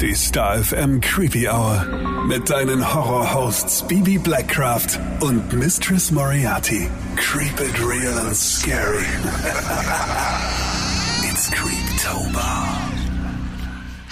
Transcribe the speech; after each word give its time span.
Die 0.00 0.14
Star 0.14 0.56
FM 0.56 1.02
Creepy 1.02 1.46
Hour. 1.46 1.84
Mit 2.26 2.48
deinen 2.48 2.94
Horror-Hosts 2.94 3.86
Bibi 3.86 4.16
Blackcraft 4.16 4.98
und 5.20 5.52
Mistress 5.52 6.10
Moriarty. 6.10 6.88
Creep 7.16 7.60
it 7.60 7.78
real 7.78 8.18
and 8.18 8.34
scary. 8.34 9.04
It's 11.30 11.50
Creeptober. 11.50 12.79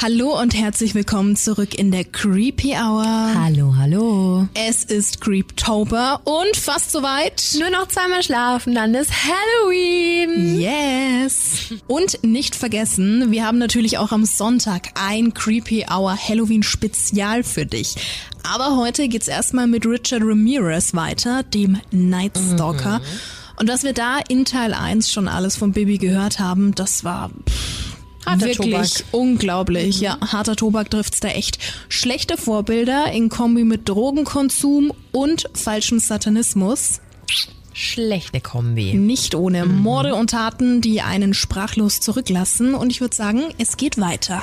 Hallo 0.01 0.41
und 0.41 0.55
herzlich 0.55 0.95
willkommen 0.95 1.35
zurück 1.35 1.75
in 1.75 1.91
der 1.91 2.05
Creepy 2.05 2.77
Hour. 2.77 3.05
Hallo, 3.35 3.75
hallo. 3.77 4.47
Es 4.55 4.85
ist 4.85 5.21
Creeptober 5.21 6.21
und 6.23 6.57
fast 6.57 6.93
soweit. 6.93 7.57
Nur 7.59 7.71
noch 7.71 7.89
zweimal 7.89 8.23
schlafen, 8.23 8.77
dann 8.77 8.95
ist 8.95 9.11
Halloween. 9.11 10.61
Yes. 10.61 11.75
Und 11.89 12.23
nicht 12.23 12.55
vergessen, 12.55 13.33
wir 13.33 13.45
haben 13.45 13.59
natürlich 13.59 13.99
auch 13.99 14.13
am 14.13 14.25
Sonntag 14.25 14.91
ein 14.95 15.35
Creepy 15.35 15.87
Hour 15.91 16.17
Halloween 16.17 16.63
Spezial 16.63 17.43
für 17.43 17.67
dich. 17.67 17.97
Aber 18.45 18.77
heute 18.77 19.09
geht's 19.09 19.27
erstmal 19.27 19.67
mit 19.67 19.85
Richard 19.85 20.23
Ramirez 20.23 20.95
weiter, 20.95 21.43
dem 21.43 21.81
Night 21.91 22.39
Stalker. 22.55 23.01
Und 23.57 23.69
was 23.69 23.83
wir 23.83 23.95
da 23.95 24.19
in 24.29 24.45
Teil 24.45 24.75
1 24.75 25.11
schon 25.11 25.27
alles 25.27 25.57
von 25.57 25.73
Bibi 25.73 25.99
gehört 25.99 26.39
haben, 26.39 26.73
das 26.77 27.03
war 27.03 27.31
pff, 27.31 27.88
Harter 28.31 28.47
wirklich 28.47 28.95
Tobak. 28.95 29.05
unglaublich. 29.13 30.01
Ja, 30.01 30.19
harter 30.21 30.57
Tobak 30.57 30.91
trifft's 30.91 31.21
da 31.21 31.29
echt. 31.29 31.59
Schlechte 31.89 32.37
Vorbilder 32.37 33.11
in 33.13 33.29
Kombi 33.29 33.65
mit 33.65 33.89
Drogenkonsum 33.89 34.93
und 35.13 35.49
falschem 35.55 35.99
Satanismus. 35.99 37.01
Schlechte 37.73 38.41
Kombi. 38.41 38.95
Nicht 38.95 39.37
ohne 39.37 39.65
Morde 39.65 40.17
und 40.17 40.31
Taten, 40.31 40.81
die 40.81 41.01
einen 41.01 41.33
sprachlos 41.33 42.01
zurücklassen. 42.01 42.75
Und 42.75 42.91
ich 42.91 43.01
würde 43.01 43.15
sagen, 43.15 43.43
es 43.59 43.77
geht 43.77 44.01
weiter. 44.01 44.43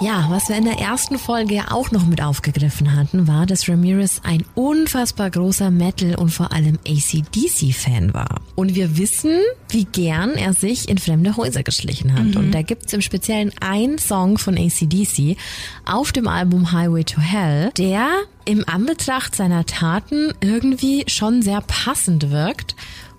Ja, 0.00 0.26
was 0.28 0.48
wir 0.48 0.56
in 0.56 0.64
der 0.64 0.80
ersten 0.80 1.18
Folge 1.18 1.54
ja 1.54 1.70
auch 1.70 1.90
noch 1.90 2.04
mit 2.04 2.20
aufgegriffen 2.20 2.94
hatten, 2.94 3.28
war, 3.28 3.46
dass 3.46 3.68
Ramirez 3.68 4.20
ein 4.24 4.44
unfassbar 4.54 5.30
großer 5.30 5.70
Metal- 5.70 6.16
und 6.16 6.30
vor 6.30 6.52
allem 6.52 6.78
ACDC-Fan 6.86 8.12
war. 8.12 8.40
Und 8.56 8.74
wir 8.74 8.98
wissen, 8.98 9.40
wie 9.68 9.84
gern 9.84 10.32
er 10.32 10.52
sich 10.52 10.88
in 10.88 10.98
fremde 10.98 11.36
Häuser 11.36 11.62
geschlichen 11.62 12.12
hat. 12.12 12.36
Und 12.36 12.52
da 12.52 12.62
gibt's 12.62 12.92
im 12.92 13.00
Speziellen 13.00 13.52
einen 13.60 13.98
Song 13.98 14.36
von 14.36 14.58
ACDC 14.58 15.36
auf 15.84 16.12
dem 16.12 16.28
Album 16.28 16.72
Highway 16.72 17.04
to 17.04 17.20
Hell, 17.20 17.70
der 17.78 18.08
im 18.44 18.68
Anbetracht 18.68 19.34
seiner 19.34 19.64
Taten 19.64 20.32
irgendwie 20.40 21.04
schon 21.06 21.40
sehr 21.40 21.60
passend 21.62 22.30
wirkt 22.30 22.74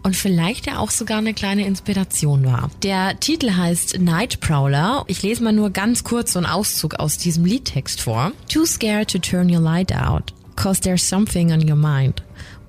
und 0.06 0.16
vielleicht 0.16 0.68
ja 0.68 0.78
auch 0.78 0.92
sogar 0.92 1.18
eine 1.18 1.34
kleine 1.34 1.66
Inspiration 1.66 2.46
war. 2.46 2.70
Der 2.84 3.20
Titel 3.20 3.50
heißt 3.50 4.00
Night 4.00 4.40
Prowler. 4.40 5.04
Ich 5.08 5.24
lese 5.24 5.44
mal 5.44 5.52
nur 5.52 5.72
ganz 5.72 6.04
kurz 6.04 6.34
so 6.34 6.40
einen 6.40 6.46
Auszug 6.46 7.00
aus 7.00 7.18
diesem 7.18 7.44
Liedtext 7.44 8.02
vor. 8.02 8.32
Too 8.48 8.68
scared 8.68 9.10
to 9.10 9.18
turn 9.18 9.50
your 9.50 9.62
light 9.62 9.92
out, 9.92 10.32
cause 10.56 10.80
there's 10.80 11.10
something 11.10 11.52
on 11.52 11.68
your 11.68 11.76
mind. 11.76 12.22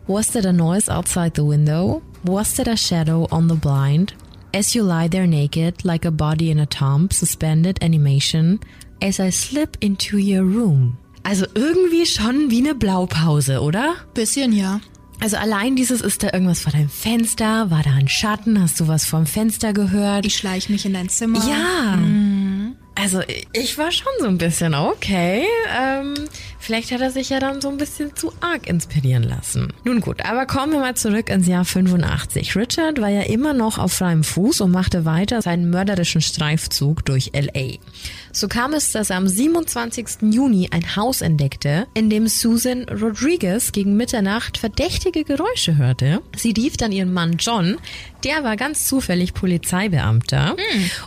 Was 0.06 0.28
that 0.28 0.46
a 0.46 0.52
noise 0.52 0.90
outside 0.90 1.32
the 1.34 1.44
window? 1.44 2.00
Was 2.22 2.54
that 2.54 2.68
a 2.68 2.76
shadow 2.76 3.28
on 3.30 3.50
the 3.50 3.54
blind? 3.54 4.14
As 4.54 4.74
you 4.74 4.82
lie 4.82 5.06
there 5.06 5.26
naked, 5.26 5.84
like 5.84 6.06
a 6.06 6.10
body 6.10 6.50
in 6.50 6.58
a 6.58 6.66
tomb, 6.66 7.10
suspended 7.10 7.78
animation, 7.82 8.60
as 9.02 9.20
I 9.20 9.28
slip 9.28 9.76
into 9.82 10.16
your 10.16 10.42
room. 10.42 10.96
Also 11.22 11.44
irgendwie 11.54 12.06
schon 12.06 12.50
wie 12.50 12.60
eine 12.60 12.74
Blaupause, 12.74 13.60
oder? 13.60 13.96
Bisschen 14.14 14.52
ja. 14.52 14.80
Also 15.20 15.36
allein 15.36 15.76
dieses, 15.76 16.00
ist 16.02 16.22
da 16.22 16.32
irgendwas 16.32 16.60
vor 16.60 16.72
deinem 16.72 16.88
Fenster? 16.90 17.70
War 17.70 17.82
da 17.82 17.90
ein 17.90 18.08
Schatten? 18.08 18.60
Hast 18.60 18.78
du 18.80 18.88
was 18.88 19.06
vom 19.06 19.26
Fenster 19.26 19.72
gehört? 19.72 20.26
Ich 20.26 20.36
schleich 20.36 20.68
mich 20.68 20.84
in 20.84 20.92
dein 20.94 21.08
Zimmer. 21.08 21.40
ja. 21.48 21.98
Also 22.98 23.20
ich 23.52 23.76
war 23.76 23.92
schon 23.92 24.12
so 24.20 24.26
ein 24.26 24.38
bisschen, 24.38 24.74
okay, 24.74 25.44
ähm, 25.78 26.14
vielleicht 26.66 26.90
hat 26.90 27.00
er 27.00 27.12
sich 27.12 27.30
ja 27.30 27.38
dann 27.38 27.60
so 27.60 27.68
ein 27.68 27.76
bisschen 27.76 28.16
zu 28.16 28.32
arg 28.40 28.66
inspirieren 28.66 29.22
lassen. 29.22 29.72
Nun 29.84 30.00
gut, 30.00 30.24
aber 30.24 30.46
kommen 30.46 30.72
wir 30.72 30.80
mal 30.80 30.96
zurück 30.96 31.30
ins 31.30 31.46
Jahr 31.46 31.64
85. 31.64 32.56
Richard 32.56 33.00
war 33.00 33.08
ja 33.08 33.22
immer 33.22 33.54
noch 33.54 33.78
auf 33.78 33.92
freiem 33.92 34.24
Fuß 34.24 34.62
und 34.62 34.72
machte 34.72 35.04
weiter 35.04 35.42
seinen 35.42 35.70
mörderischen 35.70 36.20
Streifzug 36.20 37.04
durch 37.04 37.30
LA. 37.34 37.76
So 38.32 38.48
kam 38.48 38.74
es, 38.74 38.92
dass 38.92 39.10
er 39.10 39.16
am 39.16 39.28
27. 39.28 40.32
Juni 40.32 40.68
ein 40.72 40.96
Haus 40.96 41.22
entdeckte, 41.22 41.86
in 41.94 42.10
dem 42.10 42.26
Susan 42.26 42.84
Rodriguez 42.88 43.72
gegen 43.72 43.96
Mitternacht 43.96 44.58
verdächtige 44.58 45.24
Geräusche 45.24 45.76
hörte. 45.76 46.20
Sie 46.36 46.50
rief 46.50 46.76
dann 46.76 46.92
ihren 46.92 47.14
Mann 47.14 47.36
John, 47.38 47.78
der 48.24 48.42
war 48.42 48.56
ganz 48.56 48.86
zufällig 48.86 49.34
Polizeibeamter 49.34 50.56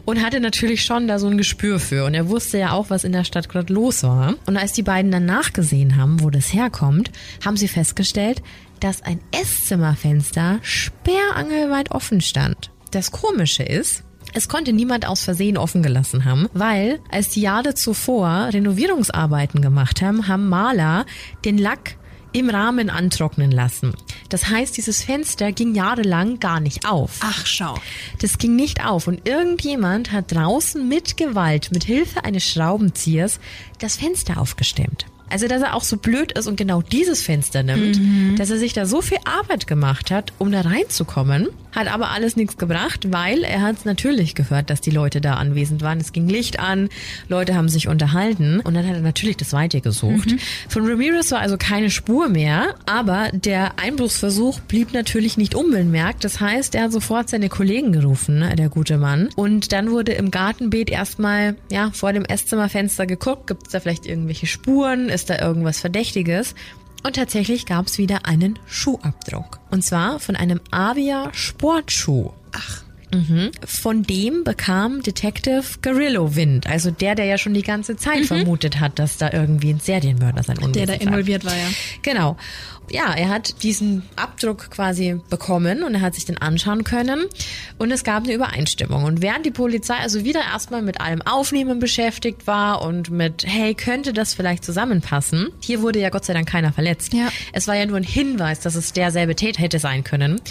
und 0.05 0.23
hatte 0.23 0.39
natürlich 0.39 0.83
schon 0.83 1.07
da 1.07 1.19
so 1.19 1.27
ein 1.27 1.37
Gespür 1.37 1.79
für. 1.79 2.05
Und 2.05 2.13
er 2.13 2.29
wusste 2.29 2.57
ja 2.57 2.71
auch, 2.71 2.89
was 2.89 3.03
in 3.03 3.11
der 3.11 3.25
Stadt 3.25 3.49
gerade 3.49 3.73
los 3.73 4.03
war. 4.03 4.35
Und 4.45 4.55
als 4.55 4.71
die 4.71 4.83
beiden 4.83 5.11
dann 5.11 5.25
nachgesehen 5.49 5.97
haben, 5.97 6.21
wo 6.21 6.29
das 6.29 6.53
herkommt, 6.53 7.11
haben 7.43 7.57
sie 7.57 7.67
festgestellt, 7.67 8.41
dass 8.79 9.01
ein 9.01 9.19
Esszimmerfenster 9.31 10.59
sperrangelweit 10.61 11.91
offen 11.91 12.21
stand. 12.21 12.71
Das 12.91 13.11
Komische 13.11 13.63
ist, 13.63 14.03
es 14.33 14.47
konnte 14.47 14.73
niemand 14.73 15.07
aus 15.07 15.23
Versehen 15.23 15.57
offen 15.57 15.81
gelassen 15.81 16.23
haben, 16.23 16.47
weil 16.53 16.99
als 17.11 17.29
die 17.29 17.41
Jahre 17.41 17.73
zuvor 17.73 18.49
Renovierungsarbeiten 18.53 19.61
gemacht 19.61 20.01
haben, 20.01 20.27
haben 20.27 20.47
Maler 20.47 21.05
den 21.45 21.57
Lack 21.57 21.97
im 22.31 22.49
Rahmen 22.51 22.91
antrocknen 22.91 23.49
lassen. 23.49 23.95
Das 24.29 24.49
heißt, 24.49 24.77
dieses 24.77 25.01
Fenster 25.03 25.51
ging 25.51 25.73
jahrelang 25.73 26.39
gar 26.39 26.59
nicht 26.59 26.87
auf. 26.87 27.17
Ach, 27.21 27.45
schau. 27.47 27.73
Das 28.21 28.37
ging 28.37 28.55
nicht 28.55 28.85
auf 28.85 29.07
und 29.07 29.27
irgendjemand 29.27 30.11
hat 30.11 30.31
draußen 30.31 30.87
mit 30.87 31.17
Gewalt, 31.17 31.71
mit 31.71 31.85
Hilfe 31.85 32.23
eines 32.23 32.43
Schraubenziehers, 32.43 33.39
das 33.79 33.97
Fenster 33.97 34.39
aufgestemmt. 34.39 35.07
Also, 35.29 35.47
dass 35.47 35.61
er 35.61 35.75
auch 35.75 35.83
so 35.83 35.97
blöd 35.97 36.31
ist 36.31 36.47
und 36.47 36.55
genau 36.55 36.81
dieses 36.81 37.21
Fenster 37.21 37.63
nimmt, 37.63 38.39
dass 38.39 38.49
er 38.49 38.57
sich 38.57 38.73
da 38.73 38.85
so 38.85 39.01
viel 39.01 39.19
Arbeit 39.25 39.67
gemacht 39.67 40.11
hat, 40.11 40.33
um 40.39 40.51
da 40.51 40.61
reinzukommen, 40.61 41.49
hat 41.71 41.87
aber 41.87 42.11
alles 42.11 42.35
nichts 42.35 42.57
gebracht, 42.57 43.11
weil 43.11 43.43
er 43.43 43.61
hat 43.61 43.85
natürlich 43.85 44.35
gehört, 44.35 44.69
dass 44.69 44.81
die 44.81 44.91
Leute 44.91 45.21
da 45.21 45.35
anwesend 45.35 45.81
waren. 45.81 45.99
Es 45.99 46.11
ging 46.11 46.27
Licht 46.27 46.59
an, 46.59 46.89
Leute 47.27 47.55
haben 47.55 47.69
sich 47.69 47.87
unterhalten 47.87 48.59
und 48.59 48.73
dann 48.73 48.87
hat 48.87 48.95
er 48.95 49.01
natürlich 49.01 49.37
das 49.37 49.53
Weite 49.53 49.81
gesucht. 49.81 50.35
Von 50.67 50.87
Ramirez 50.87 51.31
war 51.31 51.39
also 51.39 51.57
keine 51.57 51.89
Spur 51.89 52.29
mehr, 52.29 52.75
aber 52.85 53.29
der 53.33 53.79
Einbruchsversuch 53.79 54.59
blieb 54.61 54.93
natürlich 54.93 55.37
nicht 55.37 55.55
unbemerkt. 55.55 56.23
Das 56.23 56.39
heißt, 56.39 56.75
er 56.75 56.83
hat 56.83 56.91
sofort 56.91 57.29
seine 57.29 57.49
Kollegen 57.49 57.91
gerufen, 57.91 58.43
der 58.57 58.69
gute 58.69 58.97
Mann. 58.97 59.29
Und 59.35 59.71
dann 59.71 59.91
wurde 59.91 60.13
im 60.13 60.31
Gartenbeet 60.31 60.89
erstmal 60.89 61.55
ja 61.71 61.91
vor 61.91 62.13
dem 62.13 62.25
Esszimmerfenster 62.25 63.05
geguckt, 63.05 63.47
gibt 63.47 63.67
es 63.67 63.71
da 63.71 63.79
vielleicht 63.79 64.05
irgendwelche 64.05 64.47
Spuren, 64.47 65.09
ist 65.09 65.29
da 65.29 65.39
irgendwas 65.39 65.79
Verdächtiges? 65.79 66.55
Und 67.03 67.15
tatsächlich 67.15 67.65
gab 67.65 67.87
es 67.87 67.97
wieder 67.97 68.25
einen 68.25 68.59
Schuhabdruck. 68.67 69.59
Und 69.71 69.83
zwar 69.83 70.19
von 70.19 70.35
einem 70.35 70.59
Avia 70.71 71.29
Sportschuh. 71.33 72.31
Ach. 72.51 72.83
Mhm. 73.11 73.51
Von 73.65 74.03
dem 74.03 74.43
bekam 74.43 75.01
Detective 75.01 75.63
Garillo 75.81 76.35
Wind, 76.35 76.67
also 76.67 76.91
der, 76.91 77.15
der 77.15 77.25
ja 77.25 77.39
schon 77.39 77.55
die 77.55 77.63
ganze 77.63 77.97
Zeit 77.97 78.27
vermutet 78.27 78.79
hat, 78.79 78.99
dass 78.99 79.17
da 79.17 79.31
irgendwie 79.33 79.71
ein 79.71 79.79
Serienmörder 79.79 80.43
sein 80.43 80.57
Der 80.57 80.65
Unwesen 80.67 80.85
da 80.85 80.93
treibt. 80.93 81.05
involviert 81.05 81.43
war, 81.45 81.55
ja. 81.55 81.67
Genau. 82.03 82.37
Ja, 82.91 83.13
er 83.13 83.29
hat 83.29 83.63
diesen 83.63 84.03
Abdruck 84.15 84.71
quasi 84.71 85.19
bekommen 85.29 85.83
und 85.83 85.95
er 85.95 86.01
hat 86.01 86.15
sich 86.15 86.25
den 86.25 86.37
anschauen 86.37 86.83
können 86.83 87.25
und 87.77 87.91
es 87.91 88.03
gab 88.03 88.23
eine 88.23 88.33
Übereinstimmung. 88.33 89.03
Und 89.03 89.21
während 89.21 89.45
die 89.45 89.51
Polizei 89.51 89.95
also 89.95 90.23
wieder 90.23 90.41
erstmal 90.41 90.81
mit 90.81 91.01
allem 91.01 91.21
Aufnehmen 91.21 91.79
beschäftigt 91.79 92.47
war 92.47 92.81
und 92.81 93.09
mit, 93.09 93.45
hey, 93.45 93.73
könnte 93.73 94.13
das 94.13 94.33
vielleicht 94.33 94.63
zusammenpassen? 94.63 95.49
Hier 95.61 95.81
wurde 95.81 95.99
ja 95.99 96.09
Gott 96.09 96.25
sei 96.25 96.33
Dank 96.33 96.49
keiner 96.49 96.73
verletzt. 96.73 97.13
Ja. 97.13 97.29
Es 97.53 97.67
war 97.67 97.75
ja 97.75 97.85
nur 97.85 97.97
ein 97.97 98.03
Hinweis, 98.03 98.59
dass 98.59 98.75
es 98.75 98.93
derselbe 98.93 99.35
Täter 99.35 99.61
hätte 99.61 99.79
sein 99.79 100.03
können. 100.03 100.41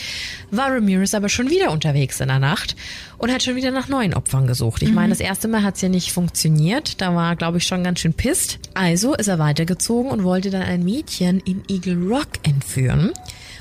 War 0.50 0.72
Ramirez 0.72 1.14
aber 1.14 1.28
schon 1.28 1.50
wieder 1.50 1.70
unterwegs 1.70 2.20
in 2.20 2.28
der 2.28 2.38
Nacht 2.38 2.76
und 3.18 3.32
hat 3.32 3.42
schon 3.42 3.56
wieder 3.56 3.70
nach 3.70 3.88
neuen 3.88 4.14
Opfern 4.14 4.46
gesucht. 4.46 4.82
Ich 4.82 4.92
meine, 4.92 5.10
das 5.10 5.20
erste 5.20 5.48
Mal 5.48 5.62
hat's 5.62 5.80
ja 5.80 5.88
nicht 5.88 6.12
funktioniert. 6.12 7.00
Da 7.00 7.14
war, 7.14 7.36
glaube 7.36 7.58
ich, 7.58 7.64
schon 7.64 7.84
ganz 7.84 8.00
schön 8.00 8.14
pisst. 8.14 8.58
Also 8.74 9.14
ist 9.14 9.28
er 9.28 9.38
weitergezogen 9.38 10.10
und 10.10 10.24
wollte 10.24 10.50
dann 10.50 10.62
ein 10.62 10.84
Mädchen 10.84 11.40
in 11.40 11.62
Eagle 11.68 11.96
Rock 12.08 12.28
entführen. 12.44 13.12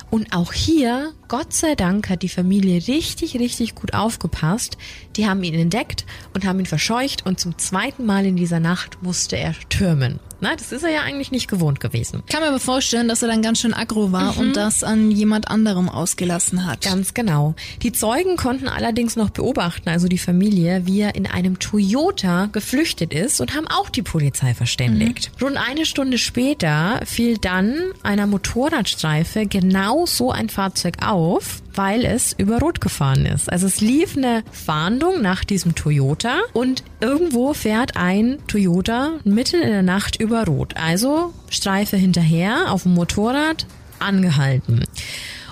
Und 0.09 0.33
auch 0.33 0.54
hier, 0.54 1.12
Gott 1.27 1.51
sei 1.51 1.75
Dank, 1.75 2.09
hat 2.09 2.21
die 2.21 2.30
Familie 2.30 2.88
richtig, 2.88 3.36
richtig 3.36 3.75
gut 3.75 3.94
aufgepasst. 3.94 4.77
Die 5.18 5.27
haben 5.27 5.44
ihn 5.44 5.56
entdeckt 5.56 6.06
und 6.33 6.45
haben 6.45 6.59
ihn 6.59 6.65
verscheucht 6.65 7.25
und 7.25 7.39
zum 7.39 7.57
zweiten 7.57 8.06
Mal 8.06 8.25
in 8.25 8.38
dieser 8.38 8.62
Nacht 8.62 9.04
musste 9.04 9.36
er 9.36 9.54
türmen. 9.68 10.19
Na, 10.39 10.56
das 10.56 10.72
ist 10.72 10.84
er 10.84 10.92
ja 10.92 11.01
eigentlich 11.01 11.31
nicht 11.31 11.48
gewohnt 11.48 11.80
gewesen. 11.80 12.24
Kann 12.30 12.42
mir 12.42 12.50
aber 12.50 12.60
vorstellen, 12.60 13.07
dass 13.07 13.22
er 13.22 13.28
dann 13.28 13.42
ganz 13.42 13.60
schön 13.60 13.74
aggro 13.74 14.12
war 14.12 14.34
mhm. 14.34 14.39
und 14.39 14.57
das 14.57 14.84
an 14.84 15.12
jemand 15.12 15.50
anderem 15.50 15.89
ausgelassen 15.89 16.66
hat. 16.66 16.81
Ganz 16.81 17.13
genau. 17.13 17.56
Die 17.81 17.92
Zeugen 17.92 18.38
konnten 18.38 18.68
allerdings 18.68 19.16
noch 19.16 19.30
beobachten, 19.30 19.89
also 19.89 20.07
die 20.07 20.18
Familie, 20.18 20.86
wie 20.86 21.01
er 21.01 21.16
in 21.16 21.28
einem 21.28 21.60
Toyota 21.60 22.48
geflüchtet 22.51 23.13
ist 23.13 23.42
und 23.42 23.56
haben 23.56 23.68
auch 23.68 23.89
die 23.89 24.04
Polizei 24.04 24.54
verständigt. 24.54 25.31
Mhm. 25.39 25.45
Rund 25.45 25.57
eine 25.57 25.86
Stunde 25.86 26.18
später 26.18 27.01
fiel 27.06 27.38
dann 27.38 27.75
einer 28.04 28.28
Motorradstreife 28.28 29.45
genau 29.48 30.06
so 30.06 30.31
ein 30.31 30.50
Fahrzeug 30.50 30.98
auf, 31.06 31.62
weil 31.77 32.06
es 32.06 32.33
über 32.38 32.59
Rot 32.59 32.81
gefahren 32.81 33.25
ist. 33.25 33.51
Also 33.51 33.68
es 33.68 33.81
lief 33.81 34.18
eine 34.18 34.44
Fahndung 34.51 35.21
nach 35.21 35.44
diesem 35.44 35.75
Toyota 35.75 36.39
und 36.53 36.83
irgendwo 37.00 37.53
fährt 37.53 37.95
ein 37.95 38.39
Toyota 38.47 39.13
mitten 39.24 39.62
in 39.62 39.69
der 39.69 39.83
Nacht 39.83 40.19
über 40.19 40.45
Rot. 40.45 40.75
Also 40.75 41.33
Streife 41.50 41.97
hinterher 41.97 42.71
auf 42.71 42.83
dem 42.83 42.94
Motorrad 42.94 43.65
angehalten. 44.00 44.83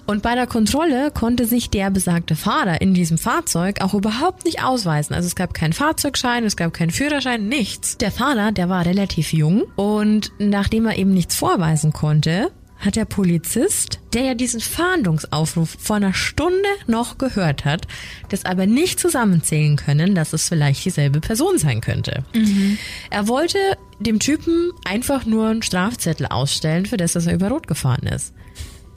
Und 0.07 0.21
bei 0.21 0.35
der 0.35 0.45
Kontrolle 0.45 1.09
konnte 1.09 1.45
sich 1.45 1.71
der 1.71 1.89
besagte 1.89 2.35
Fahrer 2.35 2.79
in 2.79 2.93
diesem 2.93 3.17
Fahrzeug 3.17 3.81
auch 3.81 3.95
überhaupt 3.95 4.45
nicht 4.45 4.63
ausweisen. 4.63 5.15
Also 5.15 5.25
es 5.25 5.35
gab 5.35 5.53
keinen 5.55 5.73
Fahrzeugschein, 5.73 6.43
es 6.43 6.55
gab 6.55 6.73
keinen 6.73 6.91
Führerschein, 6.91 7.47
nichts. 7.47 7.97
Der 7.97 8.11
Fahrer, 8.11 8.51
der 8.51 8.69
war 8.69 8.85
relativ 8.85 9.33
jung 9.33 9.63
und 9.75 10.31
nachdem 10.37 10.85
er 10.85 10.97
eben 10.97 11.11
nichts 11.11 11.35
vorweisen 11.35 11.91
konnte, 11.91 12.51
hat 12.85 12.95
der 12.95 13.05
Polizist, 13.05 13.99
der 14.13 14.23
ja 14.23 14.33
diesen 14.33 14.61
Fahndungsaufruf 14.61 15.75
vor 15.79 15.97
einer 15.97 16.13
Stunde 16.13 16.69
noch 16.87 17.17
gehört 17.17 17.65
hat, 17.65 17.87
das 18.29 18.45
aber 18.45 18.65
nicht 18.67 18.99
zusammenzählen 18.99 19.75
können, 19.75 20.15
dass 20.15 20.33
es 20.33 20.47
vielleicht 20.47 20.85
dieselbe 20.85 21.19
Person 21.19 21.57
sein 21.57 21.81
könnte. 21.81 22.23
Mhm. 22.33 22.77
Er 23.09 23.27
wollte 23.27 23.57
dem 23.99 24.19
Typen 24.19 24.71
einfach 24.85 25.25
nur 25.25 25.47
einen 25.47 25.61
Strafzettel 25.63 26.27
ausstellen, 26.27 26.85
für 26.85 26.97
das, 26.97 27.13
dass 27.13 27.27
er 27.27 27.33
über 27.33 27.49
Rot 27.49 27.67
gefahren 27.67 28.07
ist. 28.07 28.33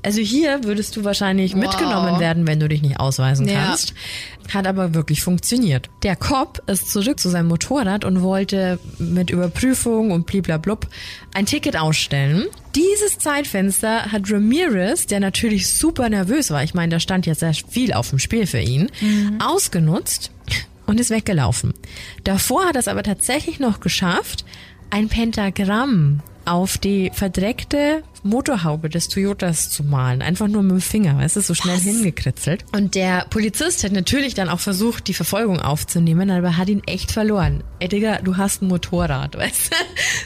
Also 0.03 0.21
hier 0.21 0.65
würdest 0.65 0.97
du 0.97 1.05
wahrscheinlich 1.05 1.55
wow. 1.55 1.61
mitgenommen 1.61 2.21
werden, 2.21 2.47
wenn 2.47 2.61
du 2.61 2.69
dich 2.69 2.83
nicht 2.83 3.01
ausweisen 3.01 3.49
ja. 3.49 3.67
kannst. 3.67 3.95
Hat 4.53 4.67
aber 4.67 4.95
wirklich 4.95 5.23
funktioniert. 5.23 5.91
Der 6.03 6.17
Cop 6.17 6.63
ist 6.67 6.91
zurück 6.91 7.21
zu 7.21 7.29
seinem 7.29 7.49
Motorrad 7.49 8.05
und 8.05 8.23
wollte 8.23 8.79
mit 8.99 9.31
Überprüfung 9.31 10.11
und 10.11 10.27
bliblablub 10.27 10.87
ein 11.35 11.47
Ticket 11.47 11.79
ausstellen. 11.79 12.47
Dieses 12.75 13.19
Zeitfenster 13.19 14.11
hat 14.13 14.31
Ramirez, 14.31 15.07
der 15.07 15.21
natürlich 15.21 15.69
super 15.69 16.09
nervös 16.09 16.51
war, 16.51 16.63
ich 16.63 16.75
meine, 16.75 16.93
da 16.93 17.01
stand 17.01 17.27
jetzt 17.27 17.41
sehr 17.41 17.55
viel 17.55 17.93
auf 17.93 18.11
dem 18.11 18.19
Spiel 18.19 18.47
für 18.47 18.61
ihn, 18.61 18.91
mhm. 19.01 19.39
ausgenutzt 19.41 20.31
und 20.87 20.99
ist 20.99 21.11
weggelaufen. 21.11 21.75
Davor 22.25 22.67
hat 22.67 22.77
er 22.77 22.81
es 22.81 22.89
aber 22.89 23.03
tatsächlich 23.03 23.61
noch 23.61 23.81
geschafft, 23.81 24.45
ein 24.91 25.09
Pentagramm 25.09 26.21
auf 26.47 26.79
die 26.79 27.11
verdreckte 27.13 28.03
Motorhaube 28.25 28.89
des 28.89 29.09
Toyotas 29.09 29.71
zu 29.71 29.85
malen. 29.85 30.23
Einfach 30.23 30.49
nur 30.49 30.63
mit 30.63 30.73
dem 30.73 30.81
Finger, 30.81 31.19
weißt 31.19 31.37
du, 31.37 31.41
so 31.41 31.55
schnell 31.55 31.77
Was? 31.77 31.83
hingekritzelt. 31.83 32.65
Und 32.73 32.95
der 32.95 33.27
Polizist 33.31 33.85
hat 33.85 33.93
natürlich 33.93 34.35
dann 34.35 34.49
auch 34.49 34.61
versucht, 34.61 35.09
die 35.09 35.15
Verfolgung 35.15 35.61
aufzunehmen, 35.61 36.31
aber 36.31 36.57
hat 36.57 36.69
ihn 36.69 36.83
echt 36.87 37.13
verloren. 37.13 37.63
Ey, 37.79 37.89
Digga, 37.89 38.21
du 38.23 38.37
hast 38.37 38.63
ein 38.63 38.69
Motorrad, 38.69 39.37
weißt 39.39 39.73
du? 39.73 39.77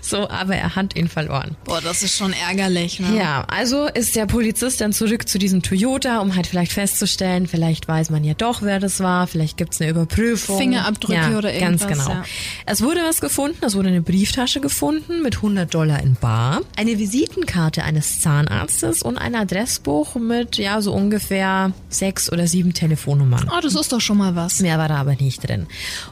So, 0.03 0.29
aber 0.29 0.57
er 0.57 0.75
hat 0.75 0.97
ihn 0.97 1.09
verloren. 1.09 1.57
Boah, 1.65 1.81
das 1.81 2.03
ist 2.03 2.17
schon 2.17 2.33
ärgerlich, 2.33 3.01
ne? 3.01 3.17
Ja, 3.17 3.45
also 3.49 3.87
ist 3.87 4.17
der 4.17 4.27
Polizist 4.27 4.81
dann 4.81 4.93
zurück 4.93 5.29
zu 5.29 5.39
diesem 5.39 5.63
Toyota, 5.63 6.21
um 6.21 6.35
halt 6.37 6.47
vielleicht 6.47 6.73
festzustellen, 6.73 7.47
vielleicht 7.47 7.89
weiß 7.89 8.11
man 8.11 8.25
ja 8.25 8.35
doch, 8.35 8.63
wer 8.63 8.81
das 8.81 9.01
war, 9.01 9.27
vielleicht 9.27 9.57
gibt's 9.57 9.81
eine 9.81 9.91
Überprüfung. 9.91 10.59
Fingerabdrücke 10.59 11.15
ja, 11.15 11.39
oder 11.39 11.53
irgendwas. 11.53 11.89
Ganz 11.89 11.99
genau. 11.99 12.11
Ja. 12.11 12.25
Es 12.67 12.83
wurde 12.83 13.01
was 13.05 13.21
gefunden, 13.21 13.65
es 13.65 13.75
wurde 13.75 13.89
eine 13.89 14.03
Brieftasche 14.03 14.61
gefunden 14.61 15.23
mit 15.23 15.37
100 15.37 15.73
Dollar 15.73 16.03
in 16.03 16.15
Bar, 16.15 16.63
eine 16.77 16.99
Visitenkarte 16.99 17.82
eines 17.83 18.21
Zahnarztes 18.21 19.03
und 19.03 19.19
ein 19.19 19.35
Adressbuch 19.35 20.17
mit, 20.17 20.57
ja, 20.57 20.81
so 20.81 20.93
ungefähr 20.93 21.73
sechs 21.89 22.31
oder 22.31 22.47
sieben 22.47 22.75
Telefonnummern. 22.75 23.49
Ah, 23.49 23.59
oh, 23.59 23.61
das 23.61 23.75
ist 23.75 23.93
doch 23.93 24.01
schon 24.01 24.19
mal 24.19 24.37
was. 24.37 24.61
Mehr 24.61 24.79
war 24.79 24.89
da 24.89 24.97
aber 24.97 25.15
nicht 25.15 25.47
drin. 25.47 25.67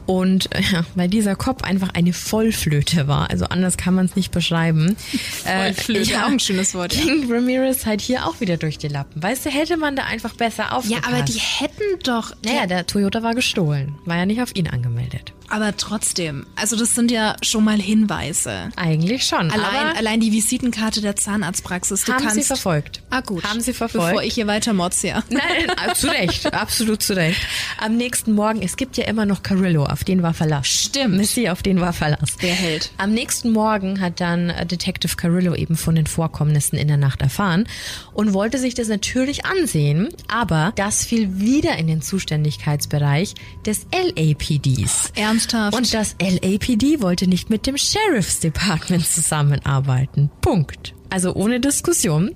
Und 0.06 0.50
ja, 0.72 0.84
weil 0.94 1.08
dieser 1.08 1.36
Kopf 1.36 1.62
einfach 1.62 1.90
eine 1.94 2.12
Vollflöte 2.12 3.08
war, 3.08 3.30
also 3.30 3.46
anders 3.46 3.76
kann 3.76 3.94
man 3.94 4.06
es 4.06 4.16
nicht 4.16 4.30
beschreiben. 4.30 4.96
Vollflöte, 5.44 6.10
äh, 6.10 6.14
ja, 6.14 6.26
auch 6.26 6.30
ein 6.30 6.40
schönes 6.40 6.74
Wort. 6.74 6.92
King 6.92 7.28
ja. 7.28 7.34
Ramirez 7.34 7.86
halt 7.86 8.00
hier 8.00 8.26
auch 8.26 8.40
wieder 8.40 8.56
durch 8.56 8.78
die 8.78 8.88
Lappen. 8.88 9.22
Weißt 9.22 9.46
du, 9.46 9.50
hätte 9.50 9.76
man 9.76 9.96
da 9.96 10.04
einfach 10.04 10.34
besser 10.34 10.74
aufgepasst. 10.74 11.06
Ja, 11.06 11.12
aber 11.12 11.22
die 11.22 11.38
hätten 11.38 11.98
doch... 12.04 12.32
Naja, 12.44 12.66
der 12.66 12.86
Toyota 12.86 13.22
war 13.22 13.34
gestohlen. 13.34 13.94
War 14.04 14.16
ja 14.16 14.26
nicht 14.26 14.42
auf 14.42 14.54
ihn 14.54 14.68
angemeldet. 14.68 15.32
Aber 15.50 15.76
trotzdem, 15.76 16.46
also 16.54 16.76
das 16.76 16.94
sind 16.94 17.10
ja 17.10 17.34
schon 17.42 17.64
mal 17.64 17.80
Hinweise. 17.80 18.70
Eigentlich 18.76 19.24
schon. 19.24 19.50
Allein, 19.50 19.96
allein 19.96 20.20
die 20.20 20.30
Visitenkarte 20.32 21.00
der 21.00 21.16
Zahnarztpraxis. 21.16 22.04
Du 22.04 22.12
haben 22.12 22.22
kannst, 22.22 22.36
sie 22.36 22.42
verfolgt. 22.44 23.02
Ah 23.10 23.20
gut. 23.20 23.42
Haben 23.44 23.60
sie 23.60 23.72
verfolgt. 23.72 24.06
Bevor 24.06 24.22
ich 24.22 24.34
hier 24.34 24.46
weiter 24.46 24.72
motz, 24.72 25.02
ja. 25.02 25.24
Nein, 25.28 25.42
nein, 25.66 25.94
zu 25.94 26.06
Recht. 26.06 26.54
Absolut 26.54 27.02
zu 27.02 27.16
Recht. 27.16 27.40
Am 27.78 27.96
nächsten 27.96 28.32
Morgen, 28.32 28.62
es 28.62 28.76
gibt 28.76 28.96
ja 28.96 29.04
immer 29.04 29.26
noch 29.26 29.42
Carillo, 29.42 29.84
auf 29.84 30.04
den 30.04 30.22
war 30.22 30.34
Verlass. 30.34 30.68
Stimmt. 30.68 31.16
Missy, 31.16 31.48
auf 31.48 31.62
den 31.62 31.80
war 31.80 31.92
Verlass. 31.92 32.36
Der 32.36 32.54
Held. 32.54 32.92
Am 32.96 33.12
nächsten 33.12 33.50
Morgen 33.50 34.00
hat 34.00 34.20
dann 34.20 34.50
äh, 34.50 34.64
Detective 34.64 35.16
Carillo 35.16 35.54
eben 35.56 35.76
von 35.76 35.96
den 35.96 36.06
Vorkommnissen 36.06 36.78
in 36.78 36.86
der 36.86 36.96
Nacht 36.96 37.22
erfahren 37.22 37.66
und 38.12 38.32
wollte 38.34 38.58
sich 38.58 38.74
das 38.74 38.86
natürlich 38.86 39.44
ansehen, 39.44 40.10
aber 40.28 40.72
das 40.76 41.04
fiel 41.04 41.40
wieder 41.40 41.76
in 41.76 41.88
den 41.88 42.02
Zuständigkeitsbereich 42.02 43.34
des 43.66 43.86
LAPDs. 43.92 45.12
Ernsthaft? 45.40 45.76
Und 45.76 45.94
das 45.94 46.16
LAPD 46.20 47.00
wollte 47.00 47.26
nicht 47.26 47.50
mit 47.50 47.66
dem 47.66 47.76
Sheriff's 47.76 48.40
Department 48.40 49.06
zusammenarbeiten. 49.06 50.30
Punkt. 50.40 50.94
Also 51.08 51.34
ohne 51.34 51.58
Diskussion. 51.58 52.30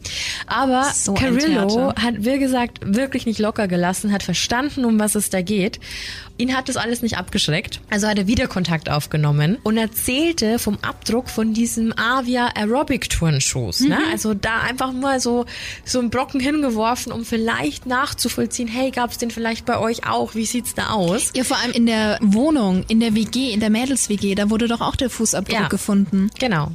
Aber 0.46 0.90
so 0.92 1.14
Carillo 1.14 1.94
hat, 1.94 2.24
wie 2.24 2.38
gesagt, 2.40 2.80
wirklich 2.84 3.24
nicht 3.24 3.38
locker 3.38 3.68
gelassen, 3.68 4.10
hat 4.10 4.24
verstanden, 4.24 4.84
um 4.84 4.98
was 4.98 5.14
es 5.14 5.30
da 5.30 5.42
geht. 5.42 5.78
Ihn 6.36 6.56
hat 6.56 6.68
das 6.68 6.76
alles 6.76 7.00
nicht 7.00 7.16
abgeschreckt. 7.16 7.80
Also 7.90 8.08
hat 8.08 8.18
er 8.18 8.26
wieder 8.26 8.48
Kontakt 8.48 8.90
aufgenommen 8.90 9.58
und 9.62 9.76
erzählte 9.76 10.58
vom 10.58 10.78
Abdruck 10.82 11.28
von 11.28 11.54
diesem 11.54 11.96
Avia 11.96 12.48
Aerobic 12.56 13.08
Turnschuhs. 13.08 13.80
Ne? 13.80 13.86
Mhm. 13.86 13.90
Ne? 13.94 14.00
Also 14.10 14.34
da 14.34 14.60
einfach 14.60 14.92
mal 14.92 15.20
so, 15.20 15.46
so 15.84 16.00
einen 16.00 16.10
Brocken 16.10 16.40
hingeworfen, 16.40 17.12
um 17.12 17.24
vielleicht 17.24 17.86
nachzuvollziehen, 17.86 18.66
hey, 18.66 18.90
gab's 18.90 19.18
den 19.18 19.30
vielleicht 19.30 19.64
bei 19.64 19.78
euch 19.78 20.08
auch? 20.08 20.34
Wie 20.34 20.44
sieht's 20.44 20.74
da 20.74 20.90
aus? 20.90 21.30
Ja, 21.36 21.44
vor 21.44 21.56
allem 21.58 21.70
in 21.70 21.86
der 21.86 22.18
Wohnung, 22.20 22.84
in 22.88 22.98
der 22.98 23.14
WG, 23.14 23.52
in 23.52 23.60
der 23.60 23.70
Mädels-WG, 23.70 24.34
da 24.34 24.50
wurde 24.50 24.66
doch 24.66 24.80
auch 24.80 24.96
der 24.96 25.10
Fußabdruck 25.10 25.60
ja, 25.60 25.68
gefunden. 25.68 26.30
Genau. 26.40 26.72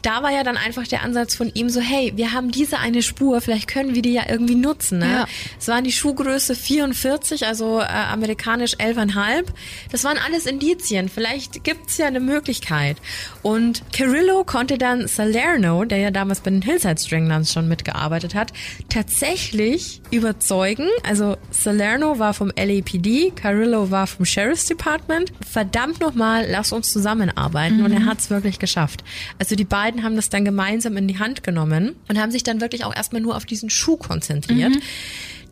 Da 0.00 0.22
war 0.22 0.30
ja 0.30 0.44
dann 0.44 0.56
einfach 0.56 0.86
der 0.86 1.02
Ansatz 1.02 1.34
von 1.34 1.50
ihm 1.54 1.68
so, 1.68 1.80
hey, 1.80 2.12
wir 2.16 2.32
haben 2.32 2.50
diese 2.50 2.78
eine 2.78 3.02
Spur, 3.02 3.40
vielleicht 3.40 3.68
können 3.68 3.94
wir 3.94 4.02
die 4.02 4.12
ja 4.12 4.24
irgendwie 4.28 4.54
nutzen. 4.54 4.98
Ne? 4.98 5.10
Ja. 5.10 5.26
Es 5.58 5.68
waren 5.68 5.84
die 5.84 5.92
Schuhgröße 5.92 6.54
44, 6.54 7.46
also 7.46 7.80
äh, 7.80 7.84
amerikanisch 7.84 8.74
11,5. 8.94 9.46
Das 9.90 10.04
waren 10.04 10.18
alles 10.18 10.46
Indizien. 10.46 11.08
Vielleicht 11.08 11.64
gibt's 11.64 11.98
ja 11.98 12.06
eine 12.06 12.20
Möglichkeit. 12.20 12.96
Und 13.42 13.82
Carillo 13.92 14.44
konnte 14.44 14.78
dann 14.78 15.06
Salerno, 15.08 15.84
der 15.84 15.98
ja 15.98 16.10
damals 16.10 16.40
bei 16.40 16.50
den 16.50 16.62
Hillside 16.62 17.00
Stranglers 17.00 17.52
schon 17.52 17.68
mitgearbeitet 17.68 18.34
hat, 18.34 18.52
tatsächlich 18.88 20.00
überzeugen. 20.10 20.88
Also 21.06 21.36
Salerno 21.50 22.18
war 22.18 22.34
vom 22.34 22.52
LAPD, 22.56 23.32
Carillo 23.34 23.90
war 23.90 24.06
vom 24.06 24.24
Sheriff's 24.24 24.66
Department. 24.66 25.32
Verdammt 25.48 26.00
nochmal, 26.00 26.46
lass 26.48 26.72
uns 26.72 26.92
zusammenarbeiten. 26.92 27.78
Mhm. 27.78 27.84
Und 27.84 27.92
er 27.92 28.00
mhm. 28.00 28.06
hat's 28.06 28.30
wirklich 28.30 28.58
geschafft. 28.58 29.04
Also 29.38 29.56
die 29.56 29.64
beiden 29.64 30.02
haben 30.02 30.16
das 30.16 30.28
dann 30.28 30.44
gemeinsam 30.44 30.96
in 30.96 31.08
die 31.08 31.18
Hand 31.18 31.42
genommen 31.42 31.96
und 32.08 32.18
haben 32.18 32.30
sich 32.30 32.42
dann 32.42 32.60
wirklich 32.60 32.84
auch 32.84 32.94
erstmal 32.94 33.22
nur 33.22 33.36
auf 33.36 33.44
diesen 33.44 33.70
Schuh 33.70 33.96
konzentriert. 33.96 34.74
Mhm 34.74 34.82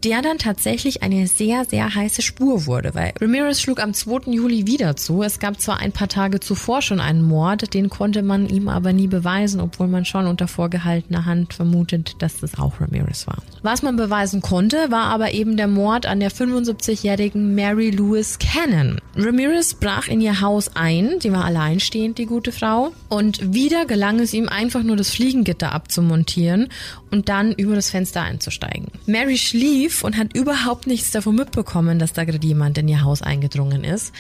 der 0.05 0.23
dann 0.23 0.39
tatsächlich 0.39 1.03
eine 1.03 1.27
sehr, 1.27 1.65
sehr 1.65 1.95
heiße 1.95 2.23
Spur 2.23 2.67
wurde, 2.67 2.95
weil 2.95 3.13
Ramirez 3.21 3.61
schlug 3.61 3.81
am 3.81 3.95
2. 3.95 4.33
Juli 4.33 4.67
wieder 4.67 4.97
zu. 4.97 5.23
Es 5.23 5.39
gab 5.39 5.61
zwar 5.61 5.79
ein 5.79 5.93
paar 5.93 6.09
Tage 6.09 6.41
zuvor 6.41 6.83
schon 6.83 7.01
einen 7.01 7.23
Mord, 7.23 7.73
den 7.75 7.89
konnte 7.89 8.23
man 8.23 8.49
ihm 8.49 8.69
aber 8.69 8.93
nie 8.93 9.07
beweisen, 9.07 9.61
obwohl 9.61 9.87
man 9.87 10.05
schon 10.05 10.27
unter 10.27 10.49
vorgehaltener 10.49 11.25
Hand 11.25 11.55
vermutet, 11.55 12.17
dass 12.19 12.41
das 12.41 12.59
auch 12.59 12.81
Ramirez 12.81 13.27
war. 13.27 13.39
Was 13.63 13.83
man 13.83 13.97
beweisen 13.97 14.43
konnte, 14.43 14.91
war 14.91 15.05
aber 15.05 15.33
eben 15.33 15.57
der 15.57 15.69
Mord 15.69 16.07
an 16.07 16.21
der 16.21 16.31
75-jährigen 16.31 17.55
Mary 17.55 17.91
Louise 17.91 18.39
Cannon. 18.39 18.99
Ramirez 19.17 19.75
brach 19.75 20.09
in 20.09 20.21
ihr 20.21 20.41
Haus 20.41 20.75
ein, 20.75 21.19
die 21.23 21.33
war 21.33 21.45
alleinstehend, 21.45 22.19
die 22.19 22.27
gute 22.27 22.51
Frau, 22.51 22.93
und 23.09 23.55
wieder 23.55 23.87
gelang 23.87 24.19
es 24.21 24.33
ihm 24.33 24.49
einfach 24.49 24.83
nur 24.83 24.97
das 24.97 25.11
Fliegengitter 25.11 25.73
abzumontieren 25.73 26.69
und 27.11 27.29
dann 27.29 27.53
über 27.53 27.75
das 27.75 27.91
Fenster 27.91 28.23
einzusteigen. 28.23 28.89
Mary 29.07 29.37
schlief 29.37 29.92
und 30.03 30.17
hat 30.17 30.35
überhaupt 30.35 30.87
nichts 30.87 31.11
davon 31.11 31.37
mitbekommen, 31.37 31.99
dass 31.99 32.13
da 32.13 32.25
gerade 32.25 32.47
jemand 32.47 32.79
in 32.79 32.89
ihr 32.89 33.03
Haus 33.03 33.23
eingedrungen 33.23 33.85
ist. 33.85 34.13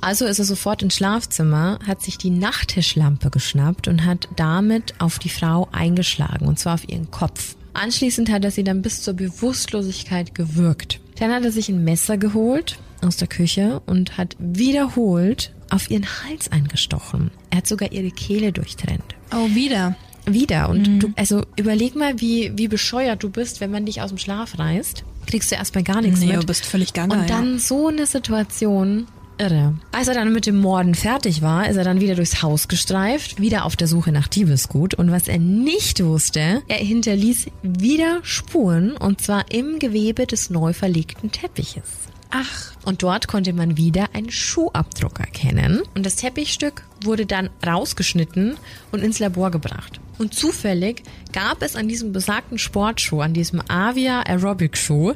Also 0.00 0.26
ist 0.26 0.38
er 0.38 0.44
sofort 0.44 0.82
ins 0.82 0.96
Schlafzimmer, 0.96 1.78
hat 1.86 2.02
sich 2.02 2.18
die 2.18 2.30
Nachttischlampe 2.30 3.30
geschnappt 3.30 3.88
und 3.88 4.04
hat 4.04 4.28
damit 4.36 4.94
auf 4.98 5.18
die 5.18 5.28
Frau 5.28 5.68
eingeschlagen, 5.72 6.46
und 6.46 6.58
zwar 6.58 6.74
auf 6.74 6.88
ihren 6.88 7.10
Kopf. 7.10 7.56
Anschließend 7.72 8.30
hat 8.30 8.44
er 8.44 8.50
sie 8.50 8.64
dann 8.64 8.82
bis 8.82 9.02
zur 9.02 9.14
Bewusstlosigkeit 9.14 10.34
gewürgt. 10.34 11.00
Dann 11.18 11.32
hat 11.32 11.44
er 11.44 11.52
sich 11.52 11.68
ein 11.68 11.84
Messer 11.84 12.16
geholt 12.16 12.78
aus 13.02 13.16
der 13.16 13.28
Küche 13.28 13.80
und 13.86 14.16
hat 14.18 14.36
wiederholt 14.38 15.52
auf 15.70 15.90
ihren 15.90 16.06
Hals 16.06 16.50
eingestochen. 16.50 17.30
Er 17.50 17.58
hat 17.58 17.66
sogar 17.66 17.92
ihre 17.92 18.10
Kehle 18.10 18.52
durchtrennt. 18.52 19.14
Oh, 19.32 19.54
wieder. 19.54 19.96
Wieder. 20.26 20.68
Und 20.68 20.88
mhm. 20.88 21.00
du, 21.00 21.12
also 21.16 21.44
überleg 21.56 21.94
mal, 21.94 22.20
wie, 22.20 22.52
wie 22.56 22.68
bescheuert 22.68 23.22
du 23.22 23.30
bist, 23.30 23.60
wenn 23.60 23.70
man 23.70 23.86
dich 23.86 24.02
aus 24.02 24.10
dem 24.10 24.18
Schlaf 24.18 24.58
reißt. 24.58 25.04
Kriegst 25.30 25.50
du 25.52 25.54
erstmal 25.54 25.84
gar 25.84 26.00
nichts 26.00 26.20
nee, 26.20 26.26
mit. 26.26 26.42
du 26.42 26.46
bist 26.46 26.66
völlig 26.66 26.92
gaga. 26.92 27.14
Und 27.14 27.30
dann 27.30 27.52
ja. 27.54 27.58
so 27.58 27.88
eine 27.88 28.06
Situation. 28.06 29.06
Irre. 29.38 29.74
Als 29.92 30.08
er 30.08 30.14
dann 30.14 30.32
mit 30.32 30.44
dem 30.44 30.60
Morden 30.60 30.94
fertig 30.94 31.40
war, 31.40 31.68
ist 31.68 31.76
er 31.76 31.84
dann 31.84 32.00
wieder 32.00 32.14
durchs 32.14 32.42
Haus 32.42 32.68
gestreift, 32.68 33.40
wieder 33.40 33.64
auf 33.64 33.74
der 33.74 33.86
Suche 33.86 34.12
nach 34.12 34.28
Diebesgut. 34.28 34.92
Und 34.94 35.10
was 35.10 35.28
er 35.28 35.38
nicht 35.38 36.04
wusste, 36.04 36.62
er 36.68 36.76
hinterließ 36.76 37.46
wieder 37.62 38.18
Spuren, 38.22 38.92
und 38.92 39.22
zwar 39.22 39.50
im 39.50 39.78
Gewebe 39.78 40.26
des 40.26 40.50
neu 40.50 40.74
verlegten 40.74 41.32
Teppiches. 41.32 42.09
Ach. 42.30 42.70
Und 42.84 43.02
dort 43.02 43.28
konnte 43.28 43.52
man 43.52 43.76
wieder 43.76 44.14
einen 44.14 44.30
Schuhabdruck 44.30 45.20
erkennen. 45.20 45.82
Und 45.94 46.06
das 46.06 46.16
Teppichstück 46.16 46.84
wurde 47.04 47.26
dann 47.26 47.50
rausgeschnitten 47.66 48.56
und 48.90 49.02
ins 49.02 49.18
Labor 49.18 49.50
gebracht. 49.50 50.00
Und 50.18 50.34
zufällig 50.34 51.02
gab 51.32 51.62
es 51.62 51.76
an 51.76 51.88
diesem 51.88 52.12
besagten 52.12 52.58
Sportschuh, 52.58 53.20
an 53.20 53.34
diesem 53.34 53.62
Avia 53.68 54.22
Aerobic 54.22 54.76
Schuh, 54.76 55.14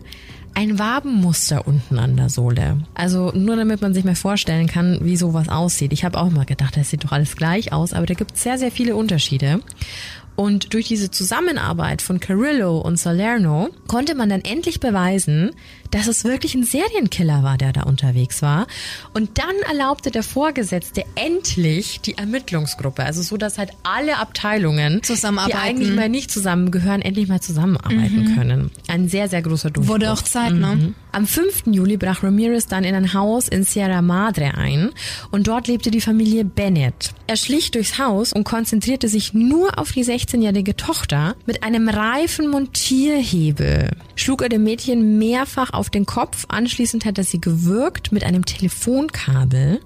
ein 0.55 0.79
Wabenmuster 0.79 1.67
unten 1.67 1.99
an 1.99 2.17
der 2.17 2.29
Sohle. 2.29 2.79
Also 2.95 3.33
nur 3.33 3.57
damit 3.57 3.83
man 3.83 3.93
sich 3.93 4.05
mal 4.05 4.15
vorstellen 4.15 4.67
kann, 4.67 5.01
wie 5.03 5.17
sowas 5.17 5.49
aussieht. 5.49 5.93
Ich 5.93 6.05
habe 6.05 6.19
auch 6.19 6.31
mal 6.31 6.47
gedacht, 6.47 6.77
das 6.77 6.91
sieht 6.91 7.05
doch 7.05 7.13
alles 7.13 7.37
gleich 7.37 7.73
aus, 7.73 7.93
aber 7.93 8.07
da 8.07 8.15
gibt 8.15 8.35
es 8.37 8.43
sehr, 8.43 8.59
sehr 8.59 8.71
viele 8.71 8.95
Unterschiede. 8.95 9.61
Und 10.37 10.75
durch 10.75 10.89
diese 10.89 11.11
Zusammenarbeit 11.11 12.03
von 12.03 12.21
Carillo 12.21 12.79
und 12.79 12.99
Salerno 12.99 13.71
konnte 13.87 14.15
man 14.15 14.29
dann 14.29 14.41
endlich 14.41 14.81
beweisen, 14.81 15.53
dass 15.95 16.09
es 16.09 16.25
wirklich 16.25 16.57
ein 16.57 16.65
Serienkiller 16.65 17.45
war, 17.45 17.57
der 17.57 17.73
da 17.73 17.83
unterwegs 17.83 18.43
war. 18.43 18.67
Und 19.13 19.39
dann 19.39 19.55
erlaubte 19.69 20.11
der 20.11 20.25
Vorgesetzte 20.25 21.05
endlich 21.15 22.01
die 22.01 22.19
Ermittlungsgruppe, 22.19 23.05
also 23.05 23.23
so, 23.23 23.37
dass 23.37 23.59
halt 23.59 23.71
alle 23.85 24.19
Abteilungen, 24.19 25.03
die 25.03 25.55
eigentlich 25.55 25.95
mal 25.95 26.09
nicht 26.09 26.33
zusammengehören, 26.33 27.01
endlich 27.01 27.29
mal 27.29 27.41
zusammenarbeiten 27.41 28.31
mhm. 28.31 28.35
können. 28.35 28.71
Ein 28.89 29.09
sehr, 29.09 29.29
sehr 29.29 29.43
großer 29.43 29.71
Durchbruch. 29.71 29.95
Wurde 29.95 30.13
auch 30.13 30.23
Zeit, 30.23 30.55
ne? 30.55 30.75
Mhm. 30.75 30.95
Am 31.13 31.29
5. 31.29 31.67
Juli 31.67 31.97
brach 31.97 32.25
Ramirez 32.25 32.67
dann 32.67 32.83
in 32.83 32.97
ein 32.97 33.15
Haus 33.15 33.47
in 33.47 33.63
Sierra 33.63 34.03
Madre 34.03 34.55
ein 34.57 34.91
und 35.31 35.47
dort 35.47 35.69
lebte 35.69 35.93
die 35.93 36.01
Familie 36.01 36.45
Bennett. 36.45 37.13
Er 37.29 37.37
schlich 37.37 37.71
durchs 37.71 38.01
Haus 38.01 38.33
und 38.33 38.43
konzentrierte 38.43 39.07
sich 39.07 39.33
nur 39.33 39.79
auf 39.79 39.93
die 39.93 40.03
16-jährige 40.25 40.77
Tochter. 40.77 41.37
Mit 41.47 41.63
einem 41.63 41.89
reifen 41.89 42.49
Montierhebel 42.49 43.91
schlug 44.17 44.43
er 44.43 44.49
dem 44.49 44.65
Mädchen 44.65 45.19
mehrfach 45.19 45.73
auf 45.73 45.91
den 45.91 46.07
Kopf. 46.07 46.47
Anschließend 46.49 47.05
hat 47.05 47.19
er 47.19 47.25
sie 47.25 47.41
gewürgt 47.41 48.13
mit 48.13 48.25
einem 48.25 48.45
Telefonkabel 48.45 49.81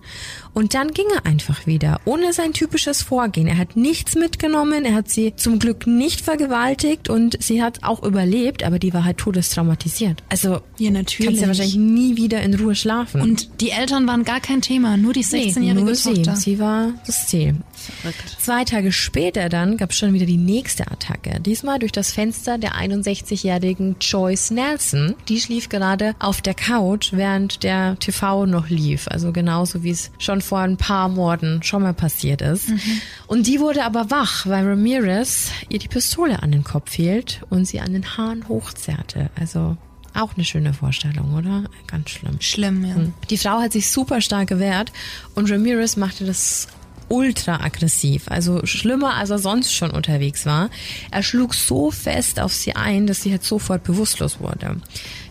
und 0.54 0.74
dann 0.74 0.92
ging 0.92 1.06
er 1.14 1.26
einfach 1.26 1.66
wieder, 1.66 2.00
ohne 2.04 2.32
sein 2.32 2.52
typisches 2.52 3.02
Vorgehen. 3.02 3.46
Er 3.46 3.58
hat 3.58 3.76
nichts 3.76 4.14
mitgenommen, 4.14 4.84
er 4.84 4.94
hat 4.94 5.08
sie 5.08 5.34
zum 5.36 5.58
Glück 5.58 5.86
nicht 5.86 6.20
vergewaltigt 6.20 7.08
und 7.08 7.36
sie 7.42 7.62
hat 7.62 7.82
auch 7.82 8.02
überlebt, 8.02 8.64
aber 8.64 8.78
die 8.78 8.92
war 8.92 9.04
halt 9.04 9.18
todestraumatisiert. 9.18 10.22
Also 10.28 10.60
ja, 10.78 10.90
natürlich. 10.90 11.26
kannst 11.26 11.42
ja 11.42 11.48
wahrscheinlich 11.48 11.76
nie 11.76 12.16
wieder 12.16 12.42
in 12.42 12.54
Ruhe 12.54 12.74
schlafen. 12.74 13.20
Und 13.20 13.60
die 13.60 13.70
Eltern 13.70 14.06
waren 14.06 14.24
gar 14.24 14.40
kein 14.40 14.62
Thema, 14.62 14.96
nur 14.96 15.12
die 15.12 15.24
16-jährige 15.24 15.84
nee, 15.84 15.92
Tochter. 15.92 16.36
Sie. 16.36 16.42
sie 16.42 16.58
war 16.58 16.92
das 17.06 17.26
Ziel. 17.28 17.56
Verrückt. 17.72 18.36
Zwei 18.40 18.64
Tage 18.64 18.92
später 18.92 19.48
dann 19.48 19.76
gab 19.76 19.90
es 19.90 19.98
schon 19.98 20.12
wieder 20.12 20.26
die 20.26 20.36
nächste 20.36 20.90
Attacke. 20.90 21.40
Diesmal 21.40 21.78
durch 21.78 21.92
das 21.92 22.12
Fenster 22.12 22.58
der 22.58 22.74
61-jährigen 22.74 23.96
Joyce 24.00 24.50
Nelson. 24.50 25.14
Die 25.28 25.40
schlief 25.40 25.68
gerade 25.68 26.14
auf 26.18 26.42
der 26.42 26.54
Couch, 26.54 27.12
während 27.12 27.62
der 27.62 27.98
TV 27.98 28.46
noch 28.46 28.68
lief. 28.68 29.08
Also 29.08 29.32
genauso 29.32 29.82
wie 29.82 29.90
es 29.90 30.10
schon 30.18 30.37
vor 30.40 30.60
ein 30.60 30.76
paar 30.76 31.08
Morden 31.08 31.62
schon 31.62 31.82
mal 31.82 31.94
passiert 31.94 32.42
ist. 32.42 32.68
Mhm. 32.68 32.80
Und 33.26 33.46
die 33.46 33.60
wurde 33.60 33.84
aber 33.84 34.10
wach, 34.10 34.46
weil 34.46 34.66
Ramirez 34.66 35.50
ihr 35.68 35.78
die 35.78 35.88
Pistole 35.88 36.42
an 36.42 36.52
den 36.52 36.64
Kopf 36.64 36.92
hielt 36.92 37.42
und 37.50 37.66
sie 37.66 37.80
an 37.80 37.92
den 37.92 38.16
Haaren 38.16 38.48
hochzerrte. 38.48 39.30
Also 39.38 39.76
auch 40.14 40.34
eine 40.34 40.44
schöne 40.44 40.72
Vorstellung, 40.74 41.34
oder? 41.34 41.64
Ganz 41.86 42.10
schlimm. 42.10 42.40
Schlimm, 42.40 42.84
ja. 42.84 42.94
Hm. 42.94 43.14
Die 43.30 43.38
Frau 43.38 43.60
hat 43.60 43.72
sich 43.72 43.90
super 43.90 44.20
stark 44.20 44.48
gewehrt 44.48 44.92
und 45.34 45.50
Ramirez 45.50 45.96
machte 45.96 46.24
das 46.24 46.68
ultra 47.08 47.60
aggressiv, 47.64 48.24
also 48.28 48.64
schlimmer 48.66 49.14
als 49.14 49.30
er 49.30 49.38
sonst 49.38 49.72
schon 49.72 49.90
unterwegs 49.90 50.46
war. 50.46 50.70
Er 51.10 51.22
schlug 51.22 51.54
so 51.54 51.90
fest 51.90 52.38
auf 52.40 52.52
sie 52.52 52.76
ein, 52.76 53.06
dass 53.06 53.22
sie 53.22 53.30
halt 53.30 53.44
sofort 53.44 53.84
bewusstlos 53.84 54.40
wurde. 54.40 54.76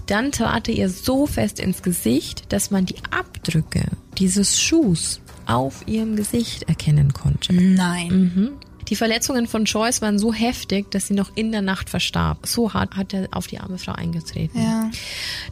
Dann 0.07 0.31
trat 0.31 0.69
er 0.69 0.75
ihr 0.75 0.89
so 0.89 1.27
fest 1.27 1.59
ins 1.59 1.83
Gesicht, 1.83 2.51
dass 2.51 2.71
man 2.71 2.85
die 2.85 2.95
Abdrücke 3.11 3.83
dieses 4.17 4.59
Schuhs 4.59 5.21
auf 5.45 5.87
ihrem 5.87 6.15
Gesicht 6.15 6.63
erkennen 6.63 7.13
konnte. 7.13 7.53
Nein. 7.53 8.09
Mhm. 8.35 8.51
Die 8.89 8.95
Verletzungen 8.95 9.47
von 9.47 9.65
Joyce 9.65 10.01
waren 10.01 10.17
so 10.17 10.33
heftig, 10.33 10.91
dass 10.91 11.07
sie 11.07 11.13
noch 11.13 11.31
in 11.35 11.51
der 11.51 11.61
Nacht 11.61 11.89
verstarb. 11.89 12.47
So 12.47 12.73
hart 12.73 12.95
hat 12.95 13.13
er 13.13 13.27
auf 13.31 13.47
die 13.47 13.59
arme 13.59 13.77
Frau 13.77 13.91
eingetreten. 13.91 14.61
Ja. 14.61 14.89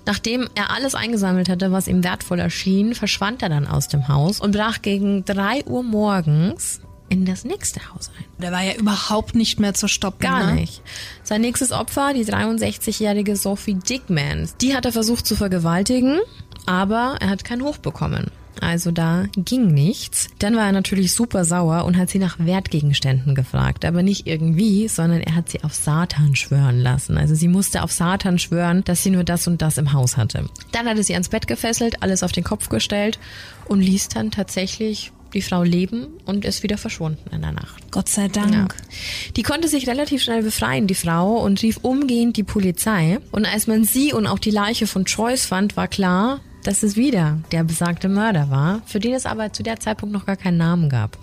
Nachdem 0.06 0.48
er 0.56 0.72
alles 0.72 0.96
eingesammelt 0.96 1.50
hatte, 1.50 1.72
was 1.72 1.88
ihm 1.88 2.04
wertvoll 2.04 2.40
erschien, 2.40 2.96
verschwand 2.96 3.42
er 3.42 3.50
dann 3.50 3.68
aus 3.68 3.90
dem 3.90 4.08
Haus 4.08 4.40
und 4.40 4.52
brach 4.52 4.82
gegen 4.82 5.26
drei 5.26 5.66
Uhr 5.66 5.84
morgens 5.84 6.80
in 7.10 7.26
das 7.26 7.44
nächste 7.44 7.82
Haus 7.94 8.10
ein. 8.18 8.26
Der 8.42 8.52
war 8.52 8.64
ja 8.64 8.74
überhaupt 8.76 9.36
nicht 9.36 9.60
mehr 9.60 9.74
zu 9.74 9.88
stoppen. 9.88 10.22
Gar 10.22 10.54
ne? 10.54 10.62
nicht. 10.62 10.82
Sein 11.24 11.42
nächstes 11.42 11.72
Opfer, 11.72 12.14
die 12.14 12.26
63-jährige 12.26 13.36
Sophie 13.36 13.76
Dickman, 13.76 14.50
die 14.62 14.76
hat 14.76 14.86
er 14.86 14.92
versucht 14.92 15.28
zu 15.28 15.36
vergewaltigen, 15.36 16.20
aber 16.66 17.18
er 17.20 17.30
hat 17.30 17.44
keinen 17.44 17.64
Hof 17.64 17.80
bekommen. 17.80 18.32
Also 18.62 18.92
da 18.92 19.26
ging 19.36 19.68
nichts. 19.68 20.30
Dann 20.40 20.56
war 20.56 20.66
er 20.66 20.72
natürlich 20.72 21.14
super 21.14 21.46
sauer 21.46 21.86
und 21.86 21.98
hat 21.98 22.10
sie 22.10 22.20
nach 22.20 22.38
Wertgegenständen 22.40 23.36
gefragt. 23.36 23.86
Aber 23.86 24.04
nicht 24.04 24.28
irgendwie, 24.28 24.88
sondern 24.88 25.22
er 25.22 25.36
hat 25.36 25.50
sie 25.50 25.64
auf 25.64 25.74
Satan 25.74 26.36
schwören 26.36 26.80
lassen. 26.80 27.18
Also 27.18 27.36
sie 27.36 27.48
musste 27.48 27.84
auf 27.84 27.92
Satan 27.92 28.40
schwören, 28.40 28.84
dass 28.84 29.04
sie 29.04 29.12
nur 29.12 29.24
das 29.24 29.48
und 29.48 29.62
das 29.62 29.78
im 29.78 29.94
Haus 29.94 30.18
hatte. 30.18 30.46
Dann 30.72 30.88
hat 30.88 30.98
er 30.98 31.04
sie 31.04 31.14
ans 31.14 31.30
Bett 31.30 31.48
gefesselt, 31.48 32.02
alles 32.02 32.24
auf 32.24 32.32
den 32.32 32.44
Kopf 32.44 32.70
gestellt 32.70 33.20
und 33.68 33.82
ließ 33.82 34.10
dann 34.10 34.32
tatsächlich 34.32 35.12
die 35.36 35.42
Frau 35.42 35.64
leben 35.64 36.08
und 36.26 36.46
ist 36.46 36.64
wieder 36.64 36.78
verschwunden 36.78 37.30
in 37.32 37.42
der 37.42 37.52
Nacht. 37.52 37.92
Gott 37.92 38.10
sei 38.10 38.30
Dank. 38.30 38.54
Ja. 38.74 39.32
Die 39.36 39.44
konnte 39.44 39.68
sich 39.68 39.88
relativ 39.88 40.24
schnell 40.24 40.42
befreien, 40.42 40.88
die 40.88 40.96
Frau, 40.96 41.38
und 41.38 41.62
rief 41.62 41.78
umgehend 41.82 42.38
die 42.38 42.44
Polizei. 42.44 43.20
Und 43.32 43.46
als 43.46 43.68
man 43.68 43.84
sie 43.84 44.14
und 44.14 44.28
auch 44.28 44.40
die 44.40 44.52
Leiche 44.52 44.88
von 44.88 45.04
Joyce 45.04 45.46
fand, 45.46 45.76
war 45.78 45.88
klar, 45.88 46.40
dass 46.68 46.84
es 46.84 46.96
wieder 46.96 47.40
der 47.52 47.64
besagte 47.64 48.10
Mörder 48.10 48.50
war, 48.50 48.82
für 48.86 49.00
den 49.00 49.14
es 49.14 49.26
aber 49.26 49.54
zu 49.54 49.64
der 49.64 49.80
Zeitpunkt 49.80 50.14
noch 50.14 50.26
gar 50.26 50.36
keinen 50.36 50.58
Namen 50.58 50.90
gab. 50.90 51.18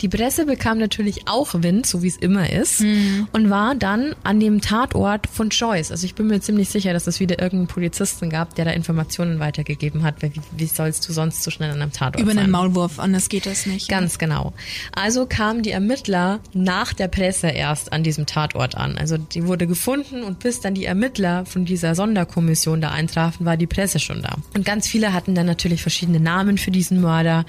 Die 0.00 0.08
Presse 0.08 0.46
bekam 0.46 0.78
natürlich 0.78 1.28
auch 1.28 1.54
Wind, 1.54 1.86
so 1.86 2.02
wie 2.02 2.08
es 2.08 2.16
immer 2.16 2.50
ist, 2.50 2.80
mhm. 2.80 3.28
und 3.32 3.50
war 3.50 3.74
dann 3.74 4.14
an 4.24 4.40
dem 4.40 4.60
Tatort 4.60 5.26
von 5.26 5.50
Joyce. 5.50 5.90
Also 5.90 6.04
ich 6.04 6.14
bin 6.14 6.26
mir 6.26 6.40
ziemlich 6.40 6.68
sicher, 6.68 6.92
dass 6.92 7.06
es 7.06 7.20
wieder 7.20 7.40
irgendeinen 7.40 7.68
Polizisten 7.68 8.30
gab, 8.30 8.54
der 8.54 8.64
da 8.64 8.70
Informationen 8.72 9.38
weitergegeben 9.38 10.02
hat, 10.02 10.22
weil 10.22 10.34
wie, 10.34 10.40
wie 10.56 10.66
sollst 10.66 11.08
du 11.08 11.12
sonst 11.12 11.42
so 11.42 11.50
schnell 11.50 11.70
an 11.70 11.80
einem 11.80 11.92
Tatort 11.92 12.20
Über 12.20 12.32
sein? 12.32 12.44
einen 12.44 12.52
Maulwurf, 12.52 12.98
anders 12.98 13.28
geht 13.28 13.46
das 13.46 13.66
nicht. 13.66 13.88
Ganz 13.88 14.18
genau. 14.18 14.52
Also 14.94 15.26
kamen 15.26 15.62
die 15.62 15.70
Ermittler 15.70 16.40
nach 16.52 16.92
der 16.92 17.08
Presse 17.08 17.48
erst 17.48 17.92
an 17.92 18.02
diesem 18.02 18.26
Tatort 18.26 18.76
an. 18.76 18.98
Also 18.98 19.16
die 19.18 19.46
wurde 19.46 19.66
gefunden 19.66 20.22
und 20.22 20.40
bis 20.40 20.60
dann 20.60 20.74
die 20.74 20.84
Ermittler 20.84 21.46
von 21.46 21.64
dieser 21.64 21.94
Sonderkommission 21.94 22.80
da 22.80 22.90
eintrafen, 22.90 23.46
war 23.46 23.56
die 23.56 23.66
Presse 23.66 23.98
schon 24.00 24.22
da. 24.22 24.36
Und 24.54 24.64
Ganz 24.72 24.88
viele 24.88 25.12
hatten 25.12 25.34
dann 25.34 25.44
natürlich 25.44 25.82
verschiedene 25.82 26.18
Namen 26.18 26.56
für 26.56 26.70
diesen 26.70 27.02
Mörder, 27.02 27.44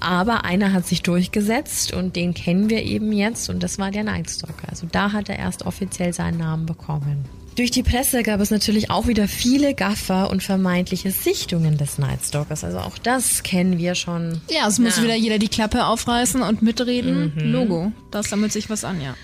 aber 0.00 0.44
einer 0.44 0.74
hat 0.74 0.86
sich 0.86 1.00
durchgesetzt 1.00 1.94
und 1.94 2.14
den 2.14 2.34
kennen 2.34 2.68
wir 2.68 2.82
eben 2.82 3.10
jetzt 3.10 3.48
und 3.48 3.62
das 3.62 3.78
war 3.78 3.90
der 3.90 4.04
Nightstalker. 4.04 4.68
Also 4.68 4.86
da 4.92 5.12
hat 5.12 5.30
er 5.30 5.38
erst 5.38 5.64
offiziell 5.64 6.12
seinen 6.12 6.36
Namen 6.36 6.66
bekommen. 6.66 7.24
Durch 7.56 7.70
die 7.70 7.82
Presse 7.82 8.22
gab 8.22 8.42
es 8.42 8.50
natürlich 8.50 8.90
auch 8.90 9.06
wieder 9.06 9.28
viele 9.28 9.72
Gaffer 9.72 10.28
und 10.28 10.42
vermeintliche 10.42 11.10
Sichtungen 11.10 11.78
des 11.78 11.96
Nightstalkers. 11.96 12.64
Also 12.64 12.80
auch 12.80 12.98
das 12.98 13.42
kennen 13.42 13.78
wir 13.78 13.94
schon. 13.94 14.42
Ja, 14.50 14.68
es 14.68 14.78
muss 14.78 14.98
ja. 14.98 15.04
wieder 15.04 15.14
jeder 15.14 15.38
die 15.38 15.48
Klappe 15.48 15.86
aufreißen 15.86 16.42
und 16.42 16.60
mitreden. 16.60 17.32
Mhm. 17.34 17.50
Logo. 17.50 17.92
Da 18.10 18.22
sammelt 18.22 18.52
sich 18.52 18.68
was 18.68 18.84
an, 18.84 19.00
ja. 19.00 19.14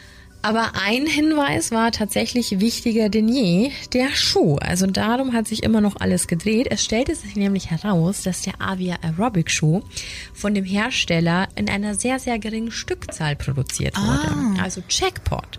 Aber 0.45 0.73
ein 0.75 1.07
Hinweis 1.07 1.71
war 1.71 1.91
tatsächlich 1.91 2.61
wichtiger 2.61 3.09
denn 3.09 3.29
je, 3.29 3.71
der 3.95 4.11
Schuh. 4.11 4.57
Also 4.57 4.87
darum 4.87 5.33
hat 5.33 5.49
sich 5.49 5.63
immer 5.63 5.81
noch 5.81 5.97
alles 5.99 6.27
gedreht. 6.27 6.67
Es 6.69 6.85
stellte 6.85 7.15
sich 7.15 7.35
nämlich 7.35 7.71
heraus, 7.71 8.21
dass 8.25 8.43
der 8.43 8.61
Avia 8.61 8.97
Aerobic 9.01 9.51
Schuh 9.51 9.81
von 10.35 10.53
dem 10.53 10.67
Hersteller 10.67 11.49
in 11.57 11.71
einer 11.71 11.95
sehr, 11.95 12.19
sehr 12.19 12.39
geringen 12.39 12.71
Stückzahl 12.71 13.37
produziert 13.37 13.97
wurde. 13.97 14.59
Ah. 14.59 14.63
Also 14.63 14.83
Jackpot. 14.87 15.59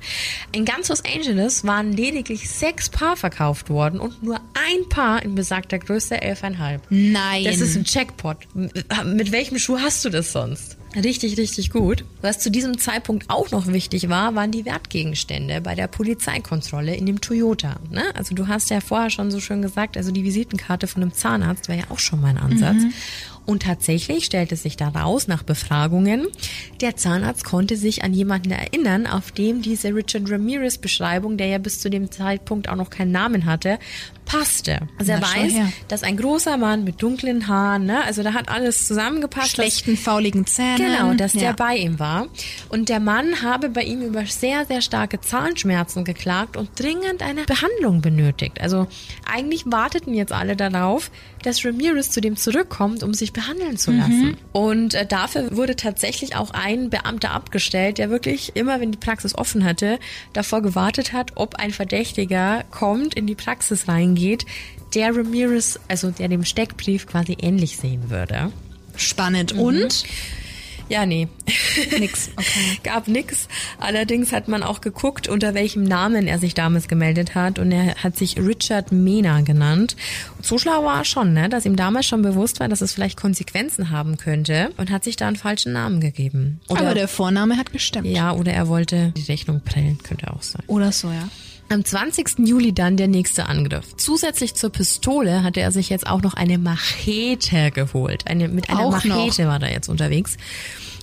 In 0.51 0.65
ganz 0.65 0.89
Los 0.89 1.04
Angeles 1.04 1.63
waren 1.63 1.92
lediglich 1.92 2.48
sechs 2.48 2.88
Paar 2.88 3.18
verkauft 3.18 3.72
worden 3.72 4.00
und 4.00 4.22
nur 4.22 4.36
ein 4.36 4.88
Paar 4.89 5.24
in 5.24 5.34
besagter 5.34 5.80
Größe 5.80 6.18
11,5. 6.18 6.82
Nein. 6.92 7.44
Das 7.44 7.60
ist 7.60 7.75
ein 7.75 7.86
Jackpot. 7.88 8.38
Mit 8.54 9.32
welchem 9.32 9.58
Schuh 9.58 9.80
hast 9.80 10.06
du 10.06 10.12
das 10.12 10.32
sonst? 10.32 10.77
Richtig, 10.96 11.38
richtig 11.38 11.72
gut. 11.72 12.06
Was 12.22 12.40
zu 12.40 12.50
diesem 12.50 12.78
Zeitpunkt 12.78 13.30
auch 13.30 13.52
noch 13.52 13.68
wichtig 13.68 14.10
war, 14.10 14.36
waren 14.36 14.52
die 14.52 14.66
Wertgegenstände 14.66 15.62
bei 15.62 15.75
der 15.75 15.88
Polizeikontrolle 15.88 16.96
in 16.96 17.06
dem 17.06 17.22
Toyota. 17.22 17.75
Ne? 17.92 18.04
Also 18.16 18.34
du 18.34 18.48
hast 18.48 18.70
ja 18.70 18.80
vorher 18.82 19.10
schon 19.10 19.32
so 19.32 19.40
schön 19.40 19.62
gesagt, 19.62 19.98
also 19.98 20.12
die 20.12 20.24
Visitenkarte 20.24 20.88
von 20.88 21.02
einem 21.02 21.14
Zahnarzt 21.14 21.68
wäre 21.68 21.80
ja 21.80 21.86
auch 21.90 22.00
schon 22.00 22.22
mal 22.22 22.30
ein 22.30 22.38
Ansatz. 22.38 22.84
Mhm. 22.84 22.94
Und 23.46 23.62
tatsächlich 23.62 24.25
stellte 24.25 24.56
sich 24.56 24.75
daraus 24.75 25.28
nach 25.28 25.44
Befragungen, 25.44 26.28
der 26.82 26.96
Zahnarzt 26.96 27.44
konnte 27.44 27.78
sich 27.78 28.04
an 28.04 28.14
jemanden 28.14 28.52
erinnern, 28.52 29.06
auf 29.06 29.32
dem 29.32 29.62
diese 29.62 29.94
Richard 29.94 30.30
Ramirez 30.32 30.80
Beschreibung, 30.80 31.38
der 31.38 31.48
ja 31.48 31.58
bis 31.60 31.80
zu 31.80 31.90
dem 31.90 32.10
Zeitpunkt 32.10 32.70
auch 32.70 32.75
noch 32.75 32.90
keinen 32.90 33.12
Namen 33.12 33.46
hatte, 33.46 33.78
passte. 34.25 34.79
Also 34.98 35.12
er 35.12 35.22
weiß, 35.22 35.53
her. 35.53 35.72
dass 35.88 36.03
ein 36.03 36.17
großer 36.17 36.58
Mann 36.58 36.84
mit 36.84 37.01
dunklen 37.01 37.48
Haaren, 37.48 37.86
ne, 37.86 38.03
also 38.03 38.24
da 38.24 38.34
hat 38.34 38.50
alles 38.50 38.88
zusammengepasst. 38.88 39.51
Schlechten, 39.51 39.98
fauligen 39.98 40.46
Zähnen. 40.46 40.77
Genau, 40.77 41.13
dass 41.13 41.34
der 41.34 41.41
ja. 41.41 41.53
bei 41.53 41.77
ihm 41.77 42.00
war. 42.00 42.27
Und 42.70 42.89
der 42.89 43.00
Mann 43.00 43.41
habe 43.41 43.70
bei 43.70 43.84
ihm 43.84 44.01
über 44.01 44.25
sehr, 44.25 44.65
sehr 44.65 44.82
starke 44.82 45.22
Zahnschmerzen 45.22 46.03
geklagt 46.03 46.58
und 46.58 46.70
dringend 46.79 47.22
eine 47.22 47.44
Behandlung 47.44 48.01
benötigt. 48.01 48.60
Also 48.60 48.88
eigentlich 49.32 49.63
warteten 49.65 50.13
jetzt 50.13 50.34
alle 50.34 50.55
darauf, 50.55 51.12
dass 51.44 51.63
Ramirez 51.63 52.10
zu 52.10 52.22
dem 52.22 52.36
zurückkommt, 52.36 53.03
um 53.03 53.13
sich 53.13 53.32
behandeln 53.32 53.77
zu 53.77 53.91
lassen. 53.91 54.38
Und 54.51 54.96
äh, 54.96 55.05
dafür 55.05 55.55
wurde 55.55 55.75
tatsächlich 55.75 56.36
auch 56.36 56.51
ein 56.51 56.89
Beamter 56.89 57.32
abgestellt, 57.32 58.00
der 58.00 58.10
wirklich 58.10 58.55
immer, 58.55 58.82
wenn 58.82 58.91
die 58.91 58.98
Praxis 58.98 59.36
offen 59.36 59.63
hatte, 59.63 60.00
davor 60.34 60.63
gewartet 60.63 61.13
hat, 61.13 61.34
ob 61.36 61.55
ein 61.55 61.72
Verdächtiger 61.72 62.63
kommt, 62.72 63.13
in 63.13 63.27
die 63.27 63.36
Praxis 63.36 63.88
reingeht, 63.88 64.14
der 64.93 65.15
Ramirez, 65.15 65.79
also 65.88 66.12
der 66.12 66.27
dem 66.27 66.45
Steckbrief 66.45 67.07
quasi 67.07 67.38
ähnlich 67.41 67.77
sehen 67.77 68.10
würde. 68.10 68.51
Spannend. 68.95 69.51
Und? 69.53 70.05
Ja, 70.88 71.05
nee. 71.05 71.27
Nix. 71.98 72.29
Okay. 72.36 72.79
Gab 72.84 73.07
nix. 73.07 73.48
Allerdings 73.79 74.31
hat 74.31 74.48
man 74.48 74.62
auch 74.62 74.81
geguckt, 74.81 75.27
unter 75.27 75.55
welchem 75.55 75.84
Namen 75.84 76.27
er 76.27 76.38
sich 76.38 76.53
damals 76.53 76.88
gemeldet 76.88 77.34
hat. 77.34 77.57
Und 77.57 77.72
er 77.72 77.95
hat 77.95 78.15
sich 78.15 78.38
Richard 78.38 78.91
Mena 78.91 79.41
genannt. 79.41 79.95
Und 80.38 80.45
so 80.45 80.60
schlau 80.60 80.84
war 80.84 81.00
er 81.00 81.05
schon, 81.05 81.34
ne? 81.34 81.50
dass 81.50 81.65
ihm 81.65 81.75
damals 81.75 82.05
schon 82.05 82.22
bewusst 82.22 82.60
war, 82.60 82.67
dass 82.67 82.81
es 82.81 82.93
vielleicht 82.93 83.17
Konsequenzen 83.17 83.89
haben 83.89 84.17
könnte. 84.17 84.69
Und 84.77 84.91
hat 84.91 85.03
sich 85.03 85.15
da 85.15 85.27
einen 85.27 85.38
falschen 85.38 85.74
Namen 85.74 86.01
gegeben. 86.01 86.62
Oder, 86.67 86.81
Aber 86.81 86.93
der 86.93 87.07
Vorname 87.07 87.57
hat 87.57 87.72
gestimmt. 87.72 88.05
ja, 88.05 88.31
oder 88.34 88.53
er 88.53 88.67
wollte 88.67 89.12
die 89.17 89.24
Rechnung 89.24 89.62
prellen, 89.62 89.98
könnte 90.03 90.31
auch 90.31 90.43
sein. 90.43 90.62
Oder 90.67 90.91
so, 90.91 91.10
ja. 91.10 91.27
Am 91.67 91.84
20. 91.84 92.39
Juli 92.48 92.74
dann 92.74 92.95
der 92.95 93.07
nächste 93.07 93.48
Angriff. 93.48 93.98
Zusätzlich 93.98 94.53
zur 94.53 94.69
Pistole 94.69 95.43
hatte 95.43 95.62
er 95.62 95.72
sich 95.72 95.89
jetzt 95.89 96.05
auch 96.05 96.22
noch 96.22 96.36
eine 96.36 96.57
Machete 96.60 97.72
geholt. 97.72 98.27
Eine, 98.27 98.50
mit 98.50 98.69
einer 98.69 98.81
Auch 98.81 98.91
Machete 98.91 99.48
war 99.48 99.62
er 99.62 99.72
jetzt 99.72 99.89
unterwegs. 99.89 100.38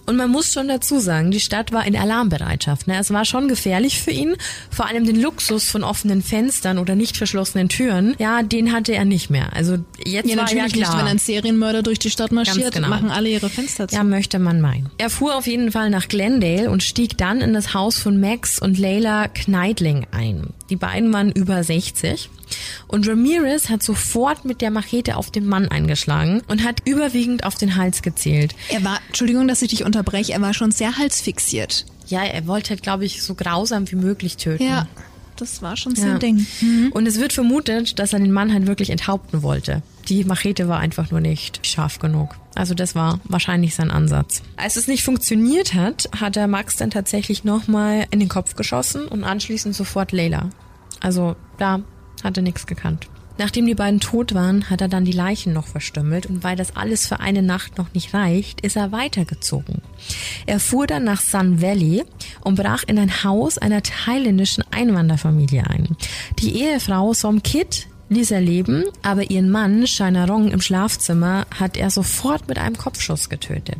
Und 0.05 0.17
man 0.17 0.31
muss 0.31 0.53
schon 0.53 0.69
dazu 0.69 0.99
sagen, 0.99 1.31
die 1.31 1.41
Stadt 1.41 1.73
war 1.73 1.87
in 1.87 1.97
Alarmbereitschaft. 1.97 2.89
Ne? 2.89 2.99
Es 2.99 3.13
war 3.13 3.25
schon 3.25 3.49
gefährlich 3.49 4.01
für 4.01 4.11
ihn. 4.11 4.35
Vor 4.71 4.87
allem 4.87 5.05
den 5.07 5.21
Luxus 5.21 5.71
von 5.71 5.85
offenen 5.85 6.23
Fenstern 6.23 6.79
oder 6.79 6.95
nicht 6.97 7.17
verschlossenen 7.17 7.69
Türen. 7.69 8.15
Ja, 8.19 8.43
den 8.43 8.73
hatte 8.73 8.93
er 8.95 9.05
nicht 9.05 9.31
mehr. 9.31 9.53
Also 9.55 9.79
jetzt 10.05 10.29
Ja, 10.29 10.37
war 10.37 10.49
ja 10.53 10.63
natürlich 10.63 10.73
klar. 10.85 10.95
nicht, 10.95 11.05
wenn 11.05 11.11
ein 11.11 11.19
Serienmörder 11.19 11.83
durch 11.83 11.99
die 12.01 12.11
Stadt 12.11 12.33
marschiert, 12.33 12.75
genau. 12.75 12.89
machen 12.89 13.11
alle 13.11 13.29
ihre 13.29 13.49
Fenster 13.49 13.87
zu. 13.89 13.95
Ja, 13.95 14.03
möchte 14.03 14.39
man 14.39 14.61
meinen. 14.61 14.91
Er 14.99 15.11
fuhr 15.11 15.37
auf 15.37 15.47
jeden 15.47 15.71
Fall 15.73 15.91
nach 15.91 16.09
Glendale 16.09 16.69
und 16.71 16.83
stieg 16.83 17.17
dann 17.17 17.41
in 17.41 17.53
das 17.53 17.73
Haus 17.75 17.99
von 17.99 18.19
Max 18.21 18.59
und 18.61 18.79
Layla 18.79 19.29
Kneidling 19.29 20.07
ein. 20.11 20.49
Die 20.73 20.76
beiden 20.76 21.12
waren 21.12 21.31
über 21.31 21.62
60. 21.62 22.31
Und 22.87 23.07
Ramirez 23.07 23.69
hat 23.69 23.83
sofort 23.83 24.47
mit 24.47 24.62
der 24.62 24.71
Machete 24.71 25.19
auf 25.19 25.31
den 25.31 25.45
Mann 25.45 25.69
eingeschlagen 25.69 26.41
und 26.49 26.64
hat 26.64 26.81
überwiegend 26.87 27.45
auf 27.45 27.57
den 27.57 27.76
Hals 27.76 28.00
gezielt. 28.00 28.55
Er 28.71 28.83
war, 28.83 28.99
Entschuldigung, 29.09 29.47
dass 29.49 29.61
ich 29.61 29.69
dich 29.69 29.85
unterbreche, 29.85 30.33
er 30.33 30.41
war 30.41 30.55
schon 30.55 30.71
sehr 30.71 30.97
halsfixiert. 30.97 31.85
Ja, 32.07 32.25
er 32.25 32.47
wollte 32.47 32.71
halt, 32.71 32.83
glaube 32.83 33.05
ich, 33.05 33.23
so 33.23 33.35
grausam 33.35 33.91
wie 33.91 33.97
möglich 33.97 34.38
töten. 34.38 34.64
Ja, 34.64 34.88
das 35.37 35.62
war 35.62 35.77
schon 35.77 35.95
Ja. 35.95 36.03
sein 36.03 36.19
Ding. 36.19 36.47
Und 36.93 37.07
es 37.07 37.19
wird 37.21 37.33
vermutet, 37.33 37.99
dass 37.99 38.12
er 38.12 38.19
den 38.21 38.33
Mann 38.33 38.53
halt 38.53 38.67
wirklich 38.67 38.91
enthaupten 38.91 39.43
wollte. 39.43 39.83
Die 40.09 40.25
Machete 40.25 40.69
war 40.69 40.79
einfach 40.79 41.11
nur 41.11 41.21
nicht 41.21 41.65
scharf 41.67 41.99
genug. 41.99 42.37
Also 42.55 42.75
das 42.75 42.95
war 42.95 43.21
wahrscheinlich 43.25 43.75
sein 43.75 43.91
Ansatz. 43.91 44.43
Als 44.57 44.77
es 44.77 44.87
nicht 44.89 45.05
funktioniert 45.05 45.75
hat, 45.75 46.09
hat 46.21 46.37
er 46.37 46.49
Max 46.49 46.77
dann 46.77 46.91
tatsächlich 46.91 47.45
nochmal 47.45 48.07
in 48.11 48.21
den 48.21 48.29
Kopf 48.29 48.57
geschossen 48.57 49.07
und 49.07 49.25
anschließend 49.25 49.75
sofort 49.75 50.12
Layla. 50.12 50.51
Also 51.01 51.37
da 51.59 51.81
hat 52.23 52.37
er 52.37 52.43
nichts 52.43 52.67
gekannt. 52.67 53.09
Nachdem 53.39 53.67
die 53.67 53.75
beiden 53.75 54.01
tot 54.01 54.35
waren, 54.35 54.69
hat 54.71 54.81
er 54.81 54.89
dann 54.89 55.05
die 55.05 55.12
Leichen 55.12 55.53
noch 55.53 55.67
verstümmelt 55.67 56.27
und 56.27 56.45
weil 56.45 56.57
das 56.57 56.77
alles 56.77 57.07
für 57.07 57.21
eine 57.21 57.43
Nacht 57.43 57.79
noch 57.79 57.93
nicht 57.95 58.15
reicht, 58.15 58.61
ist 58.61 58.77
er 58.77 58.93
weitergezogen. 58.93 59.83
Er 60.47 60.61
fuhr 60.61 60.87
dann 60.87 61.05
nach 61.05 61.21
Sun 61.21 61.61
Valley 61.62 62.05
und 62.42 62.57
brach 62.57 62.85
in 62.87 62.99
ein 62.99 63.25
Haus 63.25 63.59
einer 63.59 63.83
thailändischen 63.83 64.64
Einwanderfamilie 64.71 65.64
ein. 65.68 65.97
Die 66.38 66.61
Ehefrau 66.61 67.14
Som 67.14 67.42
Kit 67.42 67.88
ließ 68.12 68.31
er 68.31 68.40
leben, 68.40 68.85
aber 69.03 69.31
ihren 69.31 69.51
Mann 69.51 69.87
Shinarong 69.87 70.51
im 70.51 70.61
Schlafzimmer 70.61 71.46
hat 71.55 71.77
er 71.77 71.90
sofort 71.90 72.48
mit 72.48 72.59
einem 72.59 72.77
Kopfschuss 72.77 73.29
getötet. 73.29 73.79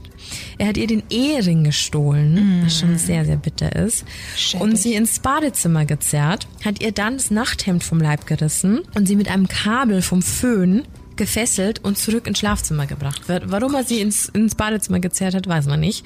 Er 0.59 0.69
hat 0.69 0.77
ihr 0.77 0.87
den 0.87 1.03
Ehering 1.11 1.65
gestohlen, 1.65 2.63
was 2.65 2.79
schon 2.79 2.99
sehr, 2.99 3.25
sehr 3.25 3.37
bitter 3.37 3.75
ist, 3.75 4.05
Schäbig. 4.37 4.61
und 4.61 4.77
sie 4.77 4.95
ins 4.95 5.21
Badezimmer 5.21 5.85
gezerrt, 5.85 6.47
hat 6.65 6.83
ihr 6.83 6.93
dann 6.93 7.17
das 7.17 7.31
Nachthemd 7.31 7.85
vom 7.85 8.01
Leib 8.01 8.27
gerissen 8.27 8.81
und 8.95 9.07
sie 9.07 9.17
mit 9.17 9.29
einem 9.29 9.49
Kabel 9.49 10.03
vom 10.03 10.23
Föhn 10.23 10.83
gefesselt 11.17 11.85
und 11.85 11.99
zurück 11.99 12.27
ins 12.27 12.39
Schlafzimmer 12.39 12.87
gebracht 12.87 13.29
wird. 13.29 13.51
Warum 13.51 13.75
er 13.75 13.85
sie 13.85 14.01
ins, 14.01 14.29
ins 14.29 14.55
Badezimmer 14.55 15.01
gezerrt 15.01 15.35
hat, 15.35 15.47
weiß 15.47 15.67
man 15.67 15.81
nicht. 15.81 16.05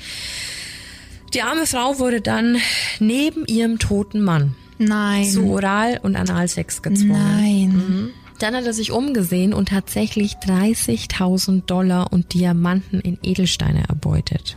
Die 1.34 1.42
arme 1.42 1.66
Frau 1.66 1.98
wurde 1.98 2.20
dann 2.20 2.56
neben 2.98 3.44
ihrem 3.46 3.78
toten 3.78 4.22
Mann 4.22 4.54
Nein. 4.78 5.24
zu 5.24 5.44
Oral- 5.50 6.00
und 6.02 6.16
Analsex 6.16 6.82
gezwungen. 6.82 7.12
Nein. 7.12 8.10
Dann 8.38 8.54
hat 8.54 8.64
er 8.66 8.74
sich 8.74 8.92
umgesehen 8.92 9.54
und 9.54 9.70
tatsächlich 9.70 10.34
30.000 10.36 11.64
Dollar 11.66 12.12
und 12.12 12.34
Diamanten 12.34 13.00
in 13.00 13.18
Edelsteine 13.22 13.88
erbeutet. 13.88 14.56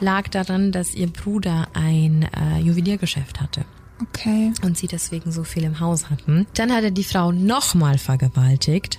Lag 0.00 0.28
daran, 0.28 0.72
dass 0.72 0.94
ihr 0.94 1.06
Bruder 1.08 1.68
ein 1.74 2.26
äh, 2.34 2.58
Juweliergeschäft 2.60 3.40
hatte 3.40 3.64
Okay. 4.00 4.52
und 4.64 4.76
sie 4.76 4.88
deswegen 4.88 5.30
so 5.30 5.44
viel 5.44 5.62
im 5.62 5.78
Haus 5.78 6.10
hatten. 6.10 6.46
Dann 6.54 6.72
hat 6.72 6.82
er 6.82 6.90
die 6.90 7.04
Frau 7.04 7.30
nochmal 7.30 7.98
vergewaltigt, 7.98 8.98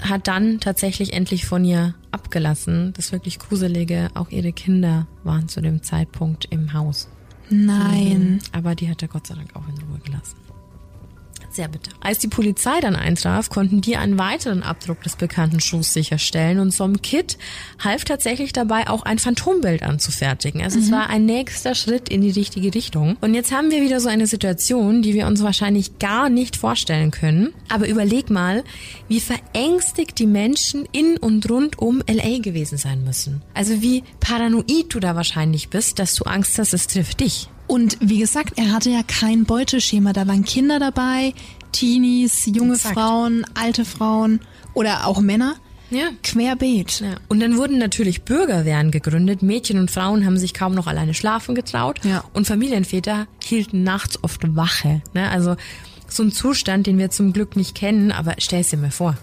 hat 0.00 0.28
dann 0.28 0.60
tatsächlich 0.60 1.12
endlich 1.14 1.46
von 1.46 1.64
ihr 1.64 1.94
abgelassen. 2.12 2.92
Das 2.96 3.10
wirklich 3.10 3.38
Gruselige, 3.40 4.10
auch 4.14 4.28
ihre 4.30 4.52
Kinder 4.52 5.08
waren 5.24 5.48
zu 5.48 5.60
dem 5.60 5.82
Zeitpunkt 5.82 6.44
im 6.50 6.72
Haus. 6.74 7.08
Nein. 7.50 8.40
Aber 8.52 8.74
die 8.74 8.88
hat 8.88 9.02
er 9.02 9.08
Gott 9.08 9.26
sei 9.26 9.34
Dank 9.34 9.54
auch 9.54 9.66
in 9.68 9.74
Ruhe 9.88 9.98
gelassen. 10.04 10.36
Sehr 11.50 11.68
bitter. 11.68 11.92
Als 12.00 12.18
die 12.18 12.28
Polizei 12.28 12.80
dann 12.80 12.94
eintraf, 12.94 13.48
konnten 13.48 13.80
die 13.80 13.96
einen 13.96 14.18
weiteren 14.18 14.62
Abdruck 14.62 15.02
des 15.02 15.16
bekannten 15.16 15.60
Schuhs 15.60 15.92
sicherstellen 15.92 16.58
und 16.58 16.72
Som 16.72 17.00
Kit 17.00 17.38
half 17.78 18.04
tatsächlich 18.04 18.52
dabei, 18.52 18.88
auch 18.88 19.02
ein 19.02 19.18
Phantombild 19.18 19.82
anzufertigen. 19.82 20.62
Also 20.62 20.78
es 20.78 20.90
war 20.90 21.08
ein 21.08 21.24
nächster 21.26 21.74
Schritt 21.74 22.08
in 22.08 22.20
die 22.20 22.30
richtige 22.30 22.74
Richtung. 22.74 23.16
Und 23.20 23.34
jetzt 23.34 23.52
haben 23.52 23.70
wir 23.70 23.82
wieder 23.82 24.00
so 24.00 24.08
eine 24.08 24.26
Situation, 24.26 25.02
die 25.02 25.14
wir 25.14 25.26
uns 25.26 25.42
wahrscheinlich 25.42 25.98
gar 25.98 26.28
nicht 26.28 26.56
vorstellen 26.56 27.10
können. 27.10 27.54
Aber 27.68 27.88
überleg 27.88 28.30
mal, 28.30 28.62
wie 29.08 29.20
verängstigt 29.20 30.18
die 30.18 30.26
Menschen 30.26 30.86
in 30.92 31.16
und 31.16 31.48
rund 31.50 31.78
um 31.78 32.02
LA 32.08 32.38
gewesen 32.38 32.78
sein 32.78 33.04
müssen. 33.04 33.42
Also 33.54 33.80
wie 33.82 34.04
paranoid 34.20 34.86
du 34.90 35.00
da 35.00 35.16
wahrscheinlich 35.16 35.70
bist, 35.70 35.98
dass 35.98 36.14
du 36.14 36.24
Angst 36.24 36.58
hast, 36.58 36.74
es 36.74 36.86
trifft 36.86 37.20
dich. 37.20 37.48
Und 37.68 37.98
wie 38.00 38.18
gesagt, 38.18 38.54
er 38.56 38.72
hatte 38.72 38.90
ja 38.90 39.02
kein 39.06 39.44
Beuteschema. 39.44 40.12
Da 40.12 40.26
waren 40.26 40.44
Kinder 40.44 40.80
dabei, 40.80 41.34
Teenies, 41.70 42.46
junge 42.46 42.74
Exakt. 42.74 42.94
Frauen, 42.94 43.46
alte 43.54 43.84
Frauen 43.84 44.40
oder 44.74 45.06
auch 45.06 45.20
Männer. 45.20 45.56
Ja. 45.90 46.08
Querbeet. 46.22 47.00
Ja. 47.00 47.16
Und 47.28 47.40
dann 47.40 47.56
wurden 47.56 47.78
natürlich 47.78 48.22
Bürgerwehren 48.22 48.90
gegründet. 48.90 49.42
Mädchen 49.42 49.78
und 49.78 49.90
Frauen 49.90 50.26
haben 50.26 50.36
sich 50.36 50.52
kaum 50.52 50.74
noch 50.74 50.86
alleine 50.86 51.14
schlafen 51.14 51.54
getraut. 51.54 52.00
Ja. 52.04 52.24
Und 52.34 52.46
Familienväter 52.46 53.26
hielten 53.42 53.84
nachts 53.84 54.22
oft 54.22 54.54
Wache. 54.56 55.02
Ne? 55.14 55.30
Also 55.30 55.56
so 56.08 56.22
ein 56.22 56.32
Zustand, 56.32 56.86
den 56.86 56.98
wir 56.98 57.10
zum 57.10 57.32
Glück 57.32 57.56
nicht 57.56 57.74
kennen, 57.74 58.12
aber 58.12 58.34
stell's 58.38 58.70
dir 58.70 58.78
mal 58.78 58.90
vor. 58.90 59.16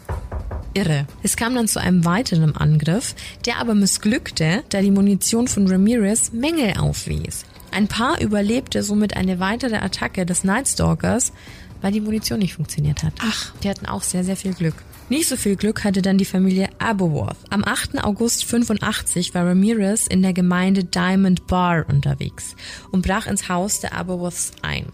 Irre. 0.74 1.08
Es 1.24 1.38
kam 1.38 1.56
dann 1.56 1.68
zu 1.68 1.80
einem 1.80 2.04
weiteren 2.04 2.56
Angriff, 2.56 3.16
der 3.46 3.60
aber 3.60 3.76
missglückte, 3.76 4.64
da 4.70 4.82
die 4.82 4.92
Munition 4.92 5.48
von 5.48 5.68
Ramirez 5.68 6.32
Mängel 6.34 6.78
aufwies. 6.78 7.46
Ein 7.76 7.90
Paar 7.90 8.22
überlebte 8.22 8.84
somit 8.84 9.18
eine 9.18 9.42
weitere 9.42 9.76
Attacke 9.76 10.26
des 10.26 10.46
Nightstalkers, 10.46 11.34
weil 11.82 11.92
die 11.92 12.00
Munition 12.00 12.40
nicht 12.40 12.54
funktioniert 12.54 13.04
hat. 13.04 13.12
Ach. 13.20 13.52
Die 13.62 13.70
hatten 13.70 13.86
auch 13.86 14.02
sehr, 14.02 14.24
sehr 14.24 14.38
viel 14.38 14.54
Glück. 14.54 14.76
Nicht 15.10 15.28
so 15.28 15.36
viel 15.36 15.58
Glück 15.58 15.84
hatte 15.84 16.02
dann 16.02 16.18
die 16.18 16.24
Familie 16.24 16.70
Aberworth. 16.80 17.36
Am 17.50 17.66
8. 17.66 18.02
August 18.02 18.46
85 18.46 19.34
war 19.36 19.46
Ramirez 19.46 20.08
in 20.08 20.22
der 20.22 20.32
Gemeinde 20.32 20.86
Diamond 20.86 21.48
Bar 21.48 21.84
unterwegs 21.90 22.56
und 22.92 23.06
brach 23.06 23.28
ins 23.28 23.50
Haus 23.50 23.82
der 23.82 23.94
Aberworths 23.94 24.54
ein. 24.62 24.86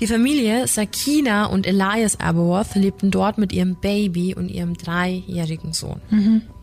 Die 0.00 0.06
Familie 0.06 0.66
Sakina 0.66 1.44
und 1.44 1.66
Elias 1.66 2.18
Aberworth 2.20 2.74
lebten 2.74 3.10
dort 3.10 3.36
mit 3.36 3.52
ihrem 3.52 3.76
Baby 3.76 4.34
und 4.34 4.48
ihrem 4.48 4.78
dreijährigen 4.78 5.74
Sohn. 5.74 6.00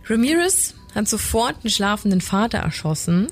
Ramirez 0.09 0.73
hat 0.95 1.07
sofort 1.07 1.63
den 1.63 1.69
schlafenden 1.69 2.19
Vater 2.19 2.57
erschossen 2.57 3.27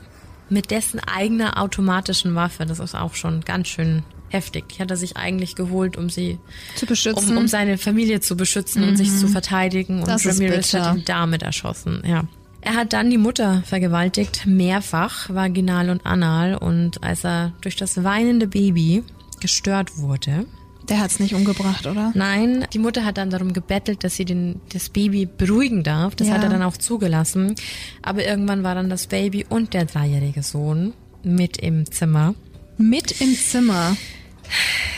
mit 0.51 0.71
dessen 0.71 0.99
eigener 0.99 1.61
automatischen 1.61 2.35
Waffe. 2.35 2.65
Das 2.65 2.79
ist 2.79 2.95
auch 2.95 3.13
schon 3.15 3.41
ganz 3.41 3.67
schön 3.67 4.03
heftig. 4.29 4.69
Die 4.69 4.81
hat 4.81 4.91
er 4.91 4.97
sich 4.97 5.17
eigentlich 5.17 5.55
geholt, 5.55 5.97
um 5.97 6.09
sie 6.09 6.37
Zu 6.75 6.85
beschützen. 6.85 7.31
um, 7.31 7.37
um 7.37 7.47
seine 7.47 7.77
Familie 7.77 8.19
zu 8.19 8.37
beschützen 8.37 8.83
und 8.87 8.97
sich 8.97 9.15
zu 9.15 9.27
verteidigen. 9.27 9.99
Und 9.99 10.07
Das 10.07 10.25
Ramirez 10.25 10.73
hat 10.73 10.95
ihn 10.95 11.03
damit 11.05 11.43
erschossen. 11.43 12.03
Ja. 12.05 12.23
Er 12.61 12.75
hat 12.75 12.93
dann 12.93 13.09
die 13.09 13.17
Mutter 13.17 13.63
vergewaltigt, 13.65 14.45
mehrfach, 14.45 15.29
vaginal 15.33 15.89
und 15.89 16.05
anal. 16.05 16.55
Und 16.55 17.03
als 17.03 17.23
er 17.23 17.53
durch 17.61 17.75
das 17.77 18.03
weinende 18.03 18.47
Baby 18.47 19.03
gestört 19.39 19.97
wurde, 19.97 20.45
Der 20.89 20.99
hat's 20.99 21.19
nicht 21.19 21.35
umgebracht, 21.35 21.85
oder? 21.85 22.11
Nein, 22.15 22.65
die 22.73 22.79
Mutter 22.79 23.05
hat 23.05 23.17
dann 23.17 23.29
darum 23.29 23.53
gebettelt, 23.53 24.03
dass 24.03 24.15
sie 24.15 24.25
den, 24.25 24.59
das 24.73 24.89
Baby 24.89 25.25
beruhigen 25.27 25.83
darf. 25.83 26.15
Das 26.15 26.27
Ja. 26.27 26.33
hat 26.35 26.43
er 26.43 26.49
dann 26.49 26.63
auch 26.63 26.77
zugelassen. 26.77 27.55
Aber 28.01 28.25
irgendwann 28.25 28.63
war 28.63 28.73
dann 28.75 28.89
das 28.89 29.07
Baby 29.07 29.45
und 29.47 29.73
der 29.73 29.85
dreijährige 29.85 30.41
Sohn 30.43 30.93
mit 31.23 31.57
im 31.57 31.89
Zimmer. 31.91 32.33
Mit 32.77 33.21
im 33.21 33.35
Zimmer. 33.35 33.95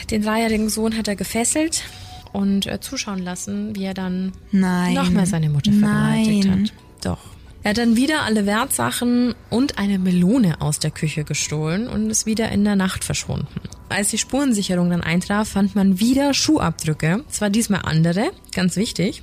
Den 0.09 0.21
dreijährigen 0.21 0.69
Sohn 0.69 0.95
hat 0.97 1.07
er 1.09 1.15
gefesselt 1.17 1.83
und 2.31 2.67
äh, 2.67 2.79
zuschauen 2.79 3.19
lassen, 3.19 3.75
wie 3.75 3.83
er 3.83 3.93
dann 3.93 4.31
nochmal 4.51 5.25
seine 5.25 5.49
Mutter 5.49 5.71
vergewaltigt 5.73 6.47
Nein. 6.47 6.61
hat. 6.63 6.73
Doch. 7.03 7.19
Er 7.63 7.71
hat 7.71 7.77
dann 7.77 7.95
wieder 7.95 8.23
alle 8.23 8.47
Wertsachen 8.47 9.35
und 9.51 9.77
eine 9.77 9.99
Melone 9.99 10.61
aus 10.61 10.79
der 10.79 10.89
Küche 10.89 11.23
gestohlen 11.23 11.87
und 11.87 12.09
ist 12.09 12.25
wieder 12.25 12.49
in 12.49 12.63
der 12.63 12.75
Nacht 12.75 13.03
verschwunden. 13.03 13.47
Als 13.87 14.09
die 14.09 14.17
Spurensicherung 14.17 14.89
dann 14.89 15.01
eintraf, 15.01 15.49
fand 15.49 15.75
man 15.75 15.99
wieder 15.99 16.33
Schuhabdrücke. 16.33 17.23
Zwar 17.27 17.49
diesmal 17.49 17.81
andere, 17.83 18.31
ganz 18.55 18.77
wichtig, 18.77 19.21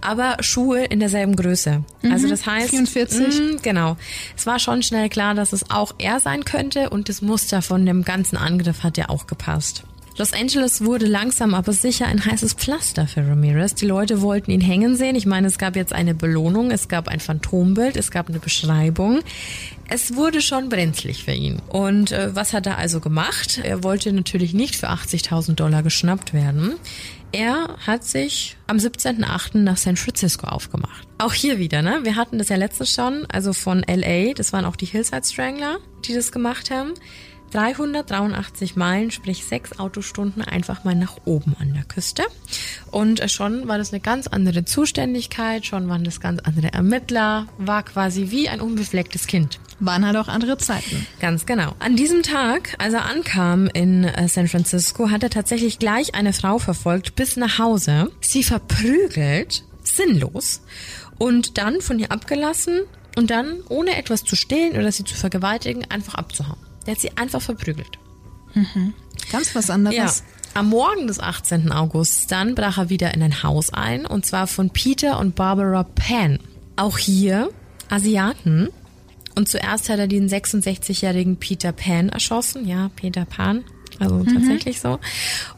aber 0.00 0.38
Schuhe 0.40 0.84
in 0.86 0.98
derselben 0.98 1.36
Größe. 1.36 1.84
Also 2.10 2.28
das 2.28 2.46
heißt, 2.46 2.70
44. 2.70 3.20
mh, 3.38 3.56
genau. 3.62 3.96
Es 4.36 4.46
war 4.46 4.58
schon 4.58 4.82
schnell 4.82 5.08
klar, 5.08 5.34
dass 5.34 5.52
es 5.52 5.70
auch 5.70 5.94
er 5.98 6.20
sein 6.20 6.44
könnte 6.44 6.90
und 6.90 7.08
das 7.08 7.22
Muster 7.22 7.62
von 7.62 7.84
dem 7.86 8.02
ganzen 8.02 8.36
Angriff 8.36 8.82
hat 8.82 8.96
ja 8.96 9.08
auch 9.08 9.26
gepasst. 9.26 9.84
Los 10.18 10.32
Angeles 10.32 10.84
wurde 10.84 11.06
langsam 11.06 11.54
aber 11.54 11.72
sicher 11.72 12.06
ein 12.06 12.24
heißes 12.24 12.54
Pflaster 12.54 13.06
für 13.06 13.20
Ramirez. 13.20 13.76
Die 13.76 13.86
Leute 13.86 14.20
wollten 14.20 14.50
ihn 14.50 14.60
hängen 14.60 14.96
sehen. 14.96 15.14
Ich 15.14 15.26
meine, 15.26 15.46
es 15.46 15.58
gab 15.58 15.76
jetzt 15.76 15.92
eine 15.92 16.12
Belohnung, 16.12 16.72
es 16.72 16.88
gab 16.88 17.06
ein 17.06 17.20
Phantombild, 17.20 17.96
es 17.96 18.10
gab 18.10 18.28
eine 18.28 18.40
Beschreibung. 18.40 19.20
Es 19.88 20.16
wurde 20.16 20.40
schon 20.40 20.70
brenzlig 20.70 21.22
für 21.22 21.30
ihn. 21.30 21.62
Und 21.68 22.10
äh, 22.10 22.34
was 22.34 22.52
hat 22.52 22.66
er 22.66 22.78
also 22.78 22.98
gemacht? 22.98 23.60
Er 23.62 23.84
wollte 23.84 24.12
natürlich 24.12 24.54
nicht 24.54 24.74
für 24.74 24.90
80.000 24.90 25.54
Dollar 25.54 25.84
geschnappt 25.84 26.34
werden. 26.34 26.74
Er 27.30 27.76
hat 27.86 28.02
sich 28.02 28.56
am 28.66 28.78
17.8. 28.78 29.58
nach 29.58 29.76
San 29.76 29.96
Francisco 29.96 30.48
aufgemacht. 30.48 31.06
Auch 31.18 31.32
hier 31.32 31.58
wieder, 31.60 31.80
ne? 31.80 32.00
Wir 32.02 32.16
hatten 32.16 32.38
das 32.38 32.48
ja 32.48 32.56
letztes 32.56 32.92
schon, 32.92 33.24
also 33.26 33.52
von 33.52 33.84
LA, 33.88 34.32
das 34.34 34.52
waren 34.52 34.64
auch 34.64 34.76
die 34.76 34.86
Hillside 34.86 35.24
Strangler, 35.24 35.76
die 36.06 36.14
das 36.14 36.32
gemacht 36.32 36.72
haben. 36.72 36.94
383 37.50 38.76
Meilen, 38.76 39.10
sprich 39.10 39.44
sechs 39.44 39.78
Autostunden 39.78 40.42
einfach 40.42 40.84
mal 40.84 40.94
nach 40.94 41.16
oben 41.24 41.56
an 41.58 41.74
der 41.74 41.84
Küste. 41.84 42.24
Und 42.90 43.20
äh, 43.20 43.28
schon 43.28 43.68
war 43.68 43.78
das 43.78 43.92
eine 43.92 44.00
ganz 44.00 44.26
andere 44.26 44.64
Zuständigkeit, 44.64 45.66
schon 45.66 45.88
waren 45.88 46.04
das 46.04 46.20
ganz 46.20 46.40
andere 46.40 46.72
Ermittler, 46.72 47.46
war 47.58 47.82
quasi 47.82 48.30
wie 48.30 48.48
ein 48.48 48.60
unbeflecktes 48.60 49.26
Kind. 49.26 49.60
Waren 49.80 50.04
halt 50.04 50.16
auch 50.16 50.28
andere 50.28 50.58
Zeiten. 50.58 51.06
Ganz 51.20 51.46
genau. 51.46 51.74
An 51.78 51.94
diesem 51.94 52.22
Tag, 52.22 52.74
als 52.78 52.94
er 52.94 53.04
ankam 53.04 53.68
in 53.68 54.04
äh, 54.04 54.28
San 54.28 54.48
Francisco, 54.48 55.10
hat 55.10 55.22
er 55.22 55.30
tatsächlich 55.30 55.78
gleich 55.78 56.14
eine 56.14 56.32
Frau 56.32 56.58
verfolgt 56.58 57.14
bis 57.14 57.36
nach 57.36 57.58
Hause, 57.58 58.10
sie 58.20 58.42
verprügelt, 58.42 59.64
sinnlos, 59.84 60.62
und 61.18 61.58
dann 61.58 61.80
von 61.80 61.98
ihr 61.98 62.12
abgelassen 62.12 62.80
und 63.16 63.30
dann, 63.30 63.60
ohne 63.68 63.96
etwas 63.96 64.24
zu 64.24 64.36
stehlen 64.36 64.76
oder 64.76 64.92
sie 64.92 65.04
zu 65.04 65.14
vergewaltigen, 65.14 65.84
einfach 65.90 66.14
abzuhauen. 66.14 66.67
Der 66.88 66.94
hat 66.94 67.02
sie 67.02 67.14
einfach 67.18 67.42
verprügelt. 67.42 67.98
Ganz 69.30 69.54
was 69.54 69.68
anderes. 69.68 69.96
Ja. 69.96 70.10
Am 70.54 70.70
Morgen 70.70 71.06
des 71.06 71.20
18. 71.20 71.70
August 71.70 72.32
dann 72.32 72.54
brach 72.54 72.78
er 72.78 72.88
wieder 72.88 73.12
in 73.12 73.22
ein 73.22 73.42
Haus 73.42 73.70
ein 73.70 74.06
und 74.06 74.24
zwar 74.24 74.46
von 74.46 74.70
Peter 74.70 75.20
und 75.20 75.34
Barbara 75.34 75.82
Pan. 75.82 76.38
Auch 76.76 76.96
hier 76.96 77.50
Asiaten. 77.90 78.70
Und 79.34 79.50
zuerst 79.50 79.90
hat 79.90 79.98
er 79.98 80.08
den 80.08 80.30
66-jährigen 80.30 81.36
Peter 81.36 81.72
Pan 81.72 82.08
erschossen. 82.08 82.66
Ja, 82.66 82.90
Peter 82.96 83.26
Pan. 83.26 83.64
Also 83.98 84.24
tatsächlich 84.24 84.80
so. 84.80 84.98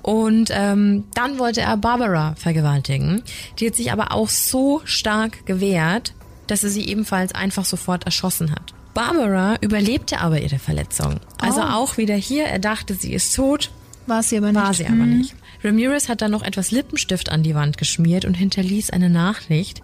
Und 0.03 0.51
ähm, 0.53 1.05
dann 1.15 1.39
wollte 1.39 1.61
er 1.61 1.77
Barbara 1.77 2.35
vergewaltigen. 2.35 3.23
Die 3.61 3.69
hat 3.69 3.77
sich 3.77 3.93
aber 3.93 4.11
auch 4.11 4.29
so 4.29 4.81
stark 4.85 5.47
gewehrt, 5.47 6.13
dass 6.49 6.65
er 6.65 6.71
sie 6.71 6.89
ebenfalls 6.89 7.33
einfach 7.37 7.65
sofort 7.65 8.05
erschossen 8.05 8.51
hat. 8.51 8.75
Barbara 8.95 9.57
überlebte 9.61 10.21
aber 10.21 10.41
ihre 10.41 10.59
Verletzung. 10.59 11.21
Also 11.41 11.61
Oh. 11.61 11.65
auch 11.65 11.97
wieder 11.97 12.15
hier, 12.15 12.45
er 12.45 12.59
dachte, 12.59 12.95
sie 12.95 13.13
ist 13.13 13.35
tot, 13.35 13.71
War 14.07 14.23
sie 14.23 14.37
aber 14.39 14.49
nicht. 14.53 14.57
war 14.63 14.75
sie 14.75 14.87
aber 14.87 14.95
Hm. 14.95 15.19
nicht. 15.19 15.35
Ramirez 15.63 16.09
hat 16.09 16.23
dann 16.23 16.31
noch 16.31 16.43
etwas 16.43 16.71
Lippenstift 16.71 17.31
an 17.31 17.43
die 17.43 17.55
Wand 17.55 17.77
geschmiert 17.79 18.25
und 18.25 18.35
hinterließ 18.35 18.91
eine 18.91 19.11
Nachricht. 19.11 19.83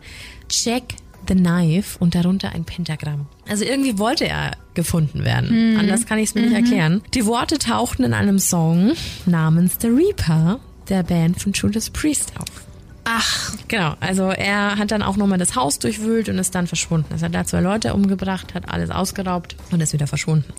Check 0.49 0.95
the 1.29 1.35
knife 1.35 1.99
und 1.99 2.15
darunter 2.15 2.53
ein 2.53 2.65
Pentagramm. 2.65 3.27
Also 3.49 3.65
irgendwie 3.65 3.99
wollte 3.99 4.27
er 4.29 4.53
gefunden 4.75 5.25
werden. 5.25 5.77
Anders 5.79 6.07
kann 6.07 6.19
ich 6.19 6.31
es 6.31 6.35
mir 6.35 6.43
nicht 6.43 6.55
erklären. 6.55 7.03
Die 7.15 7.27
Worte 7.27 7.59
tauchten 7.59 8.05
in 8.05 8.15
einem 8.15 8.39
Song 8.39 8.93
namens 9.27 9.77
The 9.81 9.89
Reaper 9.89 10.61
der 10.89 11.03
Band 11.03 11.41
von 11.43 11.53
Judas 11.53 11.91
Priest 11.91 12.33
auf. 12.39 12.66
Ach, 13.07 13.57
Genau, 13.69 13.95
also 13.99 14.31
er 14.31 14.79
hat 14.79 14.93
dann 14.93 15.03
auch 15.03 15.17
nochmal 15.17 15.39
das 15.39 15.57
Haus 15.57 15.79
durchwühlt 15.81 16.29
und 16.29 16.39
ist 16.39 16.55
dann 16.55 16.69
verschwunden. 16.69 17.13
Also 17.13 17.27
hat 17.27 17.35
da 17.35 17.45
zwei 17.45 17.61
Leute 17.61 17.95
umgebracht, 17.95 18.55
hat 18.55 18.69
alles 18.69 18.91
ausgeraubt 18.91 19.57
und 19.73 19.81
ist 19.81 19.93
wieder 19.93 20.07
verschwunden. 20.07 20.53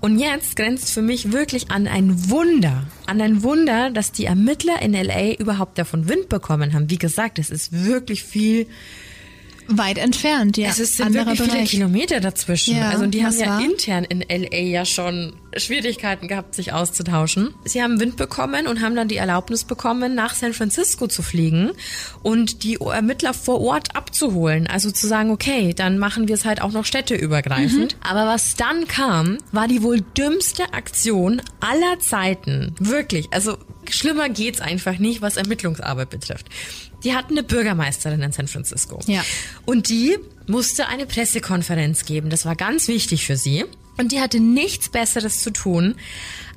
Und 0.00 0.18
jetzt 0.18 0.56
grenzt 0.56 0.90
für 0.90 1.00
mich 1.00 1.32
wirklich 1.32 1.70
an 1.70 1.88
ein 1.88 2.28
Wunder, 2.30 2.84
an 3.06 3.22
ein 3.22 3.42
Wunder, 3.42 3.90
dass 3.90 4.12
die 4.12 4.26
Ermittler 4.26 4.82
in 4.82 4.92
LA 4.92 5.34
überhaupt 5.34 5.78
davon 5.78 6.08
Wind 6.08 6.28
bekommen 6.28 6.74
haben. 6.74 6.90
Wie 6.90 6.98
gesagt, 6.98 7.38
es 7.38 7.48
ist 7.48 7.72
wirklich 7.72 8.22
viel, 8.22 8.66
weit 9.68 9.98
entfernt, 9.98 10.56
ja. 10.56 10.68
es 10.68 10.78
ist, 10.78 10.96
sind 10.96 11.06
Anderer 11.06 11.26
wirklich 11.26 11.40
viele 11.40 11.52
Bereich. 11.52 11.70
Kilometer 11.70 12.20
dazwischen. 12.20 12.76
Ja, 12.76 12.90
also 12.90 13.04
und 13.04 13.12
die 13.12 13.24
haben 13.24 13.38
ja 13.38 13.46
war? 13.46 13.60
intern 13.60 14.04
in 14.04 14.20
LA 14.20 14.58
ja 14.58 14.84
schon 14.84 15.34
Schwierigkeiten 15.56 16.28
gehabt, 16.28 16.54
sich 16.54 16.72
auszutauschen. 16.72 17.54
Sie 17.64 17.82
haben 17.82 17.98
Wind 18.00 18.16
bekommen 18.16 18.66
und 18.66 18.80
haben 18.80 18.94
dann 18.94 19.08
die 19.08 19.16
Erlaubnis 19.16 19.64
bekommen, 19.64 20.14
nach 20.14 20.34
San 20.34 20.52
Francisco 20.52 21.06
zu 21.06 21.22
fliegen 21.22 21.72
und 22.22 22.62
die 22.62 22.78
Ermittler 22.80 23.34
vor 23.34 23.60
Ort 23.60 23.96
abzuholen. 23.96 24.66
Also 24.66 24.90
zu 24.90 25.06
sagen, 25.06 25.30
okay, 25.30 25.72
dann 25.74 25.98
machen 25.98 26.28
wir 26.28 26.34
es 26.34 26.44
halt 26.44 26.60
auch 26.62 26.72
noch 26.72 26.84
städteübergreifend. 26.84 27.96
Aber 28.08 28.26
was 28.26 28.54
dann 28.54 28.86
kam, 28.86 29.38
war 29.52 29.68
die 29.68 29.82
wohl 29.82 30.00
dümmste 30.00 30.72
Aktion 30.72 31.42
aller 31.60 31.98
Zeiten. 32.00 32.74
Wirklich. 32.78 33.28
Also 33.32 33.56
schlimmer 33.92 34.28
geht's 34.28 34.60
einfach 34.60 34.98
nicht, 34.98 35.22
was 35.22 35.36
Ermittlungsarbeit 35.36 36.10
betrifft. 36.10 36.46
Die 37.04 37.14
hatten 37.14 37.32
eine 37.34 37.42
Bürgermeisterin 37.42 38.20
in 38.22 38.32
San 38.32 38.48
Francisco. 38.48 39.00
Ja. 39.06 39.24
Und 39.64 39.88
die 39.88 40.16
musste 40.46 40.88
eine 40.88 41.06
Pressekonferenz 41.06 42.04
geben. 42.04 42.30
Das 42.30 42.44
war 42.44 42.56
ganz 42.56 42.88
wichtig 42.88 43.26
für 43.26 43.36
sie. 43.36 43.64
Und 43.98 44.12
die 44.12 44.20
hatte 44.20 44.40
nichts 44.40 44.88
Besseres 44.90 45.40
zu 45.42 45.50
tun, 45.52 45.94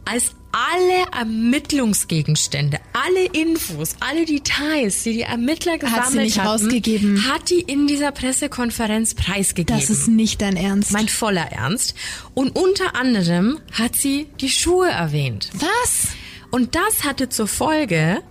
als 0.06 0.34
alle 0.52 1.06
Ermittlungsgegenstände, 1.18 2.80
alle 2.94 3.26
Infos, 3.28 3.96
alle 4.00 4.26
Details, 4.26 5.04
die 5.04 5.14
die 5.14 5.22
Ermittler 5.22 5.78
gesammelt 5.78 6.04
Hat 6.06 6.12
sie 6.12 6.18
nicht 6.20 6.40
hatten, 6.40 6.48
rausgegeben? 6.48 7.32
hat 7.32 7.50
die 7.50 7.62
in 7.62 7.88
dieser 7.88 8.12
Pressekonferenz 8.12 9.14
preisgegeben. 9.14 9.80
Das 9.80 9.90
ist 9.90 10.08
nicht 10.08 10.42
dein 10.42 10.58
Ernst. 10.58 10.92
mein 10.92 11.08
voller 11.08 11.52
Ernst. 11.52 11.94
Und 12.34 12.56
unter 12.58 12.96
anderem 12.96 13.60
hat 13.72 13.96
sie 13.96 14.28
die 14.42 14.50
Schuhe 14.50 14.90
erwähnt. 14.90 15.50
was? 15.54 16.08
Und 16.52 16.76
das 16.76 17.04
hatte 17.04 17.30
zur 17.30 17.48
Folge, 17.48 18.24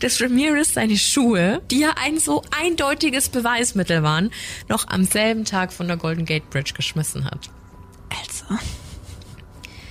dass 0.00 0.20
Ramirez 0.20 0.74
seine 0.74 0.96
Schuhe, 0.96 1.62
die 1.70 1.80
ja 1.80 1.94
ein 2.02 2.18
so 2.18 2.42
eindeutiges 2.62 3.28
Beweismittel 3.28 4.02
waren, 4.02 4.30
noch 4.68 4.88
am 4.88 5.04
selben 5.04 5.44
Tag 5.44 5.72
von 5.72 5.88
der 5.88 5.96
Golden 5.96 6.24
Gate 6.24 6.48
Bridge 6.50 6.72
geschmissen 6.74 7.24
hat. 7.24 7.50
Also. 8.10 8.62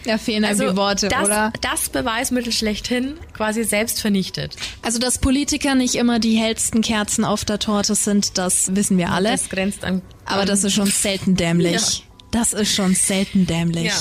Da 0.06 0.18
fehlen 0.18 0.44
einem 0.44 0.60
die 0.60 0.76
Worte, 0.76 1.08
das, 1.08 1.24
oder? 1.24 1.54
das 1.62 1.88
Beweismittel 1.90 2.52
schlechthin 2.52 3.16
quasi 3.34 3.64
selbst 3.64 4.02
vernichtet. 4.02 4.58
Also, 4.82 5.00
dass 5.00 5.18
Politiker 5.18 5.76
nicht 5.76 5.96
immer 5.96 6.20
die 6.20 6.36
hellsten 6.36 6.82
Kerzen 6.82 7.24
auf 7.24 7.46
der 7.46 7.60
Torte 7.60 7.96
sind, 7.96 8.38
das 8.38 8.76
wissen 8.76 8.98
wir 8.98 9.12
alle. 9.12 9.32
Das 9.32 9.50
grenzt 9.50 9.86
an. 9.86 10.02
Aber 10.26 10.46
das 10.46 10.64
ist 10.64 10.74
schon 10.74 10.88
selten 10.88 11.36
dämlich. 11.36 12.00
Ja. 12.00 12.04
Das 12.32 12.54
ist 12.54 12.74
schon 12.74 12.96
selten 12.96 13.46
dämlich. 13.46 13.86
Ja. 13.86 13.96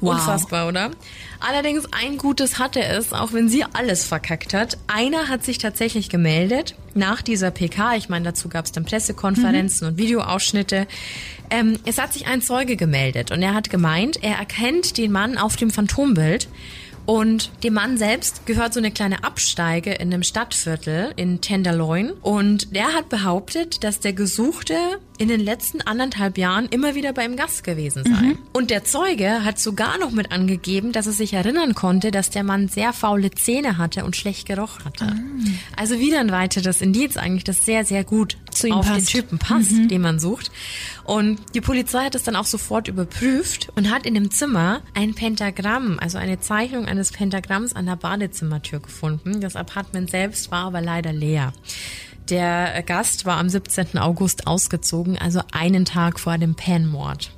Wow. 0.00 0.14
Unfassbar, 0.14 0.68
oder? 0.68 0.90
Allerdings 1.40 1.86
ein 1.92 2.18
Gutes 2.18 2.58
hatte 2.58 2.82
es, 2.82 3.12
auch 3.12 3.32
wenn 3.32 3.48
sie 3.48 3.64
alles 3.64 4.04
verkackt 4.04 4.54
hat. 4.54 4.78
Einer 4.86 5.28
hat 5.28 5.44
sich 5.44 5.58
tatsächlich 5.58 6.08
gemeldet 6.08 6.74
nach 6.94 7.22
dieser 7.22 7.50
PK. 7.50 7.96
Ich 7.96 8.08
meine, 8.08 8.24
dazu 8.24 8.48
gab 8.48 8.64
es 8.64 8.72
dann 8.72 8.84
Pressekonferenzen 8.84 9.88
und 9.88 9.98
Videoausschnitte. 9.98 10.86
Ähm, 11.50 11.78
es 11.84 11.98
hat 11.98 12.12
sich 12.12 12.26
ein 12.26 12.42
Zeuge 12.42 12.76
gemeldet 12.76 13.30
und 13.30 13.42
er 13.42 13.54
hat 13.54 13.70
gemeint, 13.70 14.22
er 14.22 14.36
erkennt 14.36 14.98
den 14.98 15.12
Mann 15.12 15.38
auf 15.38 15.56
dem 15.56 15.70
Phantombild. 15.70 16.48
Und 17.06 17.52
dem 17.62 17.74
Mann 17.74 17.98
selbst 17.98 18.46
gehört 18.46 18.74
so 18.74 18.80
eine 18.80 18.90
kleine 18.90 19.22
Absteige 19.22 19.92
in 19.92 20.12
einem 20.12 20.24
Stadtviertel 20.24 21.12
in 21.14 21.40
Tenderloin. 21.40 22.10
Und 22.10 22.74
der 22.74 22.94
hat 22.94 23.08
behauptet, 23.08 23.84
dass 23.84 24.00
der 24.00 24.12
Gesuchte 24.12 24.74
in 25.18 25.28
den 25.28 25.40
letzten 25.40 25.80
anderthalb 25.80 26.38
Jahren 26.38 26.66
immer 26.66 26.94
wieder 26.94 27.12
bei 27.12 27.24
ihm 27.24 27.36
Gast 27.36 27.64
gewesen 27.64 28.04
sei. 28.04 28.10
Mhm. 28.10 28.38
Und 28.52 28.70
der 28.70 28.84
Zeuge 28.84 29.44
hat 29.44 29.58
sogar 29.58 29.98
noch 29.98 30.10
mit 30.10 30.32
angegeben, 30.32 30.92
dass 30.92 31.06
er 31.06 31.12
sich 31.12 31.32
erinnern 31.32 31.74
konnte, 31.74 32.10
dass 32.10 32.30
der 32.30 32.44
Mann 32.44 32.68
sehr 32.68 32.92
faule 32.92 33.30
Zähne 33.30 33.78
hatte 33.78 34.04
und 34.04 34.16
schlecht 34.16 34.46
gerochen 34.46 34.84
hatte. 34.84 35.06
Mhm. 35.06 35.58
Also 35.76 35.98
wieder 35.98 36.20
ein 36.20 36.30
weiteres 36.30 36.80
Indiz 36.80 37.16
eigentlich, 37.16 37.44
das 37.44 37.64
sehr, 37.64 37.84
sehr 37.84 38.04
gut 38.04 38.36
Zu 38.50 38.70
auf 38.70 38.86
passt. 38.86 39.00
den 39.00 39.06
Typen 39.06 39.38
passt, 39.38 39.72
mhm. 39.72 39.88
den 39.88 40.02
man 40.02 40.18
sucht. 40.18 40.50
Und 41.04 41.38
die 41.54 41.60
Polizei 41.60 42.04
hat 42.04 42.14
es 42.14 42.24
dann 42.24 42.36
auch 42.36 42.44
sofort 42.44 42.88
überprüft 42.88 43.68
und 43.76 43.90
hat 43.90 44.06
in 44.06 44.14
dem 44.14 44.30
Zimmer 44.30 44.82
ein 44.94 45.14
Pentagramm, 45.14 45.98
also 46.00 46.18
eine 46.18 46.40
Zeichnung 46.40 46.86
eines 46.86 47.12
Pentagramms 47.12 47.74
an 47.74 47.86
der 47.86 47.96
Badezimmertür 47.96 48.80
gefunden. 48.80 49.40
Das 49.40 49.56
Apartment 49.56 50.10
selbst 50.10 50.50
war 50.50 50.66
aber 50.66 50.80
leider 50.80 51.12
leer. 51.12 51.52
Der 52.28 52.82
Gast 52.82 53.24
war 53.24 53.38
am 53.38 53.48
17. 53.48 53.98
August 53.98 54.46
ausgezogen, 54.46 55.16
also 55.18 55.40
einen 55.52 55.84
Tag 55.84 56.18
vor 56.18 56.38
dem 56.38 56.54
Pan-Mord. 56.54 57.30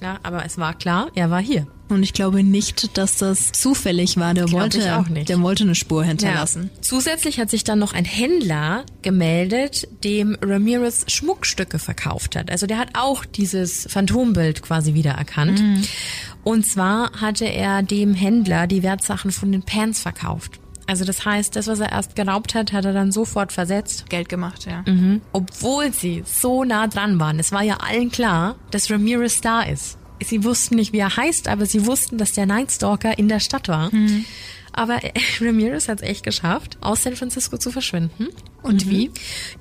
Ja, 0.00 0.18
aber 0.22 0.44
es 0.44 0.58
war 0.58 0.74
klar, 0.74 1.08
er 1.14 1.30
war 1.30 1.40
hier. 1.40 1.66
Und 1.88 2.02
ich 2.02 2.12
glaube 2.12 2.42
nicht, 2.42 2.98
dass 2.98 3.16
das 3.16 3.52
zufällig 3.52 4.16
war. 4.16 4.34
Der 4.34 4.50
wollte, 4.50 5.04
der 5.28 5.40
wollte 5.40 5.64
eine 5.64 5.76
Spur 5.76 6.02
hinterlassen. 6.02 6.70
Ja. 6.74 6.82
Zusätzlich 6.82 7.38
hat 7.38 7.48
sich 7.48 7.62
dann 7.62 7.78
noch 7.78 7.92
ein 7.92 8.04
Händler 8.04 8.84
gemeldet, 9.02 9.86
dem 10.02 10.36
Ramirez 10.42 11.04
Schmuckstücke 11.08 11.78
verkauft 11.78 12.34
hat. 12.34 12.50
Also 12.50 12.66
der 12.66 12.78
hat 12.78 12.90
auch 12.94 13.24
dieses 13.24 13.86
Phantombild 13.88 14.62
quasi 14.62 14.94
wiedererkannt. 14.94 15.60
Mhm. 15.60 15.82
Und 16.42 16.66
zwar 16.66 17.12
hatte 17.20 17.44
er 17.44 17.82
dem 17.82 18.14
Händler 18.14 18.66
die 18.66 18.82
Wertsachen 18.82 19.30
von 19.30 19.52
den 19.52 19.62
Pants 19.62 20.00
verkauft. 20.00 20.58
Also 20.86 21.04
das 21.04 21.24
heißt, 21.24 21.56
das, 21.56 21.66
was 21.66 21.80
er 21.80 21.90
erst 21.90 22.14
geraubt 22.14 22.54
hat, 22.54 22.72
hat 22.72 22.84
er 22.84 22.92
dann 22.92 23.10
sofort 23.10 23.52
versetzt. 23.52 24.08
Geld 24.08 24.28
gemacht, 24.28 24.66
ja. 24.66 24.84
Mhm. 24.86 25.20
Obwohl 25.32 25.92
sie 25.92 26.22
so 26.24 26.64
nah 26.64 26.86
dran 26.86 27.18
waren. 27.18 27.38
Es 27.38 27.50
war 27.52 27.62
ja 27.62 27.78
allen 27.78 28.10
klar, 28.10 28.56
dass 28.70 28.90
Ramirez 28.90 29.40
da 29.40 29.62
ist. 29.62 29.98
Sie 30.24 30.44
wussten 30.44 30.76
nicht, 30.76 30.92
wie 30.92 30.98
er 30.98 31.16
heißt, 31.16 31.48
aber 31.48 31.66
sie 31.66 31.86
wussten, 31.86 32.18
dass 32.18 32.32
der 32.32 32.46
Nightstalker 32.46 33.18
in 33.18 33.28
der 33.28 33.40
Stadt 33.40 33.68
war. 33.68 33.94
Mhm. 33.94 34.24
Aber 34.72 35.00
Ramirez 35.40 35.88
hat 35.88 36.02
es 36.02 36.08
echt 36.08 36.22
geschafft, 36.22 36.78
aus 36.80 37.02
San 37.02 37.16
Francisco 37.16 37.58
zu 37.58 37.72
verschwinden. 37.72 38.28
Und 38.62 38.86
mhm. 38.86 38.90
wie? 38.90 39.10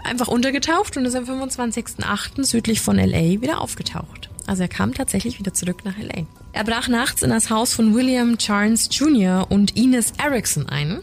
Einfach 0.03 0.27
untergetaucht 0.27 0.95
und 0.97 1.05
ist 1.05 1.15
am 1.15 1.25
25.08. 1.25 2.43
südlich 2.43 2.81
von 2.81 2.97
LA 2.97 3.41
wieder 3.41 3.61
aufgetaucht. 3.61 4.29
Also 4.47 4.63
er 4.63 4.67
kam 4.67 4.93
tatsächlich 4.93 5.39
wieder 5.39 5.53
zurück 5.53 5.83
nach 5.85 5.97
LA. 5.97 6.25
Er 6.53 6.63
brach 6.63 6.87
nachts 6.87 7.21
in 7.23 7.29
das 7.29 7.49
Haus 7.49 7.73
von 7.73 7.93
William 7.93 8.37
Charles 8.37 8.89
Jr. 8.91 9.47
und 9.49 9.75
Ines 9.75 10.13
Erickson 10.17 10.69
ein. 10.69 10.99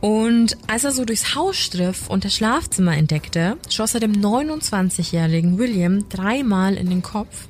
Und 0.00 0.56
als 0.66 0.82
er 0.82 0.90
so 0.90 1.04
durchs 1.04 1.36
Haus 1.36 1.56
striff 1.56 2.08
und 2.08 2.24
das 2.24 2.34
Schlafzimmer 2.34 2.96
entdeckte, 2.96 3.56
schoss 3.70 3.94
er 3.94 4.00
dem 4.00 4.14
29-jährigen 4.14 5.58
William 5.58 6.08
dreimal 6.08 6.74
in 6.74 6.90
den 6.90 7.02
Kopf. 7.02 7.46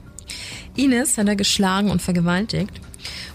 Ines 0.77 1.17
hat 1.17 1.29
er 1.29 1.37
geschlagen 1.37 1.91
und 1.91 2.03
vergewaltigt. 2.03 2.81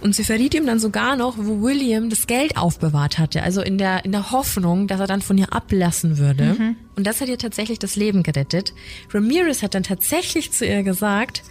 Und 0.01 0.15
sie 0.15 0.23
verriet 0.23 0.53
ihm 0.53 0.65
dann 0.65 0.79
sogar 0.79 1.15
noch, 1.15 1.35
wo 1.37 1.61
William 1.61 2.09
das 2.09 2.27
Geld 2.27 2.57
aufbewahrt 2.57 3.17
hatte. 3.17 3.43
Also 3.43 3.61
in 3.61 3.77
der, 3.77 4.05
in 4.05 4.11
der 4.11 4.31
Hoffnung, 4.31 4.87
dass 4.87 4.99
er 4.99 5.07
dann 5.07 5.21
von 5.21 5.37
ihr 5.37 5.51
ablassen 5.51 6.17
würde. 6.17 6.55
Mhm. 6.57 6.75
Und 6.95 7.07
das 7.07 7.19
hat 7.19 7.27
ihr 7.27 7.37
tatsächlich 7.37 7.79
das 7.79 7.95
Leben 7.95 8.23
gerettet. 8.23 8.73
Ramirez 9.11 9.63
hat 9.63 9.73
dann 9.73 9.83
tatsächlich 9.83 10.51
zu 10.51 10.65
ihr 10.65 10.83
gesagt, 10.83 11.43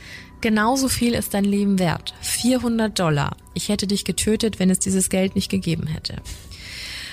Genauso 0.46 0.86
viel 0.86 1.14
ist 1.14 1.34
dein 1.34 1.42
Leben 1.42 1.80
wert. 1.80 2.14
400 2.20 2.96
Dollar. 2.96 3.36
Ich 3.54 3.68
hätte 3.68 3.88
dich 3.88 4.04
getötet, 4.04 4.60
wenn 4.60 4.70
es 4.70 4.78
dieses 4.78 5.08
Geld 5.08 5.34
nicht 5.34 5.50
gegeben 5.50 5.88
hätte. 5.88 6.22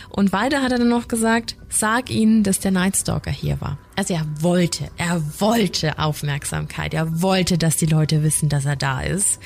Und 0.10 0.32
weiter 0.32 0.62
hat 0.62 0.72
er 0.72 0.78
dann 0.78 0.90
noch 0.90 1.08
gesagt, 1.08 1.56
sag 1.68 2.12
ihnen, 2.12 2.44
dass 2.44 2.60
der 2.60 2.70
Nightstalker 2.70 3.32
hier 3.32 3.60
war. 3.60 3.80
Also 3.96 4.14
er 4.14 4.28
wollte, 4.40 4.92
er 4.98 5.20
wollte 5.40 5.98
Aufmerksamkeit. 5.98 6.94
Er 6.94 7.24
wollte, 7.24 7.58
dass 7.58 7.76
die 7.76 7.88
Leute 7.88 8.22
wissen, 8.22 8.50
dass 8.50 8.66
er 8.66 8.76
da 8.76 9.02
ist. 9.02 9.40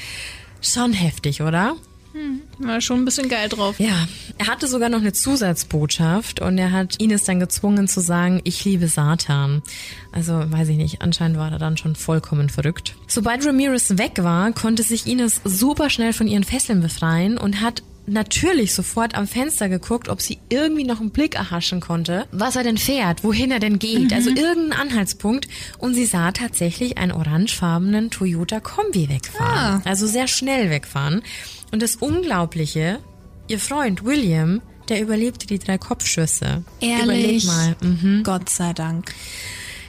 Schon 0.59 0.91
heftig, 0.91 1.41
oder? 1.41 1.77
Hm, 2.17 2.41
war 2.57 2.81
schon 2.81 2.99
ein 2.99 3.05
bisschen 3.05 3.29
geil 3.29 3.47
drauf. 3.47 3.79
Ja, 3.79 4.07
er 4.39 4.47
hatte 4.47 4.67
sogar 4.67 4.89
noch 4.89 5.01
eine 5.01 5.13
Zusatzbotschaft 5.13 6.41
und 6.41 6.57
er 6.57 6.71
hat 6.71 6.99
Ines 6.99 7.25
dann 7.25 7.39
gezwungen 7.39 7.87
zu 7.87 7.99
sagen, 7.99 8.41
ich 8.43 8.65
liebe 8.65 8.87
Satan. 8.87 9.61
Also 10.11 10.33
weiß 10.33 10.69
ich 10.69 10.77
nicht, 10.77 11.01
anscheinend 11.03 11.37
war 11.37 11.51
er 11.51 11.59
dann 11.59 11.77
schon 11.77 11.95
vollkommen 11.95 12.49
verrückt. 12.49 12.95
Sobald 13.07 13.45
Ramirez 13.45 13.97
weg 13.97 14.23
war, 14.23 14.51
konnte 14.51 14.81
sich 14.81 15.05
Ines 15.05 15.41
super 15.43 15.91
schnell 15.91 16.11
von 16.11 16.27
ihren 16.27 16.43
Fesseln 16.43 16.81
befreien 16.81 17.37
und 17.37 17.61
hat 17.61 17.83
natürlich 18.07 18.73
sofort 18.73 19.15
am 19.15 19.27
Fenster 19.27 19.69
geguckt, 19.69 20.09
ob 20.09 20.21
sie 20.21 20.39
irgendwie 20.49 20.85
noch 20.85 20.99
einen 20.99 21.11
Blick 21.11 21.35
erhaschen 21.35 21.81
konnte, 21.81 22.25
was 22.31 22.55
er 22.55 22.63
denn 22.63 22.77
fährt, 22.77 23.23
wohin 23.23 23.51
er 23.51 23.59
denn 23.59 23.79
geht, 23.79 24.13
also 24.13 24.31
mhm. 24.31 24.37
also 24.37 24.47
irgendeinen 24.47 24.81
Anhaltspunkt. 24.89 25.47
Und 25.77 25.93
sie 25.93 26.05
sah 26.05 26.31
tatsächlich 26.31 26.97
einen 26.97 27.11
orangefarbenen 27.11 28.09
Toyota 28.09 28.59
Kombi 28.59 29.09
wegfahren. 29.09 29.81
Ah. 29.85 29.89
Also 29.89 30.07
sehr 30.07 30.27
schnell 30.27 30.69
wegfahren. 30.69 31.21
Und 31.71 31.81
das 31.81 31.97
Unglaubliche, 31.97 32.99
ihr 33.47 33.59
Freund 33.59 34.03
William, 34.03 34.61
der 34.89 35.01
überlebte 35.01 35.47
die 35.47 35.59
drei 35.59 35.77
Kopfschüsse. 35.77 36.63
Ehrlich? 36.79 37.03
Überleg 37.03 37.45
mal. 37.45 37.75
Mhm. 37.81 38.23
Gott 38.23 38.49
sei 38.49 38.73
Dank. 38.73 39.13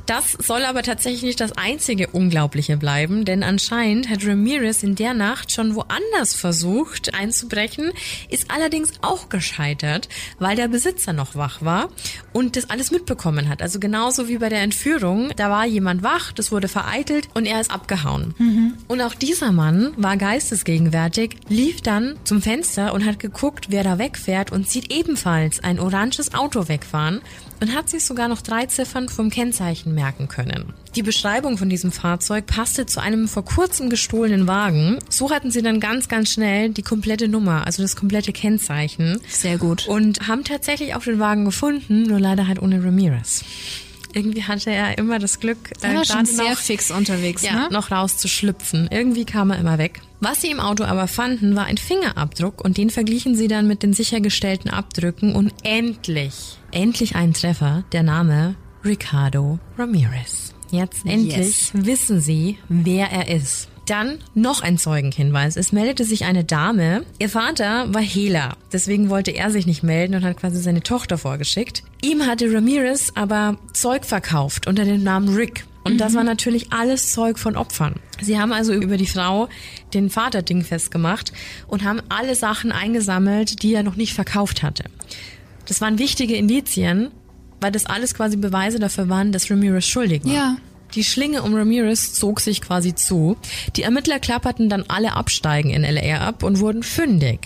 Das 0.08 0.32
soll 0.32 0.64
aber 0.64 0.82
tatsächlich 0.82 1.22
nicht 1.22 1.38
das 1.38 1.52
einzige 1.52 2.06
Unglaubliche 2.06 2.78
bleiben, 2.78 3.26
denn 3.26 3.42
anscheinend 3.42 4.08
hat 4.08 4.24
Ramirez 4.26 4.82
in 4.82 4.94
der 4.94 5.12
Nacht 5.12 5.52
schon 5.52 5.74
woanders 5.74 6.34
versucht 6.34 7.14
einzubrechen, 7.14 7.92
ist 8.30 8.50
allerdings 8.50 8.92
auch 9.02 9.28
gescheitert, 9.28 10.08
weil 10.38 10.56
der 10.56 10.68
Besitzer 10.68 11.12
noch 11.12 11.36
wach 11.36 11.60
war 11.60 11.90
und 12.32 12.56
das 12.56 12.70
alles 12.70 12.90
mitbekommen 12.90 13.50
hat. 13.50 13.60
Also 13.60 13.80
genauso 13.80 14.28
wie 14.28 14.38
bei 14.38 14.48
der 14.48 14.62
Entführung, 14.62 15.30
da 15.36 15.50
war 15.50 15.66
jemand 15.66 16.02
wach, 16.02 16.32
das 16.32 16.50
wurde 16.50 16.68
vereitelt 16.68 17.28
und 17.34 17.44
er 17.44 17.60
ist 17.60 17.70
abgehauen. 17.70 18.34
Mhm. 18.38 18.78
Und 18.88 19.02
auch 19.02 19.14
dieser 19.14 19.52
Mann 19.52 19.92
war 19.98 20.16
geistesgegenwärtig, 20.16 21.36
lief 21.50 21.82
dann 21.82 22.16
zum 22.24 22.40
Fenster 22.40 22.94
und 22.94 23.04
hat 23.04 23.18
geguckt, 23.18 23.66
wer 23.68 23.84
da 23.84 23.98
wegfährt 23.98 24.52
und 24.52 24.70
sieht 24.70 24.90
ebenfalls 24.90 25.62
ein 25.62 25.78
oranges 25.78 26.32
Auto 26.32 26.66
wegfahren 26.68 27.20
und 27.60 27.74
hat 27.74 27.88
sich 27.88 28.04
sogar 28.04 28.28
noch 28.28 28.42
drei 28.42 28.66
Ziffern 28.66 29.08
vom 29.08 29.30
Kennzeichen 29.30 29.94
merken 29.94 30.28
können. 30.28 30.72
Die 30.94 31.02
Beschreibung 31.02 31.58
von 31.58 31.68
diesem 31.68 31.92
Fahrzeug 31.92 32.46
passte 32.46 32.86
zu 32.86 33.00
einem 33.00 33.28
vor 33.28 33.44
kurzem 33.44 33.90
gestohlenen 33.90 34.46
Wagen. 34.46 34.98
So 35.08 35.30
hatten 35.30 35.50
sie 35.50 35.62
dann 35.62 35.80
ganz, 35.80 36.08
ganz 36.08 36.32
schnell 36.32 36.70
die 36.70 36.82
komplette 36.82 37.28
Nummer, 37.28 37.66
also 37.66 37.82
das 37.82 37.96
komplette 37.96 38.32
Kennzeichen. 38.32 39.20
Sehr 39.28 39.58
gut. 39.58 39.86
Und 39.86 40.26
haben 40.28 40.44
tatsächlich 40.44 40.94
auch 40.94 41.02
den 41.02 41.18
Wagen 41.18 41.44
gefunden, 41.44 42.04
nur 42.04 42.20
leider 42.20 42.46
halt 42.46 42.60
ohne 42.60 42.82
Ramirez 42.82 43.44
irgendwie 44.18 44.42
hatte 44.42 44.70
er 44.70 44.98
immer 44.98 45.18
das 45.18 45.40
Glück, 45.40 45.70
äh, 45.82 46.04
schon 46.04 46.26
sehr 46.26 46.50
noch, 46.50 46.58
fix 46.58 46.90
unterwegs, 46.90 47.42
ja, 47.42 47.52
ne? 47.52 47.68
noch 47.70 47.90
rauszuschlüpfen. 47.90 48.88
Irgendwie 48.90 49.24
kam 49.24 49.50
er 49.50 49.58
immer 49.58 49.78
weg. 49.78 50.00
Was 50.20 50.40
sie 50.40 50.50
im 50.50 50.58
Auto 50.60 50.84
aber 50.84 51.06
fanden, 51.06 51.54
war 51.54 51.66
ein 51.66 51.78
Fingerabdruck 51.78 52.62
und 52.64 52.76
den 52.76 52.90
verglichen 52.90 53.36
sie 53.36 53.46
dann 53.48 53.68
mit 53.68 53.82
den 53.82 53.92
sichergestellten 53.92 54.70
Abdrücken 54.70 55.34
und 55.34 55.54
endlich, 55.62 56.58
endlich 56.72 57.14
ein 57.14 57.32
Treffer, 57.32 57.84
der 57.92 58.02
Name 58.02 58.56
Ricardo 58.84 59.58
Ramirez. 59.78 60.54
Jetzt 60.70 61.06
endlich 61.06 61.36
yes. 61.36 61.70
wissen 61.72 62.20
sie, 62.20 62.58
wer 62.68 63.10
er 63.10 63.28
ist. 63.28 63.68
Dann 63.88 64.18
noch 64.34 64.60
ein 64.60 64.76
Zeugenhinweis. 64.76 65.56
Es 65.56 65.72
meldete 65.72 66.04
sich 66.04 66.26
eine 66.26 66.44
Dame. 66.44 67.04
Ihr 67.18 67.30
Vater 67.30 67.92
war 67.94 68.02
Hehler. 68.02 68.54
Deswegen 68.70 69.08
wollte 69.08 69.30
er 69.30 69.50
sich 69.50 69.66
nicht 69.66 69.82
melden 69.82 70.14
und 70.14 70.24
hat 70.24 70.36
quasi 70.36 70.60
seine 70.60 70.82
Tochter 70.82 71.16
vorgeschickt. 71.16 71.82
Ihm 72.02 72.26
hatte 72.26 72.52
Ramirez 72.52 73.12
aber 73.14 73.56
Zeug 73.72 74.04
verkauft 74.04 74.66
unter 74.66 74.84
dem 74.84 75.02
Namen 75.02 75.34
Rick. 75.34 75.64
Und 75.84 75.94
mhm. 75.94 75.98
das 75.98 76.14
war 76.14 76.22
natürlich 76.22 76.70
alles 76.70 77.12
Zeug 77.12 77.38
von 77.38 77.56
Opfern. 77.56 77.94
Sie 78.20 78.38
haben 78.38 78.52
also 78.52 78.74
über 78.74 78.98
die 78.98 79.06
Frau 79.06 79.48
den 79.94 80.10
Vater 80.10 80.42
Ding 80.42 80.64
festgemacht 80.64 81.32
und 81.66 81.82
haben 81.82 82.02
alle 82.10 82.34
Sachen 82.34 82.72
eingesammelt, 82.72 83.62
die 83.62 83.72
er 83.72 83.84
noch 83.84 83.96
nicht 83.96 84.12
verkauft 84.12 84.62
hatte. 84.62 84.84
Das 85.64 85.80
waren 85.80 85.98
wichtige 85.98 86.36
Indizien, 86.36 87.10
weil 87.62 87.72
das 87.72 87.86
alles 87.86 88.12
quasi 88.12 88.36
Beweise 88.36 88.78
dafür 88.78 89.08
waren, 89.08 89.32
dass 89.32 89.50
Ramirez 89.50 89.86
schuldig 89.86 90.26
war. 90.26 90.32
Ja. 90.32 90.56
Die 90.94 91.04
Schlinge 91.04 91.42
um 91.42 91.54
Ramirez 91.54 92.14
zog 92.14 92.40
sich 92.40 92.60
quasi 92.60 92.94
zu. 92.94 93.36
Die 93.76 93.82
Ermittler 93.82 94.18
klapperten 94.18 94.68
dann 94.68 94.84
alle 94.88 95.12
Absteigen 95.14 95.70
in 95.70 95.82
LA 95.82 96.26
ab 96.26 96.42
und 96.42 96.60
wurden 96.60 96.82
fündig. 96.82 97.40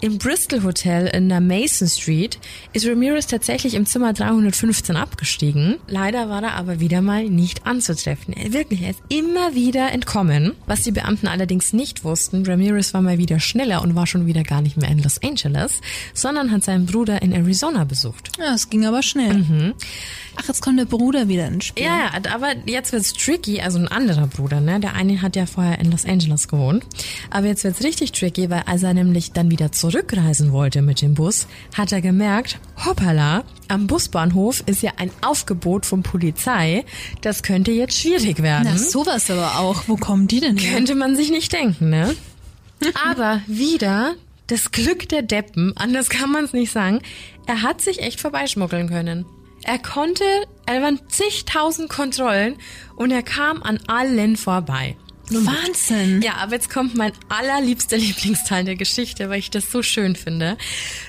Im 0.00 0.18
Bristol 0.18 0.62
Hotel 0.62 1.06
in 1.06 1.28
der 1.28 1.40
Mason 1.40 1.88
Street 1.88 2.38
ist 2.72 2.86
Ramirez 2.86 3.26
tatsächlich 3.26 3.74
im 3.74 3.86
Zimmer 3.86 4.12
315 4.12 4.96
abgestiegen. 4.96 5.76
Leider 5.86 6.28
war 6.28 6.42
er 6.42 6.54
aber 6.54 6.80
wieder 6.80 7.00
mal 7.00 7.24
nicht 7.28 7.66
anzutreffen. 7.66 8.34
Er 8.34 8.52
wirklich, 8.52 8.82
er 8.82 8.90
ist 8.90 9.02
immer 9.08 9.54
wieder 9.54 9.92
entkommen. 9.92 10.54
Was 10.66 10.82
die 10.82 10.92
Beamten 10.92 11.28
allerdings 11.28 11.72
nicht 11.72 12.04
wussten, 12.04 12.44
Ramirez 12.46 12.94
war 12.94 13.02
mal 13.02 13.18
wieder 13.18 13.40
schneller 13.40 13.82
und 13.82 13.94
war 13.94 14.06
schon 14.06 14.26
wieder 14.26 14.42
gar 14.42 14.60
nicht 14.60 14.76
mehr 14.76 14.90
in 14.90 15.02
Los 15.02 15.22
Angeles, 15.22 15.80
sondern 16.14 16.50
hat 16.50 16.64
seinen 16.64 16.86
Bruder 16.86 17.22
in 17.22 17.32
Arizona 17.32 17.84
besucht. 17.84 18.30
Ja, 18.38 18.54
es 18.54 18.70
ging 18.70 18.86
aber 18.86 19.02
schnell. 19.02 19.34
Mhm. 19.34 19.74
Ach, 20.36 20.46
jetzt 20.46 20.62
kommt 20.62 20.78
der 20.78 20.84
Bruder 20.84 21.28
wieder 21.28 21.48
ins 21.48 21.66
Spiel. 21.66 21.84
Ja, 21.84 22.12
aber 22.32 22.54
jetzt 22.66 22.87
jetzt 22.88 22.92
wird's 22.92 23.12
tricky, 23.12 23.60
also 23.60 23.78
ein 23.78 23.88
anderer 23.88 24.26
Bruder, 24.26 24.60
ne? 24.60 24.80
Der 24.80 24.94
eine 24.94 25.20
hat 25.20 25.36
ja 25.36 25.46
vorher 25.46 25.78
in 25.78 25.90
Los 25.90 26.04
Angeles 26.04 26.48
gewohnt. 26.48 26.84
Aber 27.30 27.46
jetzt 27.46 27.64
wird's 27.64 27.82
richtig 27.82 28.12
tricky, 28.12 28.50
weil 28.50 28.62
als 28.66 28.82
er 28.82 28.94
nämlich 28.94 29.32
dann 29.32 29.50
wieder 29.50 29.72
zurückreisen 29.72 30.52
wollte 30.52 30.82
mit 30.82 31.02
dem 31.02 31.14
Bus, 31.14 31.46
hat 31.76 31.92
er 31.92 32.00
gemerkt, 32.00 32.58
hoppala, 32.84 33.44
am 33.68 33.86
Busbahnhof 33.86 34.62
ist 34.66 34.82
ja 34.82 34.92
ein 34.96 35.10
Aufgebot 35.20 35.86
von 35.86 36.02
Polizei. 36.02 36.84
Das 37.20 37.42
könnte 37.42 37.72
jetzt 37.72 37.98
schwierig 37.98 38.42
werden. 38.42 38.68
Na, 38.70 38.78
sowas 38.78 39.30
aber 39.30 39.58
auch. 39.58 39.84
Wo 39.86 39.96
kommen 39.96 40.26
die 40.26 40.40
denn 40.40 40.56
her? 40.56 40.74
Könnte 40.74 40.94
man 40.94 41.16
sich 41.16 41.30
nicht 41.30 41.52
denken, 41.52 41.90
ne? 41.90 42.14
Aber 43.10 43.42
wieder 43.48 44.14
das 44.46 44.70
Glück 44.70 45.08
der 45.08 45.22
Deppen, 45.22 45.76
anders 45.76 46.08
kann 46.08 46.30
man 46.30 46.44
es 46.44 46.52
nicht 46.52 46.70
sagen. 46.72 47.00
Er 47.46 47.62
hat 47.62 47.80
sich 47.80 48.00
echt 48.00 48.20
vorbeischmuggeln 48.20 48.88
können. 48.88 49.26
Er 49.64 49.78
konnte, 49.78 50.24
er 50.66 50.82
waren 50.82 51.00
zigtausend 51.08 51.88
Kontrollen 51.88 52.56
und 52.96 53.10
er 53.10 53.22
kam 53.22 53.62
an 53.62 53.78
allen 53.86 54.36
vorbei. 54.36 54.96
Wahnsinn. 55.30 56.22
Ja, 56.22 56.36
aber 56.36 56.54
jetzt 56.54 56.70
kommt 56.70 56.94
mein 56.94 57.12
allerliebster 57.28 57.96
Lieblingsteil 57.98 58.64
der 58.64 58.76
Geschichte, 58.76 59.28
weil 59.28 59.38
ich 59.38 59.50
das 59.50 59.70
so 59.70 59.82
schön 59.82 60.16
finde. 60.16 60.56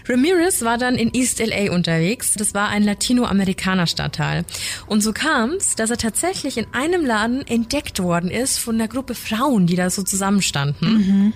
Ramirez 0.08 0.62
war 0.62 0.78
dann 0.78 0.96
in 0.96 1.14
East 1.14 1.40
LA 1.40 1.72
unterwegs. 1.72 2.34
Das 2.34 2.54
war 2.54 2.70
ein 2.70 2.84
Latinoamerikaner 2.84 3.88
Stadtteil. 3.88 4.46
Und 4.88 5.02
so 5.02 5.14
kam 5.14 5.52
es, 5.52 5.76
dass 5.76 5.90
er 5.90 5.98
tatsächlich 5.98 6.58
in 6.58 6.68
einem 6.74 7.06
Laden 7.06 7.46
entdeckt 7.48 8.02
worden 8.02 8.30
ist 8.30 8.58
von 8.58 8.76
einer 8.76 8.88
Gruppe 8.88 9.16
Frauen, 9.16 9.68
die 9.68 9.76
da 9.76 9.90
so 9.90 10.04
zusammenstanden. 10.04 10.94
Mhm. 10.94 11.34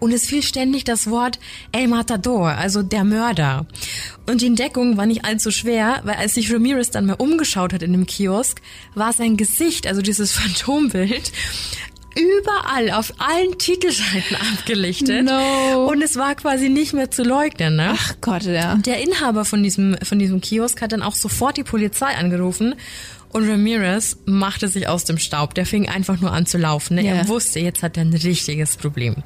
Und 0.00 0.12
es 0.12 0.26
fiel 0.26 0.42
ständig 0.42 0.84
das 0.84 1.08
Wort 1.10 1.38
El 1.72 1.88
Matador, 1.88 2.50
also 2.50 2.82
der 2.82 3.04
Mörder. 3.04 3.66
Und 4.26 4.40
die 4.40 4.46
Entdeckung 4.46 4.96
war 4.96 5.06
nicht 5.06 5.24
allzu 5.24 5.50
schwer, 5.50 6.00
weil 6.04 6.16
als 6.16 6.34
sich 6.34 6.52
Ramirez 6.52 6.90
dann 6.90 7.06
mal 7.06 7.14
umgeschaut 7.14 7.72
hat 7.72 7.82
in 7.82 7.92
dem 7.92 8.06
Kiosk, 8.06 8.60
war 8.94 9.12
sein 9.12 9.36
Gesicht, 9.36 9.86
also 9.86 10.02
dieses 10.02 10.32
Phantombild, 10.32 11.32
überall 12.16 12.90
auf 12.90 13.12
allen 13.18 13.58
Titelseiten 13.58 14.36
abgelichtet. 14.54 15.24
No. 15.24 15.86
Und 15.86 16.02
es 16.02 16.16
war 16.16 16.34
quasi 16.34 16.68
nicht 16.68 16.92
mehr 16.92 17.10
zu 17.10 17.22
leugnen, 17.22 17.76
ne? 17.76 17.94
Ach 17.94 18.14
Gott, 18.20 18.44
ja. 18.44 18.76
Der 18.76 19.00
Inhaber 19.00 19.44
von 19.44 19.62
diesem, 19.62 19.96
von 20.02 20.18
diesem 20.18 20.40
Kiosk 20.40 20.80
hat 20.82 20.92
dann 20.92 21.02
auch 21.02 21.14
sofort 21.14 21.56
die 21.56 21.64
Polizei 21.64 22.16
angerufen 22.16 22.74
und 23.32 23.48
Ramirez 23.48 24.16
machte 24.26 24.68
sich 24.68 24.88
aus 24.88 25.04
dem 25.04 25.18
Staub. 25.18 25.54
Der 25.54 25.64
fing 25.66 25.88
einfach 25.88 26.20
nur 26.20 26.32
an 26.32 26.46
zu 26.46 26.58
laufen. 26.58 26.96
Ne? 26.96 27.04
Ja. 27.04 27.14
Er 27.14 27.28
wusste, 27.28 27.60
jetzt 27.60 27.82
hat 27.82 27.96
er 27.96 28.04
ein 28.04 28.12
richtiges 28.12 28.76
Problem. 28.76 29.16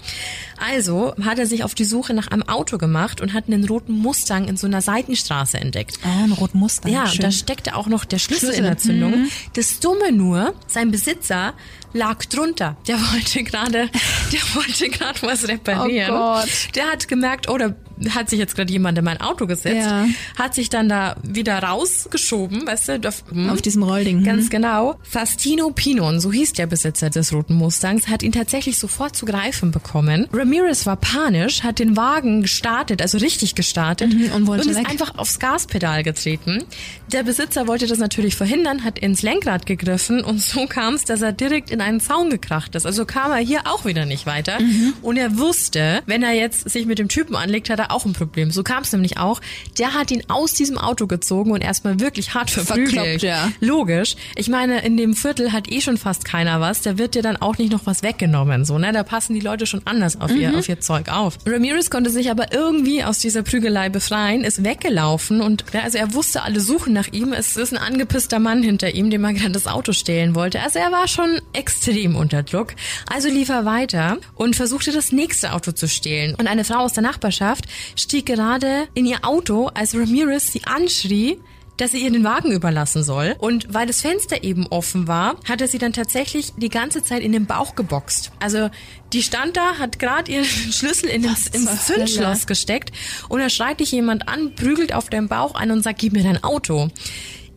Also 0.58 1.14
hat 1.22 1.38
er 1.38 1.46
sich 1.46 1.64
auf 1.64 1.74
die 1.74 1.84
Suche 1.84 2.14
nach 2.14 2.28
einem 2.28 2.42
Auto 2.42 2.78
gemacht 2.78 3.20
und 3.20 3.32
hat 3.32 3.44
einen 3.46 3.64
roten 3.64 3.92
Mustang 3.92 4.46
in 4.46 4.56
so 4.56 4.66
einer 4.66 4.82
Seitenstraße 4.82 5.58
entdeckt. 5.58 5.98
Ah, 6.04 6.24
ein 6.24 6.32
roten 6.32 6.58
Muster. 6.58 6.88
Ja, 6.88 7.06
Schön. 7.06 7.22
da 7.22 7.30
steckte 7.30 7.74
auch 7.76 7.86
noch 7.86 8.04
der 8.04 8.18
Schlüssel, 8.18 8.46
Schlüssel. 8.48 8.58
in 8.58 8.64
der 8.64 8.78
Zündung. 8.78 9.10
Mhm. 9.22 9.28
Das 9.54 9.80
Dumme 9.80 10.12
nur, 10.12 10.54
sein 10.66 10.90
Besitzer 10.90 11.54
lag 11.94 12.24
drunter. 12.26 12.76
Der 12.86 12.96
wollte 12.96 13.42
gerade, 13.42 13.88
der 14.32 14.40
wollte 14.54 14.88
gerade 14.90 15.22
was 15.22 15.48
reparieren. 15.48 16.10
Oh 16.12 16.34
Gott. 16.34 16.48
Der 16.74 16.90
hat 16.92 17.08
gemerkt, 17.08 17.48
oh, 17.48 17.56
da 17.56 17.74
hat 18.10 18.28
sich 18.28 18.40
jetzt 18.40 18.56
gerade 18.56 18.72
jemand 18.72 18.98
in 18.98 19.04
mein 19.04 19.20
Auto 19.20 19.46
gesetzt, 19.46 19.86
Ja. 19.86 20.04
hat 20.36 20.52
sich 20.54 20.68
dann 20.68 20.88
da 20.88 21.14
wieder 21.22 21.56
rausgeschoben, 21.62 22.66
weißt 22.66 22.88
du, 22.88 23.08
auf, 23.08 23.22
hm, 23.30 23.48
Auf 23.50 23.62
diesem 23.62 23.84
Rollding. 23.84 24.24
Ganz 24.24 24.50
genau. 24.50 24.98
Fastino 25.04 25.70
Pinon, 25.70 26.18
so 26.20 26.32
hieß 26.32 26.54
der 26.54 26.66
Besitzer 26.66 27.08
des 27.10 27.32
roten 27.32 27.54
Mustangs, 27.54 28.08
hat 28.08 28.24
ihn 28.24 28.32
tatsächlich 28.32 28.78
sofort 28.80 29.14
zu 29.14 29.26
greifen 29.26 29.70
bekommen. 29.70 30.26
Ramirez 30.32 30.86
war 30.86 30.96
panisch, 30.96 31.62
hat 31.62 31.78
den 31.78 31.96
Wagen 31.96 32.42
gestartet, 32.42 33.00
also 33.00 33.18
richtig 33.18 33.54
gestartet 33.54 34.12
Mhm, 34.12 34.32
und 34.32 34.46
wollte 34.48 34.68
ist 34.68 34.76
weg. 34.76 34.90
einfach 34.90 35.16
aufs 35.16 35.38
Gaspedal 35.38 36.02
getreten. 36.02 36.64
Der 37.12 37.22
Besitzer 37.22 37.68
wollte 37.68 37.86
das 37.86 37.98
natürlich 37.98 38.34
verhindern, 38.34 38.82
hat 38.82 38.98
ins 38.98 39.22
Lenkrad 39.22 39.66
gegriffen 39.66 40.24
und 40.24 40.40
so 40.42 40.66
kam 40.66 40.94
es, 40.94 41.04
dass 41.04 41.22
er 41.22 41.32
direkt 41.32 41.70
in 41.70 41.80
einen 41.84 42.00
Zaun 42.00 42.30
gekracht 42.30 42.74
ist. 42.74 42.86
Also 42.86 43.04
kam 43.04 43.30
er 43.32 43.38
hier 43.38 43.62
auch 43.66 43.84
wieder 43.84 44.06
nicht 44.06 44.26
weiter. 44.26 44.60
Mhm. 44.60 44.94
Und 45.02 45.16
er 45.16 45.38
wusste, 45.38 46.02
wenn 46.06 46.22
er 46.22 46.32
jetzt 46.32 46.68
sich 46.68 46.86
mit 46.86 46.98
dem 46.98 47.08
Typen 47.08 47.36
anlegt, 47.36 47.70
hat 47.70 47.78
er 47.78 47.92
auch 47.92 48.04
ein 48.04 48.12
Problem. 48.12 48.50
So 48.50 48.62
kam 48.62 48.82
es 48.82 48.92
nämlich 48.92 49.18
auch. 49.18 49.40
Der 49.78 49.94
hat 49.94 50.10
ihn 50.10 50.22
aus 50.28 50.52
diesem 50.54 50.78
Auto 50.78 51.06
gezogen 51.06 51.50
und 51.52 51.62
erstmal 51.62 52.00
wirklich 52.00 52.34
hart 52.34 52.50
verprügelt. 52.50 53.22
Ja. 53.22 53.50
Logisch. 53.60 54.16
Ich 54.36 54.48
meine, 54.48 54.80
in 54.84 54.96
dem 54.96 55.14
Viertel 55.14 55.52
hat 55.52 55.70
eh 55.70 55.80
schon 55.80 55.98
fast 55.98 56.24
keiner 56.24 56.60
was. 56.60 56.80
Da 56.82 56.98
wird 56.98 57.14
dir 57.14 57.22
dann 57.22 57.36
auch 57.36 57.58
nicht 57.58 57.72
noch 57.72 57.86
was 57.86 58.02
weggenommen. 58.02 58.64
So, 58.64 58.78
ne? 58.78 58.92
Da 58.92 59.02
passen 59.02 59.34
die 59.34 59.40
Leute 59.40 59.66
schon 59.66 59.82
anders 59.84 60.20
auf, 60.20 60.30
Mhm. 60.30 60.40
ihr, 60.40 60.58
auf 60.58 60.68
ihr 60.68 60.80
Zeug 60.80 61.08
auf. 61.10 61.38
Ramirez 61.46 61.90
konnte 61.90 62.10
sich 62.10 62.30
aber 62.30 62.52
irgendwie 62.52 63.04
aus 63.04 63.18
dieser 63.18 63.42
Prügelei 63.42 63.88
befreien, 63.88 64.42
ist 64.44 64.64
weggelaufen 64.64 65.40
und 65.40 65.64
ja, 65.72 65.80
also 65.82 65.98
er 65.98 66.14
wusste, 66.14 66.42
alle 66.42 66.60
suchen 66.60 66.92
nach 66.92 67.08
ihm. 67.12 67.32
Es 67.32 67.56
ist 67.56 67.72
ein 67.72 67.78
angepisster 67.78 68.38
Mann 68.38 68.62
hinter 68.62 68.94
ihm, 68.94 69.10
dem 69.10 69.24
er 69.24 69.34
gerade 69.34 69.52
das 69.52 69.66
Auto 69.66 69.92
stehlen 69.92 70.34
wollte. 70.34 70.60
Also 70.60 70.78
er 70.78 70.90
war 70.92 71.08
schon 71.08 71.40
extrem 71.52 71.73
unter 72.14 72.42
Druck. 72.42 72.74
Also 73.10 73.28
lief 73.28 73.48
er 73.48 73.64
weiter 73.64 74.18
und 74.34 74.56
versuchte 74.56 74.92
das 74.92 75.12
nächste 75.12 75.52
Auto 75.52 75.72
zu 75.72 75.88
stehlen. 75.88 76.34
Und 76.34 76.46
eine 76.46 76.64
Frau 76.64 76.78
aus 76.78 76.92
der 76.92 77.02
Nachbarschaft 77.02 77.66
stieg 77.96 78.26
gerade 78.26 78.88
in 78.94 79.06
ihr 79.06 79.24
Auto, 79.24 79.68
als 79.74 79.94
Ramirez 79.94 80.52
sie 80.52 80.64
anschrie, 80.64 81.38
dass 81.76 81.90
sie 81.90 81.98
ihr 81.98 82.10
den 82.10 82.24
Wagen 82.24 82.52
überlassen 82.52 83.02
soll. 83.02 83.34
Und 83.38 83.72
weil 83.72 83.86
das 83.86 84.00
Fenster 84.00 84.44
eben 84.44 84.66
offen 84.68 85.08
war, 85.08 85.36
hat 85.48 85.60
er 85.60 85.68
sie 85.68 85.78
dann 85.78 85.92
tatsächlich 85.92 86.52
die 86.56 86.68
ganze 86.68 87.02
Zeit 87.02 87.22
in 87.22 87.32
den 87.32 87.46
Bauch 87.46 87.74
geboxt. 87.74 88.30
Also 88.40 88.70
die 89.12 89.22
stand 89.22 89.56
da, 89.56 89.78
hat 89.78 89.98
gerade 89.98 90.30
ihren 90.30 90.44
Schlüssel 90.72 91.08
in 91.08 91.22
zur 91.22 91.54
ins 91.54 91.86
Zündschloss 91.86 92.46
gesteckt 92.46 92.92
und 93.28 93.40
da 93.40 93.48
schreit 93.50 93.80
dich 93.80 93.92
jemand 93.92 94.28
an, 94.28 94.54
prügelt 94.54 94.94
auf 94.94 95.10
deinen 95.10 95.28
Bauch 95.28 95.54
ein 95.54 95.70
und 95.70 95.82
sagt, 95.82 95.98
gib 95.98 96.12
mir 96.12 96.22
dein 96.22 96.42
Auto. 96.42 96.88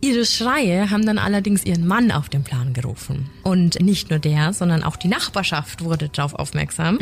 Ihre 0.00 0.24
Schreie 0.24 0.90
haben 0.90 1.04
dann 1.04 1.18
allerdings 1.18 1.64
ihren 1.64 1.86
Mann 1.86 2.12
auf 2.12 2.28
den 2.28 2.44
Plan 2.44 2.72
gerufen. 2.72 3.28
Und 3.42 3.80
nicht 3.80 4.10
nur 4.10 4.20
der, 4.20 4.52
sondern 4.52 4.84
auch 4.84 4.96
die 4.96 5.08
Nachbarschaft 5.08 5.82
wurde 5.82 6.08
darauf 6.08 6.34
aufmerksam. 6.34 6.98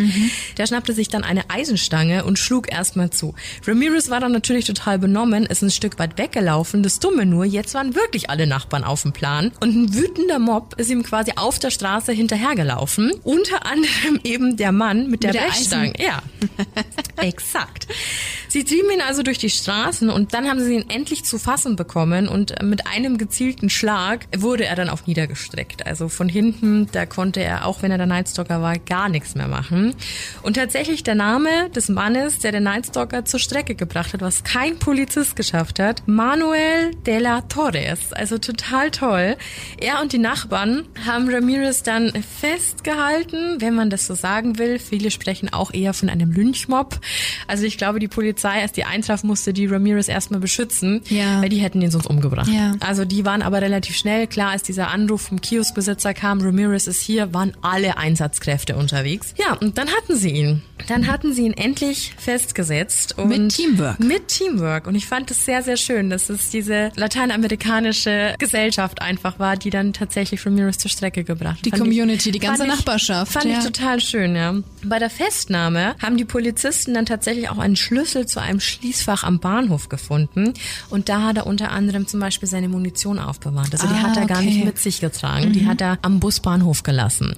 Der 0.56 0.66
schnappte 0.66 0.94
sich 0.94 1.08
dann 1.08 1.22
eine 1.22 1.50
Eisenstange 1.50 2.24
und 2.24 2.38
schlug 2.38 2.72
erstmal 2.72 3.10
zu. 3.10 3.34
Ramirez 3.66 4.08
war 4.08 4.20
dann 4.20 4.32
natürlich 4.32 4.64
total 4.64 4.98
benommen, 4.98 5.44
ist 5.44 5.62
ein 5.62 5.70
Stück 5.70 5.98
weit 5.98 6.16
weggelaufen. 6.16 6.82
Das 6.82 6.98
Dumme 6.98 7.26
nur, 7.26 7.44
jetzt 7.44 7.74
waren 7.74 7.94
wirklich 7.94 8.30
alle 8.30 8.46
Nachbarn 8.46 8.84
auf 8.84 9.02
dem 9.02 9.12
Plan. 9.12 9.52
Und 9.60 9.76
ein 9.76 9.94
wütender 9.94 10.38
Mob 10.38 10.74
ist 10.78 10.90
ihm 10.90 11.02
quasi 11.02 11.32
auf 11.36 11.58
der 11.58 11.70
Straße 11.70 12.12
hinterhergelaufen. 12.12 13.12
Unter 13.24 13.66
anderem 13.66 14.20
eben 14.24 14.56
der 14.56 14.72
Mann 14.72 15.10
mit 15.10 15.22
der, 15.22 15.32
Mit 15.32 15.40
der 15.40 15.46
Brechstange. 15.48 15.92
Ja, 15.98 16.22
exakt. 17.16 17.88
Sie 18.48 18.64
trieben 18.64 18.90
ihn 18.90 19.02
also 19.02 19.22
durch 19.22 19.38
die 19.38 19.50
Straßen 19.50 20.08
und 20.08 20.32
dann 20.32 20.48
haben 20.48 20.64
sie 20.64 20.76
ihn 20.76 20.88
endlich 20.88 21.24
zu 21.24 21.38
fassen 21.38 21.76
bekommen 21.76 22.28
und 22.28 22.62
mit 22.62 22.85
einem 22.92 23.18
gezielten 23.18 23.70
Schlag 23.70 24.26
wurde 24.36 24.64
er 24.64 24.76
dann 24.76 24.88
auch 24.88 25.06
niedergestreckt. 25.06 25.86
Also 25.86 26.08
von 26.08 26.28
hinten, 26.28 26.88
da 26.92 27.06
konnte 27.06 27.40
er, 27.40 27.66
auch 27.66 27.82
wenn 27.82 27.90
er 27.90 27.98
der 27.98 28.06
Nightstalker 28.06 28.60
war, 28.62 28.78
gar 28.78 29.08
nichts 29.08 29.34
mehr 29.34 29.48
machen. 29.48 29.94
Und 30.42 30.54
tatsächlich 30.54 31.02
der 31.02 31.14
Name 31.14 31.70
des 31.74 31.88
Mannes, 31.88 32.38
der 32.40 32.52
den 32.52 32.62
Nightstalker 32.64 33.24
zur 33.24 33.40
Strecke 33.40 33.74
gebracht 33.74 34.12
hat, 34.12 34.20
was 34.20 34.44
kein 34.44 34.78
Polizist 34.78 35.36
geschafft 35.36 35.78
hat, 35.78 36.02
Manuel 36.06 36.92
de 37.06 37.18
la 37.18 37.42
Torres. 37.42 38.12
Also 38.12 38.38
total 38.38 38.90
toll. 38.90 39.36
Er 39.80 40.00
und 40.02 40.12
die 40.12 40.18
Nachbarn 40.18 40.84
haben 41.06 41.28
Ramirez 41.28 41.82
dann 41.82 42.12
festgehalten, 42.40 43.60
wenn 43.60 43.74
man 43.74 43.90
das 43.90 44.06
so 44.06 44.14
sagen 44.14 44.58
will. 44.58 44.78
Viele 44.78 45.10
sprechen 45.10 45.52
auch 45.52 45.72
eher 45.72 45.94
von 45.94 46.08
einem 46.08 46.32
Lynchmob. 46.32 46.98
Also 47.46 47.64
ich 47.64 47.78
glaube, 47.78 47.98
die 48.00 48.08
Polizei, 48.08 48.60
als 48.62 48.72
die 48.72 48.84
eintraf, 48.84 49.22
musste 49.24 49.52
die 49.52 49.66
Ramirez 49.66 50.08
erstmal 50.08 50.40
beschützen, 50.40 51.00
Ja. 51.08 51.42
weil 51.42 51.48
die 51.48 51.58
hätten 51.58 51.80
ihn 51.82 51.90
sonst 51.90 52.06
umgebracht. 52.06 52.48
Ja. 52.48 52.74
Also 52.80 53.04
die 53.04 53.24
waren 53.24 53.42
aber 53.42 53.62
relativ 53.62 53.96
schnell. 53.96 54.26
Klar, 54.26 54.50
als 54.50 54.62
dieser 54.62 54.88
Anruf 54.88 55.22
vom 55.22 55.40
Kioskbesitzer 55.40 56.14
kam, 56.14 56.40
Ramirez 56.40 56.86
ist 56.86 57.02
hier, 57.02 57.32
waren 57.34 57.52
alle 57.62 57.96
Einsatzkräfte 57.96 58.76
unterwegs. 58.76 59.34
Ja, 59.36 59.54
und 59.54 59.78
dann 59.78 59.88
hatten 59.88 60.16
sie 60.16 60.30
ihn. 60.30 60.62
Dann 60.88 61.06
hatten 61.06 61.32
sie 61.32 61.46
ihn 61.46 61.52
endlich 61.54 62.14
festgesetzt. 62.18 63.18
Und 63.18 63.28
Mit 63.28 63.52
Teamwork. 63.54 63.98
Mit 63.98 64.28
Teamwork. 64.28 64.86
Und 64.86 64.94
ich 64.94 65.06
fand 65.06 65.30
es 65.30 65.44
sehr, 65.44 65.62
sehr 65.62 65.76
schön, 65.76 66.10
dass 66.10 66.28
es 66.28 66.50
diese 66.50 66.90
lateinamerikanische 66.96 68.34
Gesellschaft 68.38 69.00
einfach 69.00 69.38
war, 69.38 69.56
die 69.56 69.70
dann 69.70 69.92
tatsächlich 69.92 70.44
Ramirez 70.44 70.78
zur 70.78 70.90
Strecke 70.90 71.24
gebracht 71.24 71.58
hat. 71.58 71.64
Die 71.64 71.70
Fand 71.70 71.82
Community, 71.82 72.30
die 72.30 72.40
fand 72.40 72.58
ganze 72.58 72.66
Nachbarschaft, 72.66 73.32
Fand 73.32 73.46
ja. 73.46 73.58
ich 73.58 73.64
total 73.64 74.00
schön, 74.00 74.36
ja. 74.36 74.54
Bei 74.84 74.98
der 74.98 75.10
Festnahme 75.10 75.96
haben 76.00 76.16
die 76.16 76.24
Polizisten 76.24 76.94
dann 76.94 77.06
tatsächlich 77.06 77.48
auch 77.48 77.58
einen 77.58 77.76
Schlüssel 77.76 78.26
zu 78.26 78.40
einem 78.40 78.60
Schließfach 78.60 79.24
am 79.24 79.40
Bahnhof 79.40 79.88
gefunden. 79.88 80.54
Und 80.90 81.08
da 81.08 81.22
hat 81.22 81.36
er 81.36 81.46
unter 81.46 81.70
anderem 81.70 82.06
zum 82.06 82.20
Beispiel 82.20 82.48
seine 82.48 82.65
Munition 82.68 83.18
aufbewahrt. 83.18 83.68
Also 83.72 83.86
die 83.86 83.94
Ah, 83.94 84.02
hat 84.02 84.16
er 84.16 84.26
gar 84.26 84.38
okay. 84.38 84.46
nicht 84.46 84.64
mit 84.64 84.78
sich 84.78 85.00
getragen. 85.00 85.52
Die 85.52 85.66
hat 85.66 85.80
er 85.80 85.98
am 86.02 86.20
Busbahnhof 86.20 86.82
gelassen. 86.82 87.34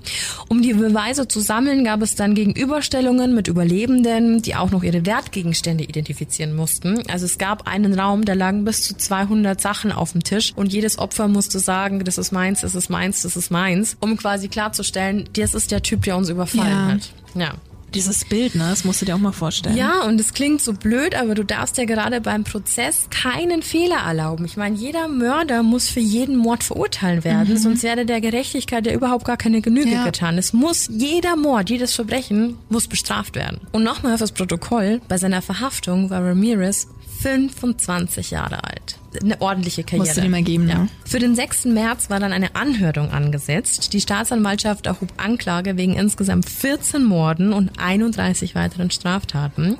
Um 0.49 0.63
die 0.63 0.75
Beweise 0.75 1.29
zu 1.29 1.41
sammeln, 1.41 1.85
gab 1.85 2.03
es 2.03 2.15
dann 2.15 2.35
Gegenüberstellungen 2.35 3.35
mit 3.35 3.49
Überlebenden, 3.49 4.43
die 4.43 4.55
auch 4.57 4.71
noch 4.71 4.83
ihre 4.83 5.05
Wertgegenstände 5.07 5.85
identifizieren 5.85 6.55
mussten. 6.55 7.03
Also 7.09 7.27
es 7.27 7.39
gab 7.39 7.67
einen 7.69 7.99
Raum, 7.99 8.25
da 8.25 8.33
lagen 8.35 8.65
bis 8.65 8.83
zu 8.83 8.97
200 8.97 9.61
Sachen 9.61 9.93
auf 9.93 10.13
dem 10.13 10.23
Tisch 10.25 10.53
und 10.57 10.73
jedes 10.73 10.99
Opfer 10.99 11.29
musste 11.29 11.59
sagen, 11.59 12.05
das 12.05 12.19
ist 12.19 12.33
meins, 12.33 12.61
das 12.63 12.75
ist 12.75 12.89
meins, 12.91 13.23
das 13.23 13.37
ist 13.37 13.51
meins, 13.51 13.97
um 14.01 14.17
quasi 14.17 14.49
klarzustellen, 14.49 15.29
das 15.35 15.55
ist 15.55 15.71
der 15.71 15.83
Typ, 15.83 16.03
der 16.03 16.17
uns 16.17 16.29
überfallen 16.29 16.71
Ja. 16.71 16.87
hat. 16.95 17.11
Ja. 17.35 17.55
Dieses 17.95 18.25
Bild, 18.25 18.55
ne? 18.55 18.67
Das 18.69 18.85
musst 18.85 19.01
du 19.01 19.07
dir 19.07 19.15
auch 19.15 19.21
mal 19.21 19.33
vorstellen. 19.33 19.77
Ja, 19.77 20.03
und 20.03 20.21
es 20.21 20.35
klingt 20.35 20.61
so 20.61 20.73
blöd, 20.73 21.15
aber 21.15 21.35
du 21.35 21.45
darfst 21.45 21.79
ja 21.79 21.85
gerade 21.85 22.21
beim 22.21 22.45
Prozess 22.45 23.09
keinen 23.11 23.63
Fehler 23.63 23.99
erlauben. 24.07 24.45
Ich 24.45 24.57
meine, 24.57 24.77
jeder 24.77 25.09
Mörder 25.09 25.63
muss 25.63 25.89
für 25.89 26.01
jeden 26.01 26.37
Mord 26.37 26.63
verurteilt 26.63 27.25
werden, 27.25 27.55
mhm. 27.55 27.59
sonst 27.59 27.83
werde 27.83 28.07
der 28.07 28.21
Gerechtigkeit 28.21 28.87
ja 28.87 28.93
überhaupt 28.93 29.25
gar 29.25 29.37
keine 29.37 29.61
Genüge 29.61 29.93
ja. 29.93 30.05
getan. 30.05 30.39
Es 30.39 30.53
muss 30.53 30.89
jeder 30.91 31.37
Mord, 31.37 31.71
jedes 31.71 31.95
Verbrechen 31.95 32.59
muss 32.69 32.89
bestraft 32.89 33.37
werden. 33.37 33.61
Und 33.73 33.85
nochmal 33.85 34.19
fürs 34.19 34.33
Protokoll, 34.33 35.01
bei 35.09 35.19
seiner 35.19 35.43
Verhaftung 35.43 36.11
war 36.11 36.23
Ramirez 36.25 36.89
25 37.21 38.31
Jahre 38.31 38.63
alt 38.65 38.99
eine 39.23 39.41
ordentliche 39.41 39.83
Karriere. 39.85 40.07
Musst 40.07 40.17
du 40.17 40.21
dir 40.21 40.29
mal 40.29 40.43
geben, 40.43 40.69
ja. 40.69 40.79
Ne? 40.81 40.89
Für 41.05 41.19
den 41.19 41.35
6. 41.35 41.67
März 41.67 42.11
war 42.11 42.21
dann 42.21 42.33
eine 42.33 42.55
Anhörung 42.55 43.11
angesetzt. 43.11 43.93
Die 43.93 44.01
Staatsanwaltschaft 44.01 44.87
erhob 44.87 45.09
Anklage 45.17 45.77
wegen 45.77 45.95
insgesamt 45.95 46.49
14 46.49 47.05
Morden 47.05 47.53
und 47.53 47.73
31 47.79 48.55
weiteren 48.55 48.91
Straftaten. 48.91 49.77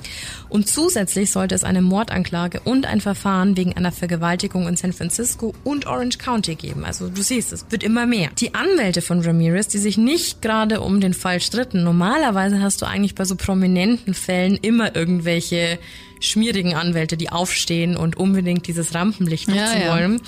Und 0.49 0.67
zusätzlich 0.67 1.31
sollte 1.31 1.55
es 1.55 1.63
eine 1.63 1.81
Mordanklage 1.81 2.59
und 2.61 2.85
ein 2.85 3.01
Verfahren 3.01 3.55
wegen 3.55 3.77
einer 3.77 3.91
Vergewaltigung 3.91 4.67
in 4.67 4.75
San 4.75 4.93
Francisco 4.93 5.53
und 5.63 5.85
Orange 5.85 6.17
County 6.17 6.55
geben. 6.55 6.85
Also 6.85 7.09
du 7.09 7.21
siehst, 7.21 7.53
es 7.53 7.65
wird 7.69 7.83
immer 7.83 8.05
mehr. 8.05 8.29
Die 8.39 8.55
Anwälte 8.55 9.01
von 9.01 9.21
Ramirez, 9.21 9.67
die 9.67 9.77
sich 9.77 9.97
nicht 9.97 10.41
gerade 10.41 10.81
um 10.81 11.01
den 11.01 11.13
Fall 11.13 11.39
stritten. 11.39 11.83
Normalerweise 11.83 12.61
hast 12.61 12.81
du 12.81 12.87
eigentlich 12.87 13.15
bei 13.15 13.25
so 13.25 13.35
prominenten 13.35 14.13
Fällen 14.13 14.55
immer 14.55 14.95
irgendwelche 14.95 15.79
schmierigen 16.19 16.75
Anwälte, 16.75 17.17
die 17.17 17.29
aufstehen 17.29 17.95
und 17.95 18.17
unbedingt 18.17 18.67
dieses 18.67 18.93
Rampenlicht 18.93 19.47
nutzen 19.47 19.79
ja, 19.79 19.85
ja. 19.85 19.93
wollen. 19.93 20.21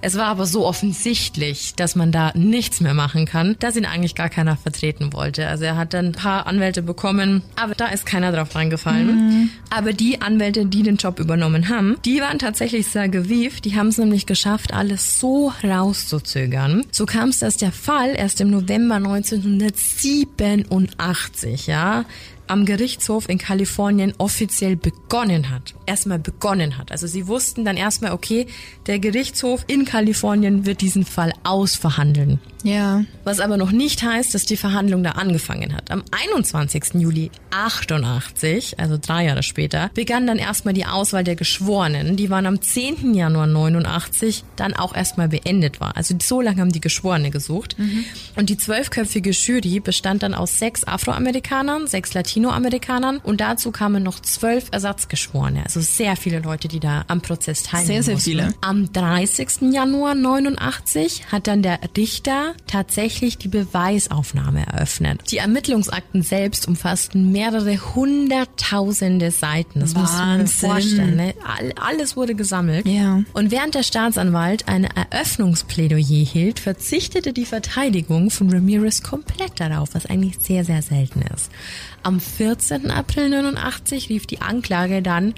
Es 0.00 0.16
war 0.16 0.26
aber 0.26 0.46
so 0.46 0.66
offensichtlich, 0.66 1.74
dass 1.74 1.96
man 1.96 2.12
da 2.12 2.32
nichts 2.34 2.80
mehr 2.80 2.94
machen 2.94 3.26
kann, 3.26 3.56
dass 3.58 3.76
ihn 3.76 3.86
eigentlich 3.86 4.14
gar 4.14 4.28
keiner 4.28 4.56
vertreten 4.56 5.12
wollte. 5.12 5.48
Also 5.48 5.64
er 5.64 5.76
hat 5.76 5.94
dann 5.94 6.06
ein 6.06 6.12
paar 6.12 6.46
Anwälte 6.46 6.82
bekommen, 6.82 7.42
aber 7.56 7.74
da 7.74 7.86
ist 7.86 8.06
keiner 8.06 8.30
drauf 8.30 8.54
reingefallen. 8.54 9.06
Mhm. 9.06 9.50
Aber 9.70 9.92
die 9.92 10.20
Anwälte, 10.20 10.66
die 10.66 10.82
den 10.82 10.96
Job 10.96 11.20
übernommen 11.20 11.68
haben, 11.68 11.96
die 12.04 12.20
waren 12.20 12.38
tatsächlich 12.38 12.86
sehr 12.86 13.08
gewieft. 13.08 13.64
Die 13.64 13.76
haben 13.76 13.88
es 13.88 13.98
nämlich 13.98 14.26
geschafft, 14.26 14.72
alles 14.72 15.18
so 15.20 15.52
rauszuzögern. 15.62 16.84
So 16.90 17.06
kam 17.06 17.28
es, 17.30 17.38
dass 17.40 17.56
der 17.56 17.72
Fall 17.72 18.14
erst 18.16 18.40
im 18.40 18.50
November 18.50 18.94
1987, 18.96 21.66
ja, 21.66 22.04
am 22.48 22.64
Gerichtshof 22.64 23.28
in 23.28 23.38
Kalifornien 23.38 24.14
offiziell 24.18 24.76
begonnen 24.76 25.50
hat. 25.50 25.74
Erstmal 25.86 26.18
begonnen 26.18 26.78
hat. 26.78 26.92
Also 26.92 27.06
sie 27.06 27.26
wussten 27.26 27.64
dann 27.64 27.76
erstmal, 27.76 28.12
okay, 28.12 28.46
der 28.86 28.98
Gerichtshof 28.98 29.64
in 29.66 29.84
Kalifornien 29.84 30.66
wird 30.66 30.80
diesen 30.80 31.04
Fall 31.04 31.32
ausverhandeln. 31.44 32.40
Ja. 32.64 33.04
Was 33.24 33.40
aber 33.40 33.56
noch 33.56 33.70
nicht 33.70 34.02
heißt, 34.02 34.34
dass 34.34 34.44
die 34.44 34.56
Verhandlung 34.56 35.02
da 35.02 35.12
angefangen 35.12 35.74
hat. 35.74 35.90
Am 35.90 36.02
21. 36.10 36.94
Juli 36.94 37.30
88, 37.50 38.78
also 38.80 38.98
drei 39.00 39.26
Jahre 39.26 39.42
später, 39.42 39.90
begann 39.94 40.26
dann 40.26 40.38
erstmal 40.38 40.74
die 40.74 40.86
Auswahl 40.86 41.24
der 41.24 41.36
Geschworenen. 41.36 42.16
Die 42.16 42.30
waren 42.30 42.46
am 42.46 42.60
10. 42.60 43.14
Januar 43.14 43.46
89 43.46 44.44
dann 44.56 44.74
auch 44.74 44.94
erstmal 44.94 45.28
beendet 45.28 45.80
war. 45.80 45.96
Also 45.96 46.14
so 46.20 46.40
lange 46.40 46.60
haben 46.60 46.72
die 46.72 46.80
Geschworene 46.80 47.30
gesucht. 47.30 47.78
Mhm. 47.78 48.04
Und 48.36 48.50
die 48.50 48.58
zwölfköpfige 48.58 49.30
Jury 49.30 49.80
bestand 49.80 50.22
dann 50.22 50.34
aus 50.34 50.58
sechs 50.58 50.84
Afroamerikanern, 50.84 51.86
sechs 51.86 52.14
Latinoamerikanern 52.38 53.18
und 53.18 53.40
dazu 53.40 53.72
kamen 53.72 54.02
noch 54.02 54.20
zwölf 54.20 54.68
Ersatzgeschworene. 54.70 55.64
Also 55.64 55.80
sehr 55.80 56.14
viele 56.16 56.38
Leute, 56.38 56.68
die 56.68 56.78
da 56.78 57.04
am 57.08 57.20
Prozess 57.20 57.64
teilnehmen 57.64 58.02
Sehr, 58.02 58.02
sehr 58.02 58.14
mussten. 58.14 58.30
viele. 58.30 58.54
Am 58.60 58.92
30. 58.92 59.72
Januar 59.72 60.14
89 60.14 61.32
hat 61.32 61.48
dann 61.48 61.62
der 61.62 61.80
Richter 61.96 62.54
tatsächlich 62.68 63.38
die 63.38 63.48
Beweisaufnahme 63.48 64.66
eröffnet. 64.66 65.20
Die 65.30 65.38
Ermittlungsakten 65.38 66.22
selbst 66.22 66.68
umfassten 66.68 67.32
mehrere 67.32 67.94
hunderttausende 67.94 69.30
Seiten. 69.32 69.80
Das 69.80 69.94
muss 69.94 70.12
man 70.12 70.46
sich 70.46 70.56
vorstellen. 70.56 71.16
Ne? 71.16 71.34
Alles 71.80 72.16
wurde 72.16 72.34
gesammelt. 72.36 72.86
Ja. 72.86 73.22
Und 73.32 73.50
während 73.50 73.74
der 73.74 73.82
Staatsanwalt 73.82 74.68
ein 74.68 74.84
Eröffnungsplädoyer 74.84 76.24
hielt, 76.24 76.60
verzichtete 76.60 77.32
die 77.32 77.44
Verteidigung 77.46 78.30
von 78.30 78.50
Ramirez 78.50 79.02
komplett 79.02 79.58
darauf, 79.58 79.90
was 79.94 80.06
eigentlich 80.06 80.38
sehr, 80.40 80.64
sehr 80.64 80.82
selten 80.82 81.22
ist. 81.34 81.50
Am 82.04 82.20
14. 82.28 82.90
April 82.90 83.30
89 83.30 84.08
rief 84.08 84.26
die 84.26 84.40
Anklage 84.40 85.02
dann 85.02 85.34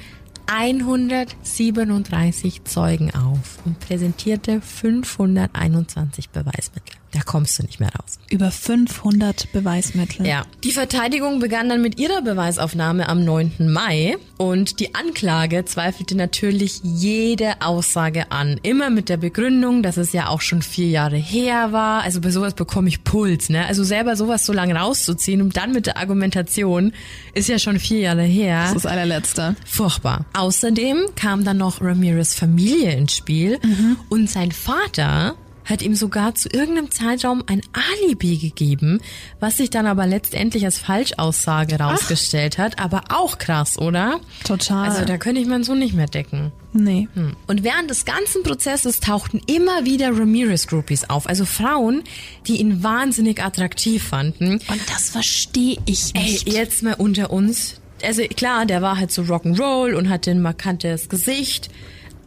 137 0.46 2.64
Zeugen 2.64 3.12
auf 3.14 3.58
und 3.64 3.78
präsentierte 3.78 4.60
521 4.60 6.30
Beweismittel. 6.30 6.96
Da 7.12 7.20
kommst 7.22 7.58
du 7.58 7.64
nicht 7.64 7.80
mehr 7.80 7.90
raus. 7.90 8.18
Über 8.30 8.52
500 8.52 9.50
Beweismittel. 9.52 10.26
Ja. 10.26 10.44
Die 10.62 10.70
Verteidigung 10.70 11.40
begann 11.40 11.68
dann 11.68 11.82
mit 11.82 11.98
ihrer 11.98 12.22
Beweisaufnahme 12.22 13.08
am 13.08 13.24
9. 13.24 13.70
Mai 13.70 14.16
und 14.36 14.78
die 14.78 14.94
Anklage 14.94 15.64
zweifelte 15.64 16.16
natürlich 16.16 16.80
jede 16.84 17.62
Aussage 17.62 18.30
an. 18.30 18.60
Immer 18.62 18.90
mit 18.90 19.08
der 19.08 19.16
Begründung, 19.16 19.82
dass 19.82 19.96
es 19.96 20.12
ja 20.12 20.28
auch 20.28 20.40
schon 20.40 20.62
vier 20.62 20.88
Jahre 20.88 21.16
her 21.16 21.72
war. 21.72 22.02
Also 22.02 22.20
bei 22.20 22.30
sowas 22.30 22.54
bekomme 22.54 22.88
ich 22.88 23.02
Puls, 23.02 23.48
ne? 23.48 23.66
Also 23.66 23.82
selber 23.82 24.14
sowas 24.14 24.46
so 24.46 24.52
lange 24.52 24.76
rauszuziehen 24.76 25.42
und 25.42 25.56
dann 25.56 25.72
mit 25.72 25.86
der 25.86 25.96
Argumentation 25.96 26.92
ist 27.34 27.48
ja 27.48 27.58
schon 27.58 27.80
vier 27.80 28.00
Jahre 28.00 28.22
her. 28.22 28.60
Das 28.60 28.76
ist 28.76 28.84
das 28.84 28.92
allerletzte. 28.92 29.56
Furchtbar. 29.66 30.26
Außerdem 30.34 30.98
kam 31.16 31.42
dann 31.42 31.58
noch 31.58 31.80
Ramirez 31.80 32.34
Familie 32.34 32.92
ins 32.92 33.16
Spiel 33.16 33.58
mhm. 33.64 33.96
und 34.08 34.30
sein 34.30 34.52
Vater 34.52 35.34
hat 35.70 35.82
ihm 35.82 35.94
sogar 35.94 36.34
zu 36.34 36.48
irgendeinem 36.48 36.90
Zeitraum 36.90 37.44
ein 37.46 37.62
Alibi 37.72 38.36
gegeben, 38.36 39.00
was 39.38 39.56
sich 39.56 39.70
dann 39.70 39.86
aber 39.86 40.06
letztendlich 40.06 40.64
als 40.64 40.78
Falschaussage 40.78 41.78
rausgestellt 41.78 42.56
Ach. 42.58 42.64
hat. 42.64 42.78
Aber 42.78 43.04
auch 43.10 43.38
krass, 43.38 43.78
oder? 43.78 44.20
Total. 44.44 44.88
Also 44.88 45.04
da 45.04 45.18
könnte 45.18 45.40
ich 45.40 45.46
meinen 45.46 45.64
Sohn 45.64 45.78
nicht 45.78 45.94
mehr 45.94 46.06
decken. 46.06 46.52
Nee. 46.72 47.08
Hm. 47.14 47.34
Und 47.46 47.64
während 47.64 47.90
des 47.90 48.04
ganzen 48.04 48.42
Prozesses 48.42 49.00
tauchten 49.00 49.40
immer 49.46 49.84
wieder 49.84 50.16
Ramirez-Groupies 50.16 51.10
auf. 51.10 51.28
Also 51.28 51.44
Frauen, 51.44 52.02
die 52.46 52.60
ihn 52.60 52.82
wahnsinnig 52.82 53.42
attraktiv 53.42 54.04
fanden. 54.04 54.52
Und 54.52 54.80
das 54.88 55.10
verstehe 55.10 55.78
ich 55.86 56.14
nicht. 56.14 56.46
Ey, 56.46 56.54
jetzt 56.54 56.82
mal 56.82 56.94
unter 56.94 57.30
uns. 57.30 57.80
Also 58.02 58.22
klar, 58.22 58.66
der 58.66 58.82
war 58.82 58.98
halt 58.98 59.12
so 59.12 59.22
Rock'n'Roll 59.22 59.94
und 59.94 60.08
hatte 60.08 60.30
ein 60.30 60.40
markantes 60.40 61.08
Gesicht. 61.08 61.70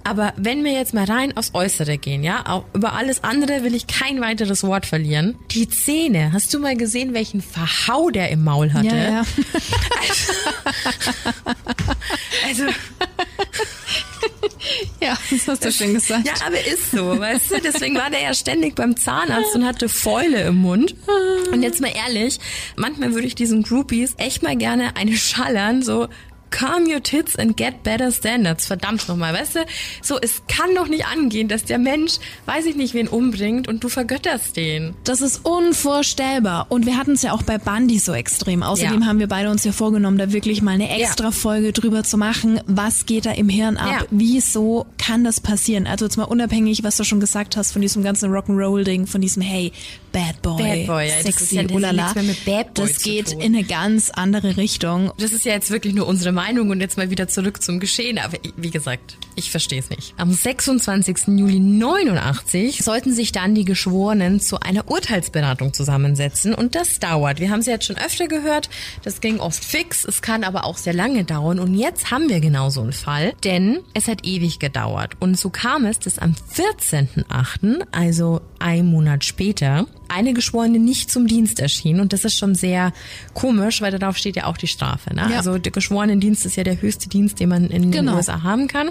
Aber 0.03 0.33
wenn 0.37 0.63
wir 0.63 0.73
jetzt 0.73 0.93
mal 0.93 1.05
rein 1.05 1.35
aufs 1.37 1.51
Äußere 1.53 1.97
gehen, 1.97 2.23
ja, 2.23 2.45
auch 2.47 2.65
über 2.73 2.93
alles 2.93 3.23
andere 3.23 3.63
will 3.63 3.73
ich 3.73 3.87
kein 3.87 4.21
weiteres 4.21 4.63
Wort 4.63 4.85
verlieren. 4.85 5.35
Die 5.51 5.69
Zähne, 5.69 6.33
hast 6.33 6.53
du 6.53 6.59
mal 6.59 6.75
gesehen, 6.75 7.13
welchen 7.13 7.41
Verhau 7.41 8.09
der 8.09 8.29
im 8.29 8.43
Maul 8.43 8.73
hatte? 8.73 8.87
Ja, 8.87 9.09
ja. 9.09 9.23
Also, 12.45 12.65
also 12.65 12.67
ja, 15.01 15.17
das 15.29 15.47
hast 15.47 15.65
du 15.65 15.71
schön 15.71 15.93
gesagt. 15.93 16.27
Ja, 16.27 16.33
aber 16.45 16.59
ist 16.65 16.91
so, 16.91 17.19
weißt 17.19 17.51
du? 17.51 17.61
Deswegen 17.61 17.95
war 17.95 18.09
der 18.09 18.21
ja 18.21 18.33
ständig 18.33 18.75
beim 18.75 18.97
Zahnarzt 18.97 19.55
und 19.55 19.65
hatte 19.65 19.89
Fäule 19.89 20.41
im 20.43 20.55
Mund. 20.55 20.95
Und 21.51 21.63
jetzt 21.63 21.81
mal 21.81 21.91
ehrlich, 21.95 22.39
manchmal 22.75 23.13
würde 23.13 23.27
ich 23.27 23.35
diesen 23.35 23.63
Groupies 23.63 24.13
echt 24.17 24.43
mal 24.43 24.55
gerne 24.55 24.95
eine 24.95 25.17
schallern, 25.17 25.81
so 25.81 26.07
calm 26.53 26.85
your 26.87 27.01
tits 27.01 27.35
and 27.35 27.57
get 27.57 27.83
better 27.83 28.11
standards. 28.11 28.67
Verdammt 28.67 29.07
nochmal, 29.07 29.33
weißt 29.33 29.55
du? 29.55 29.59
So, 30.01 30.19
es 30.21 30.43
kann 30.47 30.75
doch 30.75 30.87
nicht 30.87 31.05
angehen, 31.07 31.47
dass 31.47 31.65
der 31.65 31.79
Mensch, 31.79 32.13
weiß 32.45 32.65
ich 32.65 32.75
nicht, 32.75 32.93
wen 32.93 33.07
umbringt 33.07 33.67
und 33.67 33.83
du 33.83 33.89
vergötterst 33.89 34.55
den. 34.55 34.93
Das 35.03 35.21
ist 35.21 35.41
unvorstellbar. 35.43 36.67
Und 36.69 36.85
wir 36.85 36.97
hatten 36.97 37.13
es 37.13 37.23
ja 37.23 37.33
auch 37.33 37.41
bei 37.41 37.57
Bundy 37.57 37.97
so 37.97 38.13
extrem. 38.13 38.61
Außerdem 38.61 39.01
ja. 39.01 39.07
haben 39.07 39.19
wir 39.19 39.27
beide 39.27 39.49
uns 39.49 39.63
ja 39.63 39.71
vorgenommen, 39.71 40.17
da 40.17 40.31
wirklich 40.31 40.61
mal 40.61 40.71
eine 40.71 40.89
extra 40.89 41.31
Folge 41.31 41.73
drüber 41.73 42.03
zu 42.03 42.17
machen. 42.17 42.61
Was 42.67 43.07
geht 43.07 43.25
da 43.25 43.31
im 43.31 43.49
Hirn 43.49 43.77
ab? 43.77 44.01
Ja. 44.01 44.07
Wieso 44.11 44.85
kann 44.97 45.23
das 45.23 45.41
passieren? 45.41 45.87
Also 45.87 46.05
jetzt 46.05 46.17
mal 46.17 46.25
unabhängig, 46.25 46.83
was 46.83 46.97
du 46.97 47.03
schon 47.03 47.19
gesagt 47.19 47.57
hast 47.57 47.71
von 47.71 47.81
diesem 47.81 48.03
ganzen 48.03 48.31
Rock'n'Roll-Ding, 48.31 49.07
von 49.07 49.21
diesem, 49.21 49.41
hey, 49.41 49.71
Bad 50.11 50.41
Boy, 50.43 50.61
Bad 50.61 50.87
Boy 50.87 51.09
ja, 51.09 51.23
sexy, 51.23 51.55
das, 51.55 51.81
ja, 51.81 52.63
das, 52.63 52.65
das 52.75 53.01
geht 53.01 53.31
in 53.31 53.55
eine 53.55 53.63
ganz 53.63 54.11
andere 54.11 54.57
Richtung. 54.57 55.11
Das 55.17 55.31
ist 55.31 55.45
ja 55.45 55.53
jetzt 55.53 55.71
wirklich 55.71 55.95
nur 55.95 56.05
unsere 56.05 56.31
Meinung 56.31 56.42
und 56.71 56.81
jetzt 56.81 56.97
mal 56.97 57.09
wieder 57.09 57.27
zurück 57.27 57.61
zum 57.61 57.79
Geschehen. 57.79 58.17
Aber 58.17 58.37
wie 58.57 58.71
gesagt, 58.71 59.17
ich 59.35 59.51
verstehe 59.51 59.79
es 59.79 59.89
nicht. 59.89 60.13
Am 60.17 60.31
26. 60.31 61.27
Juli 61.27 61.59
89 61.59 62.83
sollten 62.83 63.13
sich 63.13 63.31
dann 63.31 63.55
die 63.55 63.65
Geschworenen 63.65 64.39
zu 64.39 64.59
einer 64.59 64.89
Urteilsberatung 64.89 65.73
zusammensetzen 65.73 66.53
und 66.53 66.75
das 66.75 66.99
dauert. 66.99 67.39
Wir 67.39 67.49
haben 67.49 67.59
es 67.59 67.65
jetzt 67.65 67.85
schon 67.85 67.97
öfter 67.97 68.27
gehört, 68.27 68.69
das 69.03 69.21
ging 69.21 69.39
oft 69.39 69.63
fix, 69.63 70.05
es 70.05 70.21
kann 70.21 70.43
aber 70.43 70.65
auch 70.65 70.77
sehr 70.77 70.93
lange 70.93 71.23
dauern 71.23 71.59
und 71.59 71.73
jetzt 71.75 72.11
haben 72.11 72.29
wir 72.29 72.39
genau 72.39 72.69
so 72.69 72.81
einen 72.81 72.93
Fall, 72.93 73.33
denn 73.43 73.79
es 73.93 74.07
hat 74.07 74.25
ewig 74.25 74.59
gedauert 74.59 75.13
und 75.19 75.39
so 75.39 75.49
kam 75.49 75.85
es, 75.85 75.99
dass 75.99 76.19
am 76.19 76.35
14.8., 76.55 77.87
also 77.91 78.41
ein 78.59 78.85
Monat 78.85 79.23
später, 79.23 79.87
eine 80.07 80.33
Geschworene 80.33 80.79
nicht 80.79 81.11
zum 81.11 81.27
Dienst 81.27 81.59
erschien 81.59 81.99
und 81.99 82.13
das 82.13 82.23
ist 82.23 82.37
schon 82.37 82.55
sehr 82.55 82.93
komisch, 83.33 83.81
weil 83.81 83.97
darauf 83.97 84.17
steht 84.17 84.35
ja 84.35 84.45
auch 84.45 84.57
die 84.57 84.67
Strafe. 84.67 85.13
Ne? 85.13 85.27
Ja. 85.31 85.37
Also 85.37 85.57
der 85.57 85.71
Geschworenendienst 85.71 86.45
ist 86.45 86.55
ja 86.55 86.63
der 86.63 86.81
höchste 86.81 87.09
Dienst, 87.09 87.39
den 87.39 87.49
man 87.49 87.69
in 87.69 87.91
genau. 87.91 88.11
den 88.11 88.17
USA 88.17 88.43
haben 88.43 88.67
kann. 88.67 88.89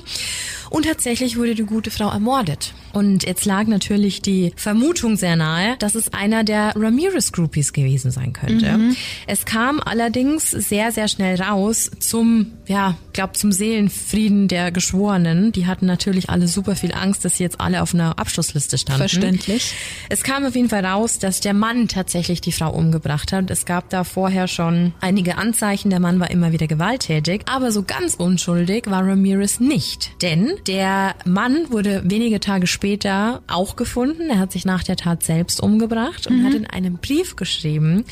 Und 0.70 0.84
tatsächlich 0.86 1.36
wurde 1.36 1.54
die 1.54 1.64
gute 1.64 1.90
Frau 1.90 2.10
ermordet. 2.10 2.74
Und 2.92 3.24
jetzt 3.24 3.44
lag 3.44 3.66
natürlich 3.66 4.22
die 4.22 4.52
Vermutung 4.56 5.16
sehr 5.16 5.36
nahe, 5.36 5.76
dass 5.78 5.94
es 5.94 6.12
einer 6.12 6.44
der 6.44 6.72
Ramirez-Groupies 6.76 7.72
gewesen 7.72 8.10
sein 8.10 8.32
könnte. 8.32 8.76
Mhm. 8.76 8.96
Es 9.26 9.44
kam 9.44 9.80
allerdings 9.80 10.50
sehr, 10.50 10.92
sehr 10.92 11.08
schnell 11.08 11.40
raus 11.40 11.90
zum, 11.98 12.52
ja, 12.66 12.96
glaub 13.12 13.36
zum 13.36 13.52
Seelenfrieden 13.52 14.48
der 14.48 14.70
Geschworenen. 14.70 15.52
Die 15.52 15.66
hatten 15.66 15.86
natürlich 15.86 16.30
alle 16.30 16.48
super 16.48 16.76
viel 16.76 16.92
Angst, 16.92 17.24
dass 17.24 17.38
sie 17.38 17.44
jetzt 17.44 17.60
alle 17.60 17.82
auf 17.82 17.94
einer 17.94 18.18
Abschlussliste 18.18 18.78
standen. 18.78 19.00
Verständlich. 19.00 19.74
Es 20.08 20.22
kam 20.22 20.44
auf 20.44 20.54
jeden 20.54 20.68
Fall 20.68 20.84
raus, 20.84 21.18
dass 21.18 21.40
der 21.40 21.54
Mann 21.54 21.88
tatsächlich 21.88 22.40
die 22.40 22.52
Frau 22.52 22.70
umgebracht 22.70 23.32
hat. 23.32 23.50
Es 23.50 23.64
gab 23.64 23.88
da 23.90 24.04
vorher 24.04 24.48
schon 24.48 24.92
einige 25.00 25.38
Anzeichen, 25.38 25.90
der 25.90 26.00
Mann 26.00 26.20
war 26.20 26.30
immer 26.30 26.52
wieder 26.52 26.66
gewalttätig, 26.66 27.42
aber 27.46 27.72
so 27.72 27.82
ganz 27.82 28.14
unschuldig 28.14 28.84
war 28.88 29.06
Ramirez 29.06 29.60
nicht. 29.60 30.10
Denn 30.22 30.52
der 30.66 31.14
Mann 31.24 31.70
wurde 31.70 32.02
wenige 32.04 32.38
Tage 32.40 32.66
später 32.66 32.81
auch 33.46 33.76
gefunden. 33.76 34.30
Er 34.30 34.38
hat 34.38 34.52
sich 34.52 34.64
nach 34.64 34.82
der 34.82 34.96
Tat 34.96 35.22
selbst 35.22 35.62
umgebracht 35.62 36.26
und 36.26 36.40
mhm. 36.40 36.44
hat 36.44 36.54
in 36.54 36.66
einem 36.66 36.98
Brief 36.98 37.36
geschrieben, 37.36 38.04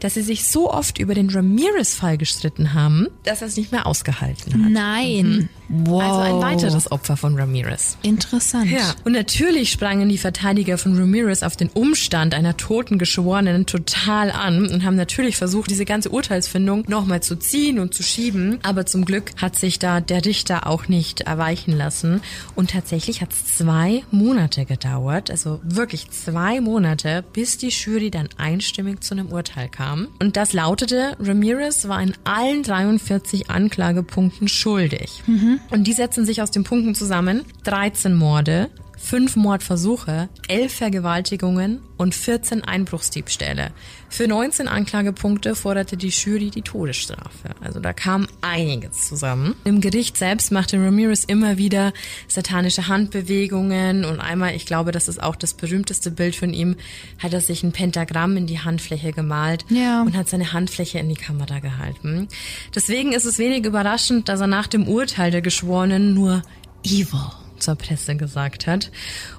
dass 0.00 0.14
sie 0.14 0.22
sich 0.22 0.46
so 0.46 0.70
oft 0.70 0.98
über 0.98 1.14
den 1.14 1.30
Ramirez-Fall 1.30 2.18
gestritten 2.18 2.74
haben, 2.74 3.08
dass 3.24 3.42
er 3.42 3.48
es 3.48 3.56
nicht 3.56 3.72
mehr 3.72 3.86
ausgehalten 3.86 4.64
hat. 4.64 4.70
Nein. 4.70 5.26
Mhm. 5.26 5.48
Wow. 5.68 6.02
Also 6.02 6.20
ein 6.20 6.40
weiteres 6.40 6.90
Opfer 6.90 7.16
von 7.16 7.38
Ramirez. 7.38 7.98
Interessant. 8.02 8.70
Ja. 8.70 8.94
Und 9.04 9.12
natürlich 9.12 9.70
sprangen 9.70 10.08
die 10.08 10.18
Verteidiger 10.18 10.78
von 10.78 10.96
Ramirez 10.96 11.42
auf 11.42 11.56
den 11.56 11.68
Umstand 11.68 12.34
einer 12.34 12.56
toten 12.56 12.98
Geschworenen 12.98 13.66
total 13.66 14.30
an 14.30 14.66
und 14.66 14.84
haben 14.84 14.96
natürlich 14.96 15.36
versucht, 15.36 15.70
diese 15.70 15.84
ganze 15.84 16.10
Urteilsfindung 16.10 16.84
nochmal 16.88 17.22
zu 17.22 17.36
ziehen 17.36 17.78
und 17.78 17.94
zu 17.94 18.02
schieben. 18.02 18.58
Aber 18.62 18.86
zum 18.86 19.04
Glück 19.04 19.32
hat 19.36 19.56
sich 19.56 19.78
da 19.78 20.00
der 20.00 20.24
Richter 20.24 20.66
auch 20.66 20.88
nicht 20.88 21.22
erweichen 21.22 21.76
lassen. 21.76 22.22
Und 22.54 22.70
tatsächlich 22.70 23.20
hat 23.20 23.32
es 23.32 23.56
zwei 23.56 24.04
Monate 24.10 24.64
gedauert, 24.64 25.30
also 25.30 25.60
wirklich 25.62 26.10
zwei 26.10 26.60
Monate, 26.60 27.24
bis 27.32 27.58
die 27.58 27.68
Jury 27.68 28.10
dann 28.10 28.28
einstimmig 28.38 29.02
zu 29.02 29.14
einem 29.14 29.26
Urteil 29.26 29.68
kam. 29.68 30.08
Und 30.20 30.36
das 30.36 30.52
lautete, 30.52 31.16
Ramirez 31.20 31.88
war 31.88 32.02
in 32.02 32.14
allen 32.24 32.62
43 32.62 33.50
Anklagepunkten 33.50 34.48
schuldig. 34.48 35.22
Mhm. 35.26 35.57
Und 35.70 35.86
die 35.86 35.92
setzen 35.92 36.24
sich 36.24 36.42
aus 36.42 36.50
den 36.50 36.64
Punkten 36.64 36.94
zusammen. 36.94 37.44
13 37.64 38.14
Morde, 38.14 38.70
fünf 38.98 39.36
Mordversuche, 39.36 40.28
elf 40.48 40.74
Vergewaltigungen 40.74 41.80
und 41.96 42.14
14 42.14 42.64
Einbruchsdiebstähle. 42.64 43.70
Für 44.10 44.26
19 44.26 44.68
Anklagepunkte 44.68 45.54
forderte 45.54 45.96
die 45.96 46.08
Jury 46.08 46.50
die 46.50 46.62
Todesstrafe. 46.62 47.54
Also 47.60 47.80
da 47.80 47.92
kam 47.92 48.26
einiges 48.40 49.08
zusammen. 49.08 49.54
Im 49.64 49.80
Gericht 49.80 50.16
selbst 50.16 50.50
machte 50.52 50.78
Ramirez 50.78 51.24
immer 51.24 51.58
wieder 51.58 51.92
satanische 52.26 52.88
Handbewegungen 52.88 54.04
und 54.04 54.20
einmal, 54.20 54.54
ich 54.54 54.66
glaube, 54.66 54.92
das 54.92 55.08
ist 55.08 55.22
auch 55.22 55.36
das 55.36 55.54
berühmteste 55.54 56.10
Bild 56.10 56.36
von 56.36 56.52
ihm, 56.52 56.76
hat 57.18 57.32
er 57.32 57.40
sich 57.40 57.62
ein 57.62 57.72
Pentagramm 57.72 58.36
in 58.36 58.46
die 58.46 58.60
Handfläche 58.60 59.12
gemalt 59.12 59.64
ja. 59.68 60.02
und 60.02 60.16
hat 60.16 60.28
seine 60.28 60.52
Handfläche 60.52 60.98
in 60.98 61.08
die 61.08 61.14
Kamera 61.14 61.60
gehalten. 61.60 62.28
Deswegen 62.74 63.12
ist 63.12 63.24
es 63.24 63.38
wenig 63.38 63.64
überraschend, 63.64 64.28
dass 64.28 64.40
er 64.40 64.46
nach 64.46 64.66
dem 64.66 64.88
Urteil 64.88 65.30
der 65.30 65.42
Geschworenen 65.42 66.14
nur 66.14 66.42
Evil 66.84 67.47
zur 67.60 67.76
Presse 67.76 68.16
gesagt 68.16 68.66
hat. 68.66 68.90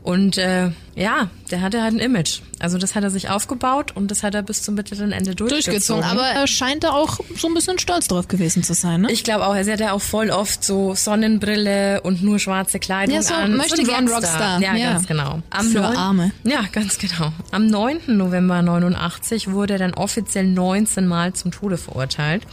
Und 0.02 0.38
äh, 0.38 0.72
ja, 0.96 1.30
der 1.52 1.62
hatte 1.62 1.82
halt 1.82 1.94
ein 1.94 2.00
Image. 2.00 2.42
Also 2.60 2.78
das 2.78 2.96
hat 2.96 3.04
er 3.04 3.10
sich 3.10 3.30
aufgebaut 3.30 3.94
und 3.96 4.12
das 4.12 4.22
hat 4.22 4.36
er 4.36 4.42
bis 4.42 4.64
zum 4.64 4.76
bitteren 4.76 5.12
Ende 5.12 5.34
durchgezogen. 5.34 6.02
durchgezogen. 6.02 6.04
Aber 6.04 6.28
er 6.28 6.46
scheint 6.48 6.84
da 6.84 6.92
auch 6.92 7.20
so 7.36 7.48
ein 7.48 7.54
bisschen 7.54 7.80
stolz 7.80 8.08
drauf 8.08 8.28
gewesen 8.28 8.64
zu 8.64 8.74
sein, 8.74 9.02
ne? 9.02 9.12
Ich 9.12 9.24
glaube 9.24 9.46
auch. 9.46 9.56
Er 9.56 9.66
hat 9.66 9.80
ja 9.80 9.94
auch 9.94 10.02
voll 10.02 10.30
oft 10.30 10.64
so 10.64 10.94
Sonnenbrille 10.94 12.02
und 12.02 12.22
nur 12.22 12.40
schwarze 12.40 12.80
Kleidung 12.80 13.16
ja, 13.16 13.22
so 13.22 13.34
an. 13.34 13.56
Möchte 13.56 13.78
so 13.78 13.84
gern 13.84 14.08
Rockstar. 14.08 14.62
Ja, 14.62 14.76
ja, 14.76 14.94
ganz 14.94 15.08
genau. 15.08 15.42
Am 15.50 15.68
Für 15.68 15.82
9, 15.82 15.98
Arme. 15.98 16.32
Ja, 16.44 16.64
ganz 16.72 16.98
genau. 16.98 17.32
Am 17.52 17.68
9. 17.68 18.02
November 18.08 18.62
89 18.62 19.52
wurde 19.52 19.74
er 19.74 19.80
dann 19.80 19.94
offiziell 19.94 20.46
19 20.46 21.08
Mal 21.08 21.34
zum 21.34 21.52
Tode 21.52 21.78
verurteilt. 21.78 22.44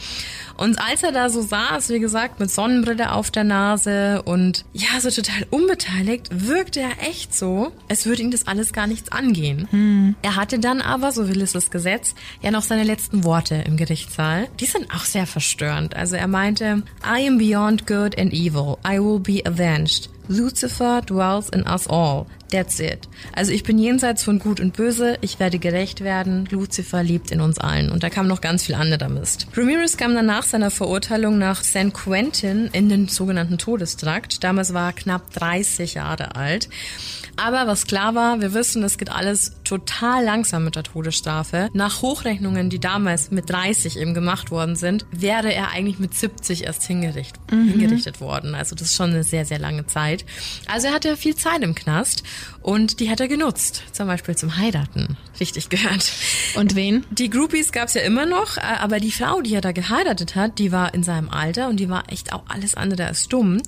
Und 0.57 0.79
als 0.79 1.03
er 1.03 1.11
da 1.11 1.29
so 1.29 1.41
saß, 1.41 1.89
wie 1.89 1.99
gesagt, 1.99 2.39
mit 2.39 2.51
Sonnenbrille 2.51 3.11
auf 3.11 3.31
der 3.31 3.43
Nase 3.43 4.21
und 4.23 4.65
ja, 4.73 4.99
so 4.99 5.09
total 5.09 5.45
unbeteiligt, 5.49 6.29
wirkte 6.31 6.81
er 6.81 7.07
echt 7.07 7.35
so, 7.35 7.71
als 7.89 8.05
würde 8.05 8.23
ihn 8.23 8.31
das 8.31 8.47
alles 8.47 8.73
gar 8.73 8.87
nichts 8.87 9.11
angehen. 9.11 9.67
Hm. 9.69 10.15
Er 10.21 10.35
hatte 10.35 10.59
dann 10.59 10.81
aber, 10.81 11.11
so 11.11 11.27
will 11.29 11.41
es 11.41 11.53
das 11.53 11.71
Gesetz, 11.71 12.15
ja 12.41 12.51
noch 12.51 12.63
seine 12.63 12.83
letzten 12.83 13.23
Worte 13.23 13.55
im 13.55 13.77
Gerichtssaal. 13.77 14.47
Die 14.59 14.65
sind 14.65 14.91
auch 14.93 15.05
sehr 15.05 15.27
verstörend. 15.27 15.95
Also 15.95 16.15
er 16.15 16.27
meinte, 16.27 16.83
I 17.05 17.27
am 17.27 17.37
beyond 17.37 17.87
good 17.87 18.17
and 18.17 18.33
evil. 18.33 18.77
I 18.85 18.99
will 18.99 19.19
be 19.19 19.45
avenged. 19.45 20.09
Lucifer 20.27 21.01
dwells 21.01 21.49
in 21.49 21.65
us 21.67 21.87
all. 21.87 22.25
That's 22.51 22.79
it. 22.79 23.09
Also 23.33 23.51
ich 23.51 23.63
bin 23.63 23.77
jenseits 23.77 24.23
von 24.23 24.39
Gut 24.39 24.59
und 24.59 24.73
Böse, 24.73 25.17
ich 25.21 25.39
werde 25.39 25.59
gerecht 25.59 26.01
werden, 26.01 26.47
Lucifer 26.49 27.03
lebt 27.03 27.31
in 27.31 27.41
uns 27.41 27.59
allen. 27.59 27.91
Und 27.91 28.03
da 28.03 28.09
kam 28.09 28.27
noch 28.27 28.41
ganz 28.41 28.63
viel 28.63 28.75
anderer 28.75 29.09
Mist. 29.09 29.47
Ramirez 29.55 29.97
kam 29.97 30.15
dann 30.15 30.27
nach 30.27 30.43
seiner 30.43 30.71
Verurteilung 30.71 31.37
nach 31.37 31.63
San 31.63 31.91
Quentin 31.91 32.69
in 32.71 32.87
den 32.87 33.07
sogenannten 33.09 33.57
Todestrakt. 33.57 34.43
Damals 34.43 34.73
war 34.73 34.89
er 34.89 34.93
knapp 34.93 35.33
30 35.33 35.95
Jahre 35.95 36.35
alt. 36.35 36.69
Aber 37.37 37.67
was 37.67 37.85
klar 37.85 38.15
war, 38.15 38.41
wir 38.41 38.53
wissen, 38.53 38.83
es 38.83 38.97
geht 38.97 39.11
alles 39.11 39.53
total 39.63 40.23
langsam 40.23 40.63
mit 40.63 40.75
der 40.75 40.83
Todesstrafe. 40.83 41.69
Nach 41.73 42.01
Hochrechnungen, 42.01 42.69
die 42.71 42.79
damals 42.79 43.29
mit 43.29 43.49
30 43.49 43.99
eben 43.99 44.15
gemacht 44.15 44.49
worden 44.49 44.75
sind, 44.75 45.05
wäre 45.11 45.53
er 45.53 45.69
eigentlich 45.69 45.99
mit 45.99 46.15
70 46.15 46.63
erst 46.63 46.83
hingericht, 46.83 47.35
mhm. 47.51 47.69
hingerichtet 47.69 48.21
worden. 48.21 48.55
Also 48.55 48.75
das 48.75 48.89
ist 48.89 48.95
schon 48.95 49.11
eine 49.11 49.23
sehr, 49.23 49.45
sehr 49.45 49.59
lange 49.59 49.85
Zeit. 49.85 50.25
Also 50.67 50.87
er 50.87 50.93
hatte 50.93 51.15
viel 51.15 51.35
Zeit 51.35 51.61
im 51.61 51.75
Knast 51.75 52.23
und 52.61 52.99
die 52.99 53.09
hat 53.11 53.19
er 53.19 53.27
genutzt. 53.27 53.83
Zum 53.91 54.07
Beispiel 54.07 54.35
zum 54.35 54.57
Heiraten. 54.57 55.15
Richtig 55.39 55.69
gehört. 55.69 56.11
Und 56.55 56.75
wen? 56.75 57.05
Die 57.11 57.29
Groupies 57.29 57.71
gab's 57.71 57.93
ja 57.93 58.01
immer 58.01 58.25
noch, 58.25 58.57
äh, 58.57 58.61
aber 58.61 58.99
die 58.99 59.11
Frau, 59.11 59.41
die 59.41 59.53
er 59.53 59.61
da 59.61 59.73
geheiratet 59.73 60.35
hat, 60.35 60.57
die 60.57 60.71
war 60.71 60.93
in 60.95 61.03
seinem 61.03 61.29
Alter 61.29 61.69
und 61.69 61.79
die 61.79 61.89
war 61.89 62.11
echt 62.11 62.33
auch 62.33 62.43
alles 62.47 62.73
andere 62.73 63.05
als 63.05 63.27
dumm. 63.27 63.61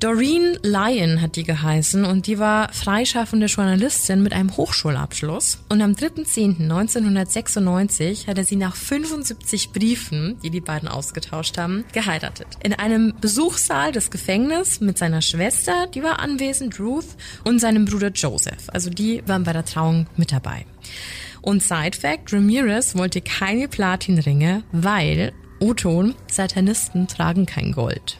Doreen 0.00 0.58
Lyon 0.62 1.20
hat 1.20 1.36
die 1.36 1.44
geheißen 1.44 2.06
und 2.06 2.26
die 2.26 2.38
war 2.38 2.72
freischaffende 2.72 3.48
Journalistin 3.48 4.22
mit 4.22 4.32
einem 4.32 4.56
Hochschulabschluss. 4.56 5.58
Und 5.68 5.82
am 5.82 5.92
3.10.1996 5.92 8.26
hat 8.26 8.38
er 8.38 8.44
sie 8.44 8.56
nach 8.56 8.74
75 8.74 9.72
Briefen, 9.72 10.38
die 10.42 10.48
die 10.48 10.62
beiden 10.62 10.88
ausgetauscht 10.88 11.58
haben, 11.58 11.84
geheiratet. 11.92 12.46
In 12.62 12.72
einem 12.72 13.12
Besuchssaal 13.20 13.92
des 13.92 14.10
Gefängnisses 14.10 14.80
mit 14.80 14.96
seiner 14.96 15.20
Schwester, 15.20 15.86
die 15.94 16.02
war 16.02 16.20
anwesend, 16.20 16.80
Ruth, 16.80 17.04
und 17.44 17.58
seinem 17.58 17.84
Bruder 17.84 18.08
Joseph. 18.08 18.68
Also 18.68 18.88
die 18.88 19.22
waren 19.26 19.44
bei 19.44 19.52
der 19.52 19.66
Trauung 19.66 20.06
mit 20.16 20.32
dabei. 20.32 20.64
Und 21.42 21.62
Side 21.62 21.98
Fact, 22.00 22.32
Ramirez 22.32 22.96
wollte 22.96 23.20
keine 23.20 23.68
Platinringe, 23.68 24.62
weil, 24.72 25.34
O-Ton, 25.60 26.14
Satanisten 26.26 27.06
tragen 27.06 27.44
kein 27.44 27.72
Gold. 27.72 28.16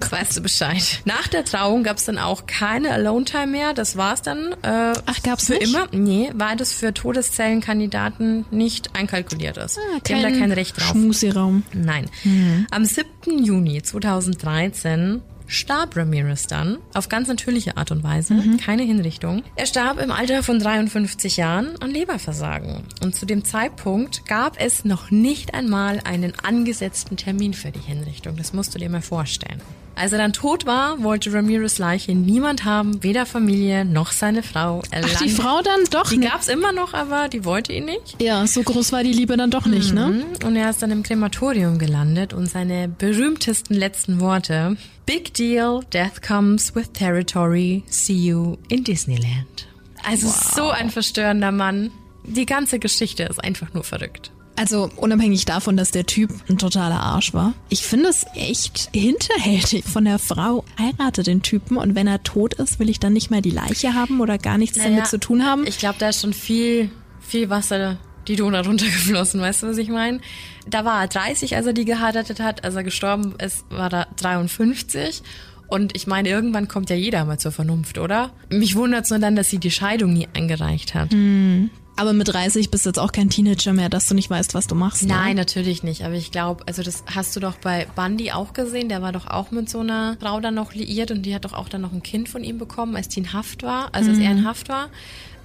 Weißt 0.10 0.36
du 0.36 0.40
Bescheid. 0.40 1.00
Nach 1.04 1.28
der 1.28 1.44
Trauung 1.44 1.82
gab 1.82 1.96
es 1.98 2.04
dann 2.04 2.18
auch 2.18 2.46
keine 2.46 2.90
Alone-Time 2.92 3.48
mehr. 3.48 3.74
Das 3.74 3.96
war's 3.96 4.22
dann. 4.22 4.52
Äh, 4.62 4.92
Ach, 5.06 5.22
gab's 5.22 5.46
für 5.46 5.54
nicht? 5.54 5.68
immer? 5.68 5.88
Nee, 5.92 6.30
weil 6.34 6.56
das 6.56 6.72
für 6.72 6.94
Todeszellenkandidaten 6.94 8.46
nicht 8.50 8.94
einkalkuliert 8.96 9.56
ist. 9.56 9.78
Ah, 9.78 9.98
Die 10.06 10.14
haben 10.14 10.22
da 10.22 10.30
kein 10.30 10.52
Recht 10.52 10.78
drauf. 10.78 10.88
Schmusiraum. 10.90 11.62
Nein. 11.72 12.06
Mhm. 12.24 12.66
Am 12.70 12.84
7. 12.84 13.06
Juni 13.44 13.82
2013 13.82 15.22
starb 15.48 15.96
Ramirez 15.96 16.46
dann 16.46 16.78
auf 16.94 17.08
ganz 17.08 17.26
natürliche 17.28 17.76
Art 17.76 17.90
und 17.90 18.02
Weise, 18.04 18.34
mhm. 18.34 18.58
keine 18.58 18.82
Hinrichtung. 18.82 19.42
Er 19.56 19.66
starb 19.66 19.98
im 19.98 20.12
Alter 20.12 20.42
von 20.42 20.58
53 20.58 21.38
Jahren 21.38 21.80
an 21.80 21.90
Leberversagen. 21.90 22.84
Und 23.02 23.16
zu 23.16 23.26
dem 23.26 23.44
Zeitpunkt 23.44 24.26
gab 24.26 24.60
es 24.60 24.84
noch 24.84 25.10
nicht 25.10 25.54
einmal 25.54 26.00
einen 26.04 26.34
angesetzten 26.42 27.16
Termin 27.16 27.54
für 27.54 27.70
die 27.70 27.80
Hinrichtung. 27.80 28.36
Das 28.36 28.52
musst 28.52 28.74
du 28.74 28.78
dir 28.78 28.90
mal 28.90 29.02
vorstellen. 29.02 29.60
Als 29.98 30.12
er 30.12 30.18
dann 30.18 30.32
tot 30.32 30.64
war, 30.64 31.02
wollte 31.02 31.32
Ramirez 31.32 31.78
Leiche 31.78 32.14
niemand 32.14 32.64
haben, 32.64 33.02
weder 33.02 33.26
Familie 33.26 33.84
noch 33.84 34.12
seine 34.12 34.44
Frau. 34.44 34.80
Er 34.92 35.02
Ach, 35.04 35.18
die 35.20 35.28
Frau 35.28 35.60
dann 35.60 35.80
doch 35.90 36.08
Die 36.08 36.20
gab's 36.20 36.46
immer 36.46 36.70
noch, 36.70 36.94
aber 36.94 37.28
die 37.28 37.44
wollte 37.44 37.72
ihn 37.72 37.86
nicht. 37.86 38.14
Ja, 38.22 38.46
so 38.46 38.62
groß 38.62 38.92
war 38.92 39.02
die 39.02 39.12
Liebe 39.12 39.36
dann 39.36 39.50
doch 39.50 39.66
nicht, 39.66 39.92
ne? 39.92 40.06
mhm. 40.06 40.18
ne? 40.18 40.24
Und 40.44 40.54
er 40.54 40.70
ist 40.70 40.82
dann 40.82 40.92
im 40.92 41.02
Krematorium 41.02 41.78
gelandet 41.78 42.32
und 42.32 42.46
seine 42.48 42.88
berühmtesten 42.88 43.74
letzten 43.74 44.20
Worte. 44.20 44.76
Big 45.04 45.34
deal, 45.34 45.80
death 45.92 46.22
comes 46.22 46.76
with 46.76 46.92
territory, 46.92 47.82
see 47.88 48.12
you 48.12 48.56
in 48.68 48.84
Disneyland. 48.84 49.66
Also 50.04 50.28
wow. 50.28 50.52
so 50.54 50.70
ein 50.70 50.90
verstörender 50.90 51.50
Mann. 51.50 51.90
Die 52.22 52.46
ganze 52.46 52.78
Geschichte 52.78 53.24
ist 53.24 53.42
einfach 53.42 53.74
nur 53.74 53.82
verrückt. 53.82 54.30
Also 54.58 54.90
unabhängig 54.96 55.44
davon, 55.44 55.76
dass 55.76 55.92
der 55.92 56.04
Typ 56.04 56.30
ein 56.48 56.58
totaler 56.58 57.00
Arsch 57.00 57.32
war. 57.32 57.54
Ich 57.68 57.84
finde 57.84 58.08
es 58.08 58.26
echt 58.34 58.90
hinterhältig 58.92 59.84
von 59.84 60.04
der 60.04 60.18
Frau. 60.18 60.64
Heirate 60.78 61.22
den 61.22 61.42
Typen 61.42 61.76
und 61.76 61.94
wenn 61.94 62.06
er 62.06 62.22
tot 62.24 62.54
ist, 62.54 62.78
will 62.80 62.90
ich 62.90 62.98
dann 62.98 63.12
nicht 63.12 63.30
mehr 63.30 63.40
die 63.40 63.50
Leiche 63.50 63.94
haben 63.94 64.20
oder 64.20 64.36
gar 64.36 64.58
nichts 64.58 64.76
naja, 64.76 64.90
damit 64.90 65.06
zu 65.06 65.18
tun 65.18 65.44
haben. 65.44 65.66
Ich 65.66 65.78
glaube, 65.78 65.96
da 65.98 66.08
ist 66.08 66.22
schon 66.22 66.32
viel, 66.32 66.90
viel 67.20 67.50
Wasser 67.50 67.98
die 68.26 68.36
Donau 68.36 68.60
runtergeflossen, 68.60 69.40
weißt 69.40 69.62
du, 69.62 69.68
was 69.68 69.78
ich 69.78 69.88
meine? 69.88 70.20
Da 70.66 70.84
war 70.84 71.00
er 71.02 71.08
30, 71.08 71.56
als 71.56 71.66
er 71.66 71.72
die 71.72 71.84
geheiratet 71.84 72.40
hat. 72.40 72.64
Als 72.64 72.74
er 72.74 72.84
gestorben 72.84 73.34
ist, 73.38 73.64
war 73.70 73.92
er 73.92 74.08
53. 74.16 75.22
Und 75.66 75.96
ich 75.96 76.06
meine, 76.06 76.28
irgendwann 76.28 76.68
kommt 76.68 76.90
ja 76.90 76.96
jeder 76.96 77.24
mal 77.24 77.38
zur 77.38 77.52
Vernunft, 77.52 77.98
oder? 77.98 78.30
Mich 78.50 78.74
wundert 78.74 79.04
es 79.04 79.10
nur 79.10 79.18
dann, 79.18 79.36
dass 79.36 79.50
sie 79.50 79.58
die 79.58 79.70
Scheidung 79.70 80.12
nie 80.12 80.28
eingereicht 80.34 80.94
hat. 80.94 81.12
Mhm. 81.12 81.70
Aber 81.98 82.12
mit 82.12 82.28
30 82.28 82.70
bist 82.70 82.86
du 82.86 82.90
jetzt 82.90 82.98
auch 83.00 83.10
kein 83.10 83.28
Teenager 83.28 83.72
mehr, 83.72 83.88
dass 83.88 84.06
du 84.06 84.14
nicht 84.14 84.30
weißt, 84.30 84.54
was 84.54 84.68
du 84.68 84.76
machst. 84.76 85.02
Ne? 85.02 85.08
Nein, 85.08 85.34
natürlich 85.34 85.82
nicht. 85.82 86.04
Aber 86.04 86.14
ich 86.14 86.30
glaube, 86.30 86.62
also 86.68 86.84
das 86.84 87.02
hast 87.12 87.34
du 87.34 87.40
doch 87.40 87.56
bei 87.56 87.88
Bundy 87.96 88.30
auch 88.30 88.52
gesehen. 88.52 88.88
Der 88.88 89.02
war 89.02 89.10
doch 89.10 89.26
auch 89.26 89.50
mit 89.50 89.68
so 89.68 89.80
einer 89.80 90.16
Frau 90.20 90.38
dann 90.38 90.54
noch 90.54 90.74
liiert 90.74 91.10
und 91.10 91.22
die 91.22 91.34
hat 91.34 91.44
doch 91.44 91.54
auch 91.54 91.68
dann 91.68 91.80
noch 91.80 91.92
ein 91.92 92.04
Kind 92.04 92.28
von 92.28 92.44
ihm 92.44 92.56
bekommen, 92.56 92.94
als 92.94 93.08
die 93.08 93.18
in 93.18 93.32
Haft 93.32 93.64
war, 93.64 93.92
also 93.96 94.10
als 94.10 94.20
er 94.20 94.30
in 94.30 94.46
Haft 94.46 94.68
war. 94.68 94.90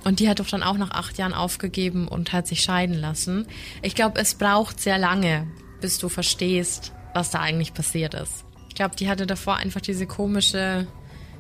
Und 0.04 0.20
die 0.20 0.30
hat 0.30 0.40
doch 0.40 0.48
dann 0.48 0.62
auch 0.62 0.78
nach 0.78 0.92
acht 0.92 1.18
Jahren 1.18 1.34
aufgegeben 1.34 2.08
und 2.08 2.34
hat 2.34 2.46
sich 2.46 2.62
scheiden 2.62 3.00
lassen. 3.00 3.48
Ich 3.82 3.96
glaube, 3.96 4.20
es 4.20 4.36
braucht 4.36 4.80
sehr 4.80 5.00
lange, 5.00 5.48
bis 5.82 5.98
du 5.98 6.08
verstehst, 6.08 6.92
was 7.16 7.32
da 7.32 7.40
eigentlich 7.40 7.74
passiert 7.74 8.14
ist. 8.14 8.46
Ich 8.70 8.76
glaube, 8.76 8.96
die 8.96 9.10
hatte 9.10 9.26
davor 9.26 9.56
einfach 9.56 9.82
diese 9.82 10.06
komische, 10.06 10.86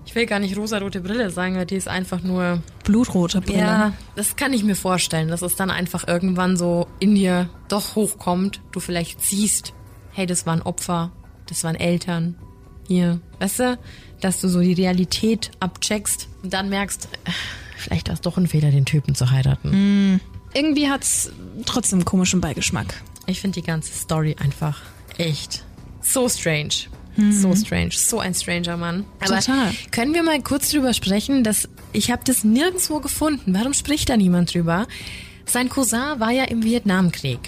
ich 0.06 0.16
will 0.16 0.26
gar 0.26 0.39
nicht 0.39 0.58
rosarote 0.58 1.01
Brille 1.01 1.30
sagen, 1.30 1.56
weil 1.56 1.66
die 1.66 1.76
ist 1.76 1.88
einfach 1.88 2.22
nur 2.22 2.62
Blutrote 2.84 3.41
Brille. 3.41 3.60
ja, 3.60 3.93
das 4.16 4.36
kann 4.36 4.54
ich 4.54 4.64
mir 4.64 4.76
vorstellen, 4.76 5.30
dass 5.30 5.41
es 5.41 5.56
dann 5.56 5.70
einfach 5.70 6.08
irgendwann 6.08 6.58
so 6.58 6.88
in 6.99 7.16
dir 7.16 7.49
doch 7.70 7.95
hochkommt. 7.95 8.62
Du 8.72 8.80
vielleicht 8.80 9.22
siehst, 9.22 9.74
hey, 10.12 10.26
das 10.26 10.45
waren 10.45 10.62
Opfer, 10.62 11.12
das 11.47 11.64
waren 11.64 11.76
Eltern. 11.76 12.36
Hier, 12.88 13.22
weißt 13.39 13.60
du, 13.60 13.80
dass 14.20 14.41
du 14.41 14.49
so 14.49 14.60
die 14.60 14.74
Realität 14.74 15.51
abcheckst 15.60 16.28
und 16.43 16.54
dann 16.54 16.70
merkst, 16.70 17.08
vielleicht 17.78 18.10
war 18.10 18.16
es 18.16 18.22
doch 18.22 18.38
ein 18.38 18.47
Fehler, 18.47 18.72
den 18.72 18.86
Typen 18.86 19.16
zu 19.16 19.32
heiraten. 19.32 20.20
Irgendwie 20.54 20.89
hat's 20.89 21.32
trotzdem 21.66 21.99
einen 21.99 22.06
komischen 22.06 22.41
Beigeschmack. 22.41 23.01
Ich 23.26 23.39
finde 23.39 23.62
die 23.62 23.66
ganze 23.66 23.93
Story 23.93 24.36
einfach 24.38 24.82
echt 25.18 25.64
so 26.01 26.28
strange. 26.28 26.74
So 27.32 27.55
strange, 27.55 27.91
so 27.91 28.20
ein 28.20 28.34
stranger 28.34 28.78
Mann. 28.78 29.05
Aber 29.20 29.39
Total. 29.39 29.72
können 29.91 30.14
wir 30.14 30.24
mal 30.24 30.41
kurz 30.41 30.72
drüber 30.72 30.93
sprechen, 30.93 31.43
dass 31.43 31.70
ich 31.91 32.11
habe 32.11 32.24
das 32.26 32.43
nirgendwo 32.43 32.99
gefunden. 32.99 33.53
Warum 33.53 33.74
spricht 33.74 34.09
da 34.09 34.18
niemand 34.18 34.53
drüber? 34.53 34.88
Sein 35.45 35.68
Cousin 35.70 36.20
war 36.20 36.32
ja 36.32 36.45
im 36.45 36.64
Vietnamkrieg 36.64 37.39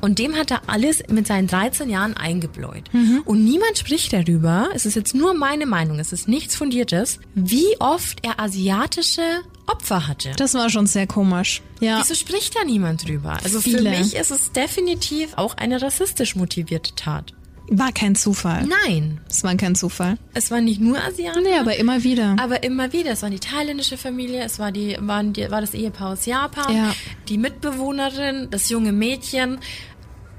und 0.00 0.18
dem 0.18 0.36
hat 0.36 0.50
er 0.50 0.62
alles 0.68 1.02
mit 1.10 1.26
seinen 1.26 1.46
13 1.46 1.90
Jahren 1.90 2.16
eingebläut. 2.16 2.84
Und 3.26 3.44
niemand 3.44 3.76
spricht 3.76 4.12
darüber, 4.14 4.70
es 4.74 4.86
ist 4.86 4.96
jetzt 4.96 5.14
nur 5.14 5.34
meine 5.34 5.66
Meinung, 5.66 5.98
es 5.98 6.12
ist 6.12 6.28
nichts 6.28 6.56
Fundiertes, 6.56 7.20
wie 7.34 7.76
oft 7.78 8.24
er 8.24 8.40
asiatische 8.40 9.20
Opfer 9.66 10.08
hatte. 10.08 10.32
Das 10.36 10.54
war 10.54 10.70
schon 10.70 10.86
sehr 10.86 11.06
komisch. 11.06 11.60
Ja. 11.80 11.98
Wieso 12.00 12.14
spricht 12.14 12.56
da 12.56 12.64
niemand 12.64 13.06
drüber? 13.06 13.38
Also 13.44 13.60
für 13.60 13.70
Viele. 13.70 13.90
mich 13.90 14.14
ist 14.14 14.30
es 14.30 14.52
definitiv 14.52 15.34
auch 15.36 15.56
eine 15.56 15.82
rassistisch 15.82 16.36
motivierte 16.36 16.94
Tat. 16.94 17.34
War 17.68 17.90
kein 17.92 18.14
Zufall. 18.14 18.64
Nein, 18.86 19.20
Es 19.28 19.42
war 19.42 19.54
kein 19.56 19.74
Zufall. 19.74 20.18
es 20.34 20.50
waren 20.50 20.64
nicht 20.64 20.80
nur 20.80 20.98
Asiater. 21.02 21.40
Nee, 21.40 21.58
aber 21.58 21.76
immer 21.76 22.04
wieder. 22.04 22.36
Aber 22.40 22.62
immer 22.62 22.92
wieder, 22.92 23.10
es 23.10 23.22
war 23.22 23.30
die 23.30 23.40
thailändische 23.40 23.96
Familie, 23.96 24.42
es 24.44 24.58
war 24.58 24.70
die, 24.70 24.96
waren 25.00 25.32
die, 25.32 25.50
war 25.50 25.60
das 25.60 25.74
Ehepaar 25.74 26.12
aus 26.12 26.26
Japan, 26.26 26.74
Ja. 26.76 26.94
die 27.28 27.38
Mitbewohnerin, 27.38 28.48
das 28.50 28.68
junge 28.68 28.92
Mädchen. 28.92 29.58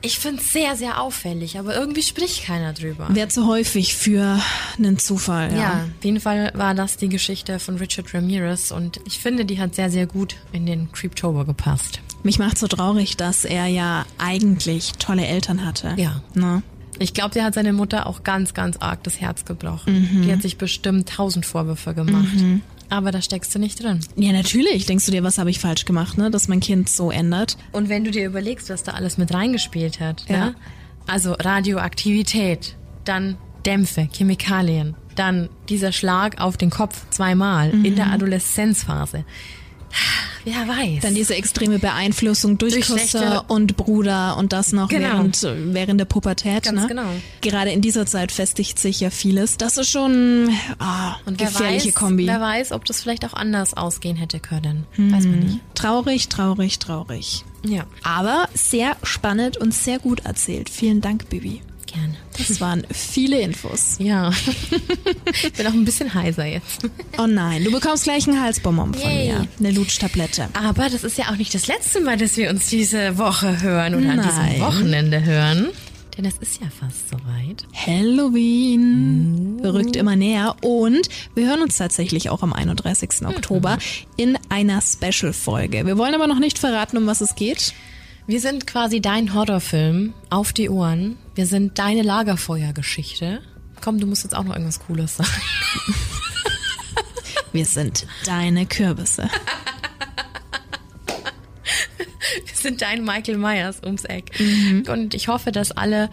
Ich 0.01 0.19
finde 0.19 0.41
es 0.41 0.53
sehr, 0.53 0.75
sehr 0.75 1.01
auffällig, 1.01 1.57
aber 1.57 1.75
irgendwie 1.75 2.03
spricht 2.03 2.45
keiner 2.45 2.71
drüber. 2.71 3.07
Wäre 3.09 3.27
zu 3.29 3.47
häufig 3.47 3.95
für 3.95 4.39
einen 4.77 4.99
Zufall. 4.99 5.51
Ja. 5.51 5.57
Ja, 5.57 5.73
auf 5.97 6.05
jeden 6.05 6.19
Fall 6.19 6.51
war 6.55 6.75
das 6.75 6.97
die 6.97 7.09
Geschichte 7.09 7.57
von 7.59 7.77
Richard 7.77 8.13
Ramirez 8.13 8.71
und 8.71 8.99
ich 9.05 9.19
finde, 9.19 9.43
die 9.43 9.59
hat 9.59 9.73
sehr, 9.75 9.89
sehr 9.89 10.05
gut 10.05 10.35
in 10.51 10.65
den 10.67 10.91
Creeptober 10.91 11.45
gepasst. 11.45 11.99
Mich 12.23 12.37
macht 12.39 12.57
so 12.59 12.67
traurig, 12.67 13.17
dass 13.17 13.43
er 13.43 13.65
ja 13.65 14.05
eigentlich 14.19 14.93
tolle 14.93 15.25
Eltern 15.25 15.65
hatte. 15.65 15.93
Ja. 15.97 16.21
Ne? 16.35 16.61
Ich 16.99 17.13
glaube, 17.13 17.33
der 17.33 17.43
hat 17.43 17.53
seine 17.53 17.73
Mutter 17.73 18.07
auch 18.07 18.23
ganz, 18.23 18.53
ganz 18.53 18.77
arg 18.77 19.03
das 19.03 19.19
Herz 19.21 19.45
gebrochen. 19.45 20.23
Die 20.25 20.31
hat 20.31 20.41
sich 20.41 20.57
bestimmt 20.57 21.09
tausend 21.09 21.45
Vorwürfe 21.45 21.93
gemacht. 21.93 22.35
Aber 22.89 23.11
da 23.11 23.21
steckst 23.21 23.53
du 23.53 23.59
nicht 23.59 23.83
drin. 23.83 23.99
Ja, 24.15 24.31
natürlich. 24.31 24.85
Denkst 24.85 25.05
du 25.05 25.11
dir, 25.11 25.21
was 25.23 25.37
habe 25.37 25.49
ich 25.49 25.59
falsch 25.59 25.83
gemacht, 25.85 26.17
ne? 26.17 26.31
Dass 26.31 26.47
mein 26.47 26.61
Kind 26.61 26.87
so 26.89 27.11
ändert. 27.11 27.57
Und 27.73 27.89
wenn 27.89 28.05
du 28.05 28.11
dir 28.11 28.25
überlegst, 28.25 28.69
was 28.69 28.83
da 28.83 28.93
alles 28.93 29.17
mit 29.17 29.33
reingespielt 29.33 29.99
hat, 29.99 30.23
Ja. 30.29 30.37
ne? 30.47 30.55
also 31.05 31.33
Radioaktivität, 31.33 32.75
dann 33.05 33.37
Dämpfe, 33.65 34.07
Chemikalien, 34.11 34.95
dann 35.15 35.49
dieser 35.67 35.91
Schlag 35.91 36.39
auf 36.39 36.57
den 36.57 36.69
Kopf 36.69 37.01
zweimal 37.09 37.71
in 37.71 37.95
der 37.95 38.07
Adoleszenzphase. 38.11 39.25
Wer 40.45 40.67
weiß. 40.67 41.01
Dann 41.01 41.13
diese 41.13 41.35
extreme 41.35 41.77
Beeinflussung 41.77 42.57
durch, 42.57 42.73
Durch 42.73 42.87
Küsse 42.87 43.43
und 43.49 43.75
Bruder 43.75 44.37
und 44.37 44.53
das 44.53 44.71
noch 44.71 44.87
Genau. 44.87 45.09
während, 45.09 45.41
während 45.73 45.99
der 45.99 46.05
Pubertät. 46.05 46.63
Ganz 46.63 46.81
ne? 46.83 46.87
genau. 46.87 47.07
Gerade 47.41 47.71
in 47.71 47.81
dieser 47.81 48.05
Zeit 48.05 48.31
festigt 48.31 48.79
sich 48.79 49.01
ja 49.01 49.09
vieles. 49.09 49.57
Das 49.57 49.77
ist 49.77 49.89
schon 49.89 50.49
ah, 50.79 51.17
und 51.25 51.39
wer 51.39 51.47
gefährliche 51.47 51.89
weiß, 51.89 51.95
Kombi. 51.95 52.27
Wer 52.27 52.39
weiß, 52.39 52.71
ob 52.71 52.85
das 52.85 53.01
vielleicht 53.01 53.25
auch 53.25 53.33
anders 53.33 53.73
ausgehen 53.75 54.15
hätte 54.15 54.39
können. 54.39 54.85
Weiß 54.95 55.25
man 55.25 55.39
nicht. 55.39 55.59
Traurig, 55.75 56.29
traurig, 56.29 56.79
traurig. 56.79 57.43
Ja, 57.65 57.85
Aber 58.03 58.47
sehr 58.53 58.95
spannend 59.03 59.57
und 59.57 59.73
sehr 59.73 59.99
gut 59.99 60.21
erzählt. 60.25 60.69
Vielen 60.69 61.01
Dank, 61.01 61.27
Bibi. 61.29 61.61
Gerne. 61.87 62.15
Das 62.37 62.61
waren 62.61 62.85
viele 62.91 63.39
Infos. 63.41 63.95
Ja. 63.99 64.31
ich 65.33 65.53
bin 65.57 65.67
auch 65.67 65.73
ein 65.73 65.85
bisschen 65.85 66.13
heiser 66.13 66.45
jetzt. 66.45 66.81
Oh 67.17 67.25
nein, 67.27 67.63
du 67.63 67.71
bekommst 67.71 68.03
gleich 68.03 68.27
einen 68.27 68.41
Halsbonbon 68.41 68.93
von 68.93 69.09
Yay. 69.09 69.27
mir. 69.33 69.47
Eine 69.59 69.71
Lutschtablette. 69.71 70.49
Aber 70.53 70.89
das 70.89 71.03
ist 71.03 71.17
ja 71.17 71.25
auch 71.31 71.37
nicht 71.37 71.53
das 71.55 71.67
letzte 71.67 72.01
Mal, 72.01 72.17
dass 72.17 72.37
wir 72.37 72.49
uns 72.49 72.69
diese 72.69 73.17
Woche 73.17 73.61
hören 73.61 73.95
oder 73.95 74.09
an 74.11 74.17
Nein. 74.17 74.49
diesem 74.53 74.61
Wochenende 74.61 75.23
hören. 75.25 75.67
Denn 76.17 76.25
es 76.25 76.37
ist 76.39 76.59
ja 76.61 76.67
fast 76.69 77.09
soweit. 77.09 77.65
Halloween 77.75 79.59
rückt 79.63 79.95
immer 79.95 80.15
näher 80.15 80.55
und 80.61 81.09
wir 81.35 81.47
hören 81.47 81.61
uns 81.61 81.77
tatsächlich 81.77 82.29
auch 82.29 82.41
am 82.41 82.53
31. 82.53 83.25
Oktober 83.27 83.77
in 84.15 84.37
einer 84.49 84.81
Special-Folge. 84.81 85.85
Wir 85.85 85.97
wollen 85.97 86.15
aber 86.15 86.25
noch 86.27 86.39
nicht 86.39 86.57
verraten, 86.57 86.97
um 86.97 87.05
was 87.05 87.21
es 87.21 87.35
geht. 87.35 87.73
Wir 88.25 88.41
sind 88.41 88.65
quasi 88.67 88.99
dein 88.99 89.33
Horrorfilm 89.33 90.13
auf 90.29 90.53
die 90.53 90.69
Ohren. 90.69 91.17
Wir 91.37 91.45
sind 91.45 91.77
deine 91.77 92.01
Lagerfeuergeschichte. 92.01 93.43
Komm, 93.79 93.99
du 93.99 94.07
musst 94.07 94.23
jetzt 94.23 94.35
auch 94.35 94.43
noch 94.43 94.53
irgendwas 94.53 94.79
Cooles 94.79 95.17
sagen. 95.17 95.29
Wir 97.51 97.65
sind 97.65 98.07
deine 98.25 98.65
Kürbisse. 98.65 99.29
Wir 102.43 102.55
sind 102.55 102.81
dein 102.81 103.05
Michael 103.05 103.37
Myers 103.37 103.83
ums 103.83 104.03
Eck. 104.05 104.31
Und 104.89 105.13
ich 105.13 105.27
hoffe, 105.27 105.51
dass 105.51 105.71
alle 105.71 106.09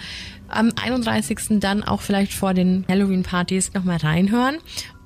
am 0.49 0.73
31. 0.77 1.39
dann 1.53 1.83
auch 1.83 2.03
vielleicht 2.03 2.35
vor 2.35 2.53
den 2.53 2.85
Halloween-Partys 2.87 3.73
nochmal 3.73 3.97
reinhören 3.97 4.59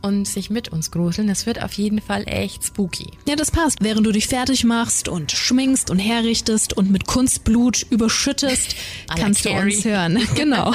und 0.03 0.27
sich 0.27 0.51
mit 0.51 0.69
uns 0.69 0.91
gruseln. 0.91 1.29
Das 1.29 1.47
wird 1.47 1.63
auf 1.63 1.73
jeden 1.75 2.01
Fall 2.01 2.25
echt 2.27 2.65
spooky. 2.65 3.11
Ja, 3.27 3.37
das 3.37 3.51
passt. 3.51 3.79
Während 3.81 4.07
du 4.07 4.13
dich 4.13 4.27
fertig 4.29 4.65
machst 4.65 5.09
und 5.09 5.33
schminkst 5.33 5.91
und 5.91 5.99
herrichtest 5.99 6.77
und 6.77 6.91
mit 6.91 7.07
Kunstblut 7.07 7.87
überschüttest, 7.91 8.77
kannst 9.17 9.45
du 9.45 9.51
uns 9.51 9.85
hören. 9.85 10.19
Genau. 10.35 10.73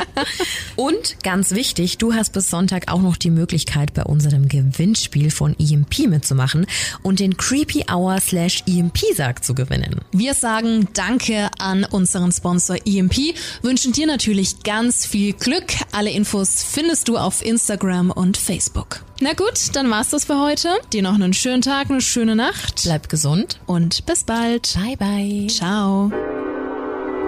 Und 0.76 1.16
ganz 1.22 1.50
wichtig, 1.50 1.98
du 1.98 2.14
hast 2.14 2.32
bis 2.32 2.48
Sonntag 2.48 2.90
auch 2.90 3.02
noch 3.02 3.16
die 3.16 3.30
Möglichkeit, 3.30 3.92
bei 3.92 4.04
unserem 4.04 4.48
Gewinnspiel 4.48 5.30
von 5.30 5.54
EMP 5.58 6.06
mitzumachen 6.06 6.66
und 7.02 7.20
den 7.20 7.36
Creepy 7.36 7.84
Hour 7.90 8.18
slash 8.20 8.62
EMP-Sarg 8.66 9.44
zu 9.44 9.54
gewinnen. 9.54 10.00
Wir 10.12 10.34
sagen 10.34 10.88
Danke 10.94 11.50
an 11.58 11.84
unseren 11.84 12.32
Sponsor 12.32 12.76
EMP, 12.86 13.34
wünschen 13.62 13.92
dir 13.92 14.06
natürlich 14.06 14.62
ganz 14.62 15.04
viel 15.04 15.34
Glück. 15.34 15.74
Alle 15.92 16.10
Infos 16.10 16.62
findest 16.62 17.08
du 17.08 17.18
auf 17.18 17.44
Instagram 17.44 18.10
und 18.10 18.29
Facebook. 18.36 19.00
Na 19.20 19.32
gut, 19.34 19.74
dann 19.74 19.90
war's 19.90 20.10
das 20.10 20.24
für 20.24 20.40
heute. 20.40 20.68
Dir 20.92 21.02
noch 21.02 21.14
einen 21.14 21.32
schönen 21.34 21.62
Tag, 21.62 21.90
eine 21.90 22.00
schöne 22.00 22.36
Nacht 22.36 22.82
Bleib 22.84 23.08
gesund. 23.08 23.60
und 23.66 24.06
bis 24.06 24.24
bald. 24.24 24.74
Bye 24.74 24.96
bye. 24.96 25.46
Ciao. 25.48 26.10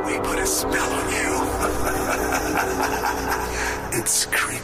We 0.05 0.19
put 0.21 0.39
a 0.39 0.47
spell 0.47 0.81
on 0.81 1.09
you. 1.13 1.33
it's 4.01 4.27
Creeptober. 4.31 4.62